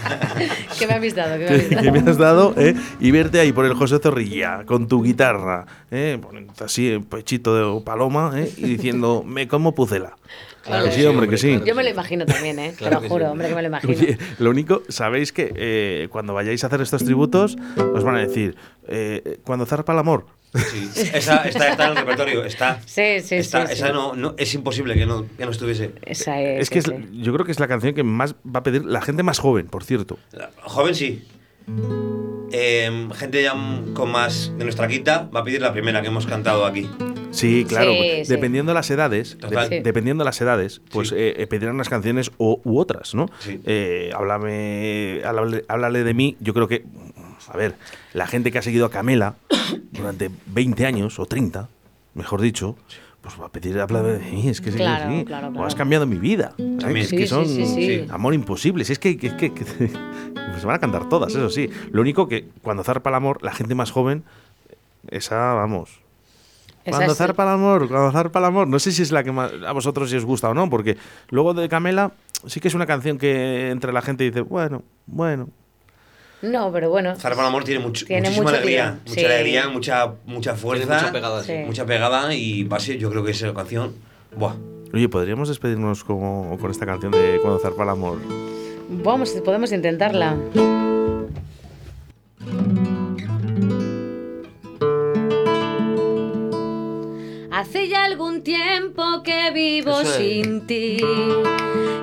¿Qué 0.78 0.86
me 0.86 0.94
habéis 0.94 1.14
dado? 1.14 1.38
¿Qué 1.38 1.44
me 1.44 1.48
habéis 1.50 1.64
que, 1.68 1.74
dado? 1.74 1.84
que 1.92 2.00
me 2.00 2.10
has 2.10 2.18
dado, 2.18 2.54
¿eh? 2.56 2.74
Y 3.00 3.10
verte 3.10 3.40
ahí 3.40 3.52
por 3.52 3.64
el 3.64 3.74
José 3.74 3.98
Zorrilla, 3.98 4.64
con 4.64 4.88
tu 4.88 5.02
guitarra, 5.02 5.66
¿eh? 5.90 6.20
Así, 6.64 6.88
el 6.88 7.02
pechito 7.02 7.54
de 7.54 7.84
paloma, 7.84 8.32
¿eh? 8.36 8.50
Y 8.56 8.62
diciendo, 8.76 9.22
me 9.26 9.48
como 9.48 9.74
pucela. 9.74 10.16
Claro 10.62 10.84
que 10.84 10.90
que 10.90 10.96
sí, 10.96 11.04
hombre, 11.04 11.28
que 11.28 11.36
sí. 11.36 11.48
claro. 11.50 11.66
Yo 11.66 11.74
me 11.74 11.84
lo 11.84 11.90
imagino 11.90 12.24
también, 12.24 12.58
¿eh? 12.58 12.74
Claro 12.76 12.96
Te 12.98 13.02
lo 13.02 13.08
juro, 13.10 13.24
sí. 13.26 13.30
hombre, 13.32 13.48
que 13.48 13.54
me 13.54 13.62
lo 13.62 13.68
imagino. 13.68 13.92
Oye, 13.92 14.18
lo 14.38 14.50
único, 14.50 14.82
sabéis 14.88 15.30
que 15.32 15.52
eh, 15.56 16.08
cuando 16.10 16.32
vayáis 16.32 16.64
a 16.64 16.68
hacer 16.68 16.80
estos 16.80 17.04
tributos, 17.04 17.56
os 17.94 18.02
van 18.02 18.16
a 18.16 18.20
decir, 18.20 18.56
eh, 18.88 19.40
cuando 19.44 19.66
zarpa 19.66 19.92
el 19.92 19.98
amor. 19.98 20.26
Sí, 20.54 20.90
esa, 21.14 21.38
esta 21.48 21.68
está 21.68 21.84
en 21.86 21.90
el 21.90 21.96
repertorio, 21.96 22.44
está. 22.44 22.80
Sí, 22.86 23.20
sí, 23.22 23.34
está- 23.36 23.66
sí, 23.66 23.72
Esa 23.72 23.86
sí. 23.88 23.92
No, 23.92 24.14
no, 24.14 24.34
es 24.38 24.54
imposible 24.54 24.94
que 24.94 25.04
no, 25.06 25.26
que 25.36 25.44
no 25.44 25.50
estuviese. 25.50 25.90
Esa 26.02 26.40
es. 26.40 26.62
Es 26.62 26.70
que 26.70 26.78
es- 26.78 26.84
sí, 26.84 26.92
sí. 26.96 27.20
yo 27.22 27.32
creo 27.32 27.44
que 27.44 27.52
es 27.52 27.58
la 27.60 27.66
canción 27.68 27.92
que 27.94 28.04
más 28.04 28.34
va 28.46 28.60
a 28.60 28.62
pedir 28.62 28.84
la 28.84 29.00
gente 29.02 29.22
más 29.24 29.38
joven, 29.40 29.66
por 29.66 29.82
cierto. 29.84 30.16
La- 30.32 30.50
Joven 30.62 30.94
sí. 30.94 31.26
Eh, 32.56 33.08
gente 33.16 33.42
ya 33.42 33.54
con 33.94 34.12
más 34.12 34.52
de 34.56 34.62
nuestra 34.64 34.86
quinta 34.86 35.28
va 35.34 35.40
a 35.40 35.44
pedir 35.44 35.60
la 35.60 35.72
primera 35.72 36.02
que 36.02 36.08
hemos 36.08 36.26
cantado 36.26 36.64
aquí. 36.66 36.88
Sí, 37.32 37.64
claro. 37.68 37.90
Sí, 37.92 38.24
sí. 38.24 38.32
dependiendo 38.32 38.70
de 38.70 38.74
las 38.74 38.88
edades, 38.92 39.36
Total. 39.40 39.68
de- 39.68 39.78
Sí. 39.78 39.82
dependiendo 39.82 40.22
de 40.22 40.26
las 40.26 40.40
edades, 40.40 40.80
pues 40.92 41.08
Sí. 41.08 41.16
eh, 41.18 41.34
eh, 41.36 41.46
pedirán 41.48 41.74
unas 41.74 41.88
canciones 41.88 42.30
o, 42.38 42.60
u 42.62 42.78
otras, 42.78 43.12
¿no? 43.16 43.26
Sí. 43.40 43.60
Eh, 43.66 44.12
háblame, 44.14 45.22
háblale, 45.24 45.64
háblale 45.66 46.04
de 46.04 46.14
mí. 46.14 46.36
Yo 46.38 46.54
creo 46.54 46.68
que, 46.68 46.84
a 47.50 47.56
ver, 47.56 47.74
la 48.12 48.26
gente 48.26 48.50
que 48.52 48.58
ha 48.58 48.62
seguido 48.62 48.86
a 48.86 48.90
Camela 48.90 49.34
durante 49.92 50.30
20 50.46 50.86
años 50.86 51.18
o 51.18 51.26
30, 51.26 51.68
mejor 52.14 52.40
dicho, 52.40 52.76
pues 53.20 53.40
va 53.40 53.46
a 53.46 53.48
pedir 53.48 53.76
mí. 54.32 54.48
Es 54.48 54.60
que 54.60 54.70
sí, 54.70 54.76
Claro, 54.76 55.10
sí. 55.10 55.24
claro, 55.24 55.48
O 55.48 55.52
claro. 55.52 55.66
has 55.66 55.74
cambiado 55.74 56.06
mi 56.06 56.16
vida. 56.18 56.52
Es 56.94 57.10
que 57.10 57.26
son 57.26 57.46
sí, 57.46 57.64
sí, 57.66 57.74
sí. 57.74 58.06
amor 58.10 58.34
imposible. 58.34 58.84
Si 58.84 58.92
es 58.92 58.98
que, 58.98 59.16
que- 59.16 59.34
que- 59.36 59.52
que- 59.54 59.64
pues 59.64 59.90
se 60.60 60.66
van 60.66 60.76
a 60.76 60.78
cantar 60.78 61.08
todas, 61.08 61.34
eso 61.34 61.48
sí. 61.50 61.70
Lo 61.90 62.02
único 62.02 62.28
que 62.28 62.48
cuando 62.62 62.84
zarpa 62.84 63.08
el 63.10 63.16
amor, 63.16 63.42
la 63.42 63.52
gente 63.54 63.74
más 63.74 63.90
joven, 63.90 64.24
esa, 65.10 65.54
vamos, 65.54 66.00
Esa 66.84 66.98
cuando 66.98 67.14
zarpa 67.14 67.42
el 67.44 67.48
amor, 67.50 67.88
cuando 67.88 68.12
zarpa 68.12 68.38
el 68.40 68.44
amor. 68.44 68.68
No 68.68 68.78
sé 68.78 68.92
si 68.92 69.02
es 69.02 69.10
la 69.10 69.24
que 69.24 69.32
más 69.32 69.50
a 69.66 69.72
vosotros 69.72 70.10
si 70.10 70.16
os 70.16 70.24
gusta 70.26 70.50
o 70.50 70.54
no, 70.54 70.68
porque 70.68 70.96
luego 71.30 71.54
de 71.54 71.68
Camela 71.68 72.12
sí 72.46 72.60
que 72.60 72.68
es 72.68 72.74
una 72.74 72.86
canción 72.86 73.16
que 73.16 73.70
entre 73.70 73.92
la 73.92 74.02
gente 74.02 74.24
dice, 74.24 74.42
bueno, 74.42 74.82
bueno. 75.06 75.48
No, 76.44 76.72
pero 76.72 76.90
bueno. 76.90 77.16
Zarpa 77.16 77.40
el 77.40 77.46
amor 77.46 77.64
tiene, 77.64 77.80
Tiene 77.80 78.20
muchísima 78.20 78.44
mucho 78.44 78.48
alegría. 78.56 78.98
Mucha 79.06 79.20
sí. 79.20 79.24
alegría, 79.24 79.68
mucha, 79.68 80.12
mucha 80.26 80.54
fuerza. 80.54 80.86
Tiene 80.86 81.00
mucha 81.00 81.12
pegada, 81.12 81.42
sí. 81.42 81.52
Sí. 81.52 81.58
Mucha 81.66 81.86
pegada 81.86 82.34
y 82.34 82.68
ser, 82.78 82.98
yo 82.98 83.10
creo 83.10 83.24
que 83.24 83.30
esa 83.30 83.52
canción. 83.54 83.94
Buah. 84.36 84.54
Oye, 84.92 85.08
podríamos 85.08 85.48
despedirnos 85.48 86.04
como, 86.04 86.56
con 86.60 86.70
esta 86.70 86.86
canción 86.86 87.10
de 87.12 87.38
Cuando 87.40 87.58
zarpa 87.58 87.82
el 87.82 87.88
amor. 87.88 88.18
Vamos, 88.88 89.30
podemos 89.44 89.72
intentarla. 89.72 90.36
Hace 97.56 97.88
ya 97.88 98.02
algún 98.06 98.42
tiempo 98.42 99.22
que 99.22 99.52
vivo 99.52 100.00
es. 100.00 100.08
sin 100.16 100.66
ti. 100.66 100.96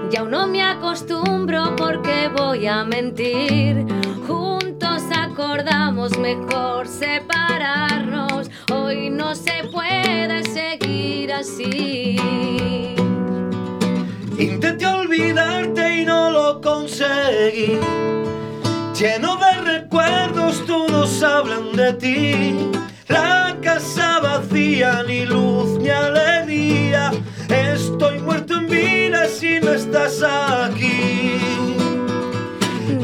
Y 0.09 0.15
aún 0.15 0.31
no 0.31 0.47
me 0.47 0.63
acostumbro 0.63 1.75
porque 1.75 2.29
voy 2.33 2.67
a 2.67 2.85
mentir. 2.85 3.85
Juntos 4.25 5.03
acordamos 5.13 6.17
mejor 6.17 6.87
separarnos. 6.87 8.49
Hoy 8.71 9.09
no 9.09 9.35
se 9.35 9.65
puede 9.73 10.45
seguir 10.45 11.33
así. 11.33 12.15
Intenté 14.39 14.87
olvidarte 14.87 15.97
y 15.97 16.05
no 16.05 16.31
lo 16.31 16.61
conseguí. 16.61 17.77
Lleno 18.97 19.35
de 19.35 19.79
recuerdos, 19.79 20.65
todos 20.65 21.21
hablan 21.21 21.73
de 21.73 21.93
ti. 21.95 22.90
La 23.11 23.57
casa 23.61 24.19
vacía, 24.19 25.03
ni 25.07 25.25
luz 25.25 25.77
ni 25.79 25.89
alegría. 25.89 27.11
Estoy 27.49 28.19
muerto 28.19 28.53
en 28.59 28.67
vida 28.67 29.27
si 29.27 29.59
no 29.59 29.73
estás 29.73 30.21
aquí. 30.23 31.35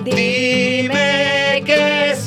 Dime 0.04 1.64
que 1.66 2.16
sientes 2.16 2.27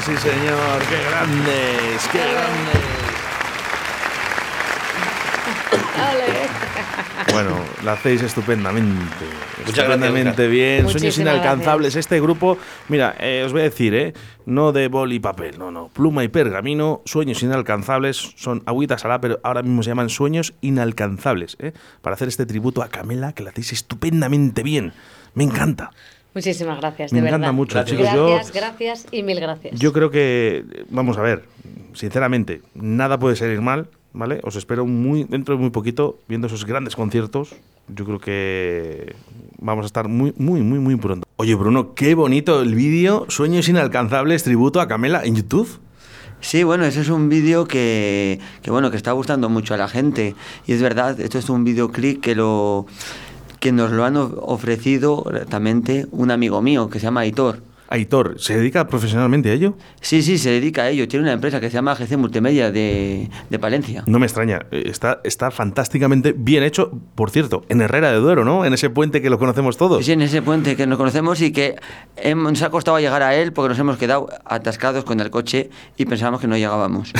sí, 0.00 0.16
señor, 0.16 0.82
qué 0.88 0.98
grandes, 1.10 2.08
qué 2.12 2.18
grandes. 2.18 3.00
Bueno, 7.32 7.56
la 7.84 7.92
hacéis 7.92 8.22
estupendamente. 8.22 9.24
Muchas 9.58 9.78
estupendamente 9.78 10.48
bien. 10.48 10.88
Sueños 10.88 11.16
inalcanzables. 11.18 11.94
Este 11.94 12.20
grupo, 12.20 12.58
mira, 12.88 13.14
eh, 13.20 13.42
os 13.44 13.52
voy 13.52 13.60
a 13.60 13.64
decir, 13.64 13.94
¿eh? 13.94 14.14
No 14.46 14.72
de 14.72 14.88
boli 14.88 15.16
y 15.16 15.20
papel, 15.20 15.58
no, 15.58 15.70
no. 15.70 15.88
Pluma 15.88 16.24
y 16.24 16.28
pergamino, 16.28 17.02
sueños 17.04 17.42
inalcanzables. 17.42 18.32
Son 18.36 18.62
agüitas 18.66 19.04
alá, 19.04 19.20
pero 19.20 19.38
ahora 19.44 19.62
mismo 19.62 19.82
se 19.82 19.90
llaman 19.90 20.08
sueños 20.08 20.54
inalcanzables, 20.60 21.56
¿eh? 21.60 21.72
Para 22.00 22.14
hacer 22.14 22.28
este 22.28 22.46
tributo 22.46 22.82
a 22.82 22.88
Camela, 22.88 23.32
que 23.32 23.42
la 23.42 23.50
hacéis 23.50 23.72
estupendamente 23.74 24.62
bien. 24.62 24.92
Me 25.34 25.44
encanta. 25.44 25.92
Muchísimas 26.34 26.78
gracias, 26.78 27.12
Me 27.12 27.20
de 27.20 27.26
encanta 27.28 27.46
verdad. 27.48 27.54
mucho, 27.54 27.74
Gracias. 27.74 27.98
chicos. 27.98 28.14
Yo- 28.14 28.26
Gracias, 28.28 28.54
gracias 28.54 29.06
y 29.10 29.22
mil 29.22 29.40
gracias. 29.40 29.78
Yo 29.78 29.92
creo 29.92 30.10
que, 30.10 30.64
vamos 30.90 31.18
a 31.18 31.22
ver, 31.22 31.44
sinceramente, 31.94 32.62
nada 32.74 33.18
puede 33.18 33.34
salir 33.36 33.60
mal, 33.60 33.88
¿vale? 34.12 34.40
Os 34.44 34.54
espero 34.56 34.86
muy 34.86 35.24
dentro 35.24 35.54
de 35.56 35.60
muy 35.60 35.70
poquito 35.70 36.18
viendo 36.28 36.46
esos 36.46 36.64
grandes 36.66 36.94
conciertos. 36.94 37.54
Yo 37.88 38.04
creo 38.04 38.20
que 38.20 39.14
vamos 39.58 39.82
a 39.84 39.86
estar 39.86 40.06
muy, 40.06 40.32
muy, 40.36 40.60
muy, 40.60 40.78
muy 40.78 40.94
pronto. 40.96 41.26
Oye, 41.36 41.56
Bruno, 41.56 41.94
qué 41.94 42.14
bonito 42.14 42.62
el 42.62 42.76
vídeo 42.76 43.26
Sueños 43.28 43.68
Inalcanzables, 43.68 44.44
tributo 44.44 44.80
a 44.80 44.86
Camela 44.86 45.24
en 45.24 45.34
YouTube. 45.34 45.68
Sí, 46.42 46.62
bueno, 46.62 46.84
ese 46.86 47.00
es 47.02 47.08
un 47.10 47.28
vídeo 47.28 47.66
que, 47.66 48.38
que, 48.62 48.70
bueno, 48.70 48.90
que 48.90 48.96
está 48.96 49.12
gustando 49.12 49.48
mucho 49.50 49.74
a 49.74 49.76
la 49.76 49.88
gente. 49.88 50.34
Y 50.66 50.72
es 50.72 50.80
verdad, 50.80 51.18
esto 51.20 51.38
es 51.38 51.50
un 51.50 51.64
videoclip 51.64 52.20
que 52.22 52.34
lo 52.34 52.86
que 53.60 53.72
nos 53.72 53.90
lo 53.92 54.04
han 54.04 54.16
of- 54.16 54.32
ofrecido 54.38 55.24
directamente 55.30 56.06
un 56.10 56.30
amigo 56.30 56.60
mío 56.62 56.88
que 56.90 56.98
se 56.98 57.04
llama 57.04 57.20
Aitor. 57.20 57.60
Aitor, 57.90 58.40
¿se 58.40 58.56
dedica 58.56 58.86
profesionalmente 58.86 59.50
a 59.50 59.52
ello? 59.52 59.74
Sí, 60.00 60.22
sí, 60.22 60.38
se 60.38 60.50
dedica 60.50 60.82
a 60.82 60.90
ello. 60.90 61.08
Tiene 61.08 61.24
una 61.24 61.32
empresa 61.32 61.60
que 61.60 61.68
se 61.70 61.74
llama 61.74 61.96
GC 61.96 62.16
Multimedia 62.16 62.70
de, 62.70 63.28
de 63.50 63.58
Palencia. 63.58 64.04
No 64.06 64.20
me 64.20 64.26
extraña, 64.26 64.60
eh, 64.70 64.84
está, 64.86 65.20
está 65.24 65.50
fantásticamente 65.50 66.32
bien 66.36 66.62
hecho, 66.62 66.92
por 67.16 67.30
cierto, 67.30 67.64
en 67.68 67.80
Herrera 67.80 68.12
de 68.12 68.18
Duero, 68.18 68.44
¿no? 68.44 68.64
En 68.64 68.74
ese 68.74 68.90
puente 68.90 69.20
que 69.20 69.28
lo 69.28 69.40
conocemos 69.40 69.76
todos. 69.76 70.06
Sí, 70.06 70.12
en 70.12 70.22
ese 70.22 70.40
puente 70.40 70.76
que 70.76 70.86
nos 70.86 70.98
conocemos 70.98 71.40
y 71.40 71.50
que 71.50 71.76
nos 72.36 72.62
ha 72.62 72.70
costado 72.70 73.00
llegar 73.00 73.22
a 73.24 73.34
él 73.34 73.52
porque 73.52 73.70
nos 73.70 73.78
hemos 73.80 73.96
quedado 73.96 74.28
atascados 74.44 75.02
con 75.02 75.18
el 75.18 75.30
coche 75.30 75.70
y 75.96 76.06
pensábamos 76.06 76.40
que 76.40 76.46
no 76.46 76.56
llegábamos. 76.56 77.12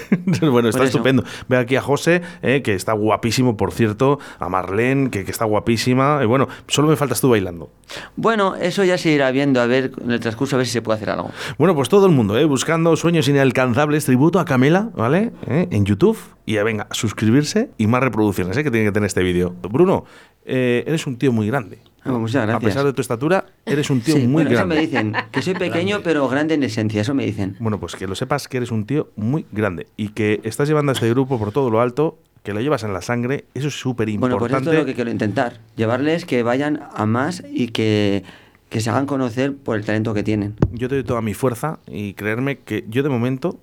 bueno, 0.42 0.68
está 0.68 0.84
estupendo. 0.84 1.24
Ve 1.48 1.56
aquí 1.56 1.76
a 1.76 1.80
José, 1.80 2.20
eh, 2.42 2.60
que 2.62 2.74
está 2.74 2.92
guapísimo, 2.92 3.56
por 3.56 3.72
cierto, 3.72 4.18
a 4.38 4.50
Marlene, 4.50 5.10
que, 5.10 5.24
que 5.24 5.30
está 5.30 5.46
guapísima. 5.46 6.20
Y 6.22 6.26
bueno, 6.26 6.48
solo 6.66 6.88
me 6.88 6.96
faltas 6.96 7.20
tú 7.20 7.30
bailando. 7.30 7.70
Bueno, 8.16 8.56
eso 8.56 8.84
ya 8.84 8.98
se 8.98 9.10
irá 9.10 9.30
viendo 9.30 9.60
a 9.60 9.66
ver 9.66 9.92
el 10.18 10.22
transcurso 10.22 10.56
a 10.56 10.58
ver 10.58 10.66
si 10.66 10.72
se 10.74 10.82
puede 10.82 10.96
hacer 10.96 11.10
algo. 11.10 11.30
Bueno, 11.58 11.74
pues 11.74 11.88
todo 11.88 12.06
el 12.06 12.12
mundo, 12.12 12.36
¿eh? 12.38 12.44
buscando 12.44 12.94
sueños 12.96 13.28
inalcanzables, 13.28 14.04
tributo 14.04 14.38
a 14.40 14.44
Camela, 14.44 14.90
¿vale? 14.94 15.32
¿Eh? 15.46 15.68
En 15.70 15.84
YouTube. 15.84 16.18
Y 16.46 16.54
ya 16.54 16.64
venga, 16.64 16.86
suscribirse 16.92 17.70
y 17.78 17.86
más 17.86 18.02
reproducciones, 18.02 18.56
¿eh? 18.56 18.64
que 18.64 18.70
tiene 18.70 18.86
que 18.86 18.92
tener 18.92 19.06
este 19.06 19.22
vídeo. 19.22 19.54
Bruno, 19.70 20.04
eh, 20.44 20.84
eres 20.86 21.06
un 21.06 21.16
tío 21.18 21.32
muy 21.32 21.46
grande. 21.46 21.78
Ah, 22.04 22.12
muchas 22.12 22.46
gracias. 22.46 22.54
A 22.56 22.60
pesar 22.60 22.84
de 22.86 22.92
tu 22.94 23.02
estatura, 23.02 23.44
eres 23.66 23.90
un 23.90 24.00
tío 24.00 24.14
Sí, 24.14 24.22
muy 24.22 24.44
bueno, 24.44 24.50
eso 24.50 24.66
me 24.66 24.76
grande. 24.76 24.80
dicen, 24.86 25.12
que 25.30 25.42
soy 25.42 25.54
pequeño 25.54 26.00
pero 26.02 26.26
grande 26.28 26.54
en 26.54 26.62
esencia, 26.62 27.02
eso 27.02 27.12
me 27.14 27.26
dicen. 27.26 27.56
Bueno, 27.60 27.78
pues 27.78 27.96
que 27.96 28.06
lo 28.06 28.14
sepas 28.14 28.48
que 28.48 28.56
eres 28.58 28.70
un 28.70 28.86
tío 28.86 29.10
muy 29.16 29.44
grande 29.52 29.88
y 29.96 30.10
que 30.10 30.40
estás 30.44 30.68
llevando 30.68 30.90
a 30.92 30.94
este 30.94 31.10
grupo 31.10 31.38
por 31.38 31.52
todo 31.52 31.68
lo 31.70 31.82
alto, 31.82 32.18
que 32.44 32.54
lo 32.54 32.60
llevas 32.60 32.82
en 32.84 32.94
la 32.94 33.02
sangre, 33.02 33.44
eso 33.52 33.68
es 33.68 33.78
súper 33.78 34.06
Bueno, 34.16 34.38
pues 34.38 34.50
importante. 34.50 34.70
esto 34.70 34.72
es 34.72 34.78
lo 34.78 34.86
que 34.86 34.94
quiero 34.94 35.10
intentar, 35.10 35.60
llevarles 35.76 36.24
que 36.24 36.42
vayan 36.42 36.80
a 36.94 37.04
más 37.04 37.42
y 37.52 37.68
que, 37.68 38.22
que 38.68 38.80
se 38.80 38.90
hagan 38.90 39.06
conocer 39.06 39.54
por 39.56 39.76
el 39.76 39.84
talento 39.84 40.14
que 40.14 40.22
tienen. 40.22 40.54
Yo 40.72 40.88
te 40.88 40.96
doy 40.96 41.04
toda 41.04 41.20
mi 41.22 41.34
fuerza 41.34 41.78
y 41.86 42.14
creerme 42.14 42.58
que 42.58 42.84
yo 42.88 43.02
de 43.02 43.08
momento 43.08 43.58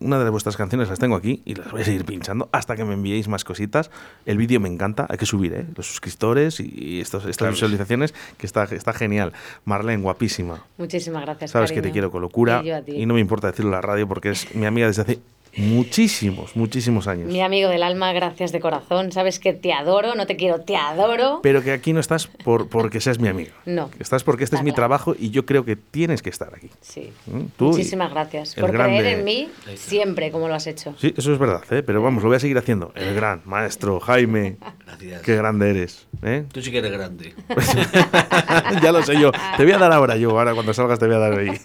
una 0.00 0.22
de 0.22 0.30
vuestras 0.30 0.56
canciones 0.56 0.88
las 0.88 1.00
tengo 1.00 1.16
aquí 1.16 1.42
y 1.44 1.56
las 1.56 1.72
voy 1.72 1.82
a 1.82 1.84
seguir 1.84 2.04
pinchando 2.04 2.48
hasta 2.52 2.76
que 2.76 2.84
me 2.84 2.94
enviéis 2.94 3.26
más 3.26 3.42
cositas. 3.42 3.90
El 4.26 4.38
vídeo 4.38 4.60
me 4.60 4.68
encanta, 4.68 5.06
hay 5.10 5.18
que 5.18 5.26
subir, 5.26 5.52
¿eh? 5.54 5.66
Los 5.74 5.88
suscriptores 5.88 6.60
y 6.60 7.00
estos, 7.00 7.22
estas 7.24 7.36
Claro. 7.38 7.52
visualizaciones, 7.54 8.14
que 8.38 8.46
está, 8.46 8.62
está 8.64 8.92
genial. 8.92 9.32
Marlene, 9.64 10.00
guapísima. 10.00 10.62
Muchísimas 10.78 11.22
gracias. 11.22 11.50
Sabes 11.50 11.72
que 11.72 11.82
te 11.82 11.90
quiero 11.90 12.12
con 12.12 12.22
locura 12.22 12.60
Y 12.62 12.68
yo 12.68 12.76
a 12.76 12.82
ti. 12.82 12.92
y 12.92 13.06
no 13.06 13.14
me 13.14 13.20
importa 13.20 13.48
decirlo 13.48 13.70
en 13.70 13.74
la 13.74 13.80
radio 13.80 14.06
porque 14.06 14.30
es 14.30 14.54
mi 14.54 14.66
amiga 14.66 14.86
desde 14.86 15.02
hace 15.02 15.18
muchísimos, 15.58 16.56
muchísimos 16.56 17.06
años. 17.06 17.30
Mi 17.30 17.40
amigo 17.42 17.68
del 17.68 17.82
alma, 17.82 18.12
gracias 18.12 18.52
de 18.52 18.60
corazón. 18.60 19.12
Sabes 19.12 19.38
que 19.38 19.52
te 19.52 19.72
adoro, 19.72 20.14
no 20.14 20.26
te 20.26 20.36
quiero, 20.36 20.60
te 20.60 20.76
adoro. 20.76 21.40
Pero 21.42 21.62
que 21.62 21.72
aquí 21.72 21.92
no 21.92 22.00
estás 22.00 22.26
por, 22.26 22.68
porque 22.68 23.00
seas 23.00 23.18
mi 23.18 23.28
amiga. 23.28 23.52
No. 23.66 23.90
Estás 23.98 24.24
porque 24.24 24.44
este 24.44 24.56
es 24.56 24.62
mi 24.62 24.70
claro. 24.70 24.76
trabajo 24.88 25.14
y 25.18 25.30
yo 25.30 25.44
creo 25.46 25.64
que 25.64 25.76
tienes 25.76 26.22
que 26.22 26.30
estar 26.30 26.54
aquí. 26.54 26.70
Sí. 26.80 27.12
¿Mm? 27.26 27.40
Tú 27.56 27.66
Muchísimas 27.66 28.10
gracias 28.10 28.54
por 28.54 28.70
creer 28.70 28.88
grande- 28.88 29.12
en 29.12 29.24
mí 29.24 29.48
siempre, 29.76 30.30
como 30.30 30.48
lo 30.48 30.54
has 30.54 30.66
hecho. 30.66 30.94
Sí, 30.98 31.12
eso 31.16 31.32
es 31.32 31.38
verdad, 31.38 31.62
¿eh? 31.70 31.82
pero 31.82 32.02
vamos, 32.02 32.22
lo 32.22 32.28
voy 32.28 32.36
a 32.36 32.40
seguir 32.40 32.56
haciendo. 32.58 32.92
El 32.94 33.14
gran 33.14 33.42
maestro 33.44 34.00
Jaime, 34.00 34.56
Gracias. 34.86 35.22
qué 35.22 35.36
grande 35.36 35.70
eres. 35.70 36.06
¿eh? 36.22 36.44
Tú 36.52 36.62
sí 36.62 36.70
que 36.70 36.78
eres 36.78 36.92
grande. 36.92 37.34
ya 38.82 38.92
lo 38.92 39.02
sé 39.02 39.18
yo. 39.20 39.32
Te 39.56 39.62
voy 39.64 39.72
a 39.72 39.78
dar 39.78 39.92
ahora 39.92 40.16
yo, 40.16 40.30
ahora 40.30 40.54
cuando 40.54 40.72
salgas 40.74 40.98
te 40.98 41.06
voy 41.06 41.16
a 41.16 41.18
dar 41.18 41.38
ahí. 41.38 41.48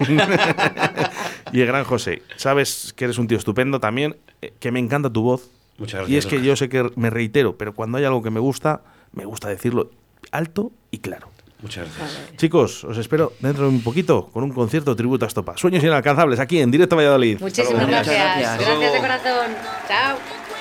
y 1.53 1.61
el 1.61 1.67
gran 1.67 1.85
José, 1.85 2.21
sabes 2.35 2.93
que 2.95 3.05
eres 3.05 3.17
un 3.17 3.27
tío 3.27 3.37
estupendo 3.37 3.79
también, 3.79 4.17
eh, 4.41 4.53
que 4.59 4.71
me 4.71 4.79
encanta 4.79 5.09
tu 5.09 5.21
voz. 5.21 5.49
Muchas 5.77 6.01
gracias, 6.01 6.09
Y 6.13 6.17
es 6.17 6.25
que 6.25 6.35
Oscar. 6.35 6.45
yo 6.47 6.55
sé 6.55 6.69
que 6.69 6.91
me 6.95 7.09
reitero, 7.09 7.57
pero 7.57 7.73
cuando 7.73 7.97
hay 7.97 8.03
algo 8.05 8.21
que 8.21 8.29
me 8.29 8.39
gusta, 8.39 8.81
me 9.13 9.23
gusta 9.25 9.47
decirlo 9.47 9.91
alto 10.31 10.71
y 10.91 10.99
claro. 10.99 11.29
Muchas 11.61 11.87
gracias. 11.97 12.35
Chicos, 12.35 12.83
os 12.83 12.97
espero 12.97 13.31
dentro 13.39 13.63
de 13.63 13.69
un 13.69 13.81
poquito 13.81 14.27
con 14.33 14.43
un 14.43 14.51
concierto 14.51 14.95
tributo 14.97 15.23
a 15.23 15.29
Estopa. 15.29 15.55
Sueños 15.55 15.81
inalcanzables 15.83 16.39
aquí 16.41 16.59
en 16.59 16.69
Directo 16.69 16.97
Valladolid. 16.97 17.39
Muchísimas 17.39 17.87
gracias. 17.87 18.59
Gracias 18.59 18.93
de 18.93 18.99
corazón. 18.99 19.51
Chao. 19.87 20.52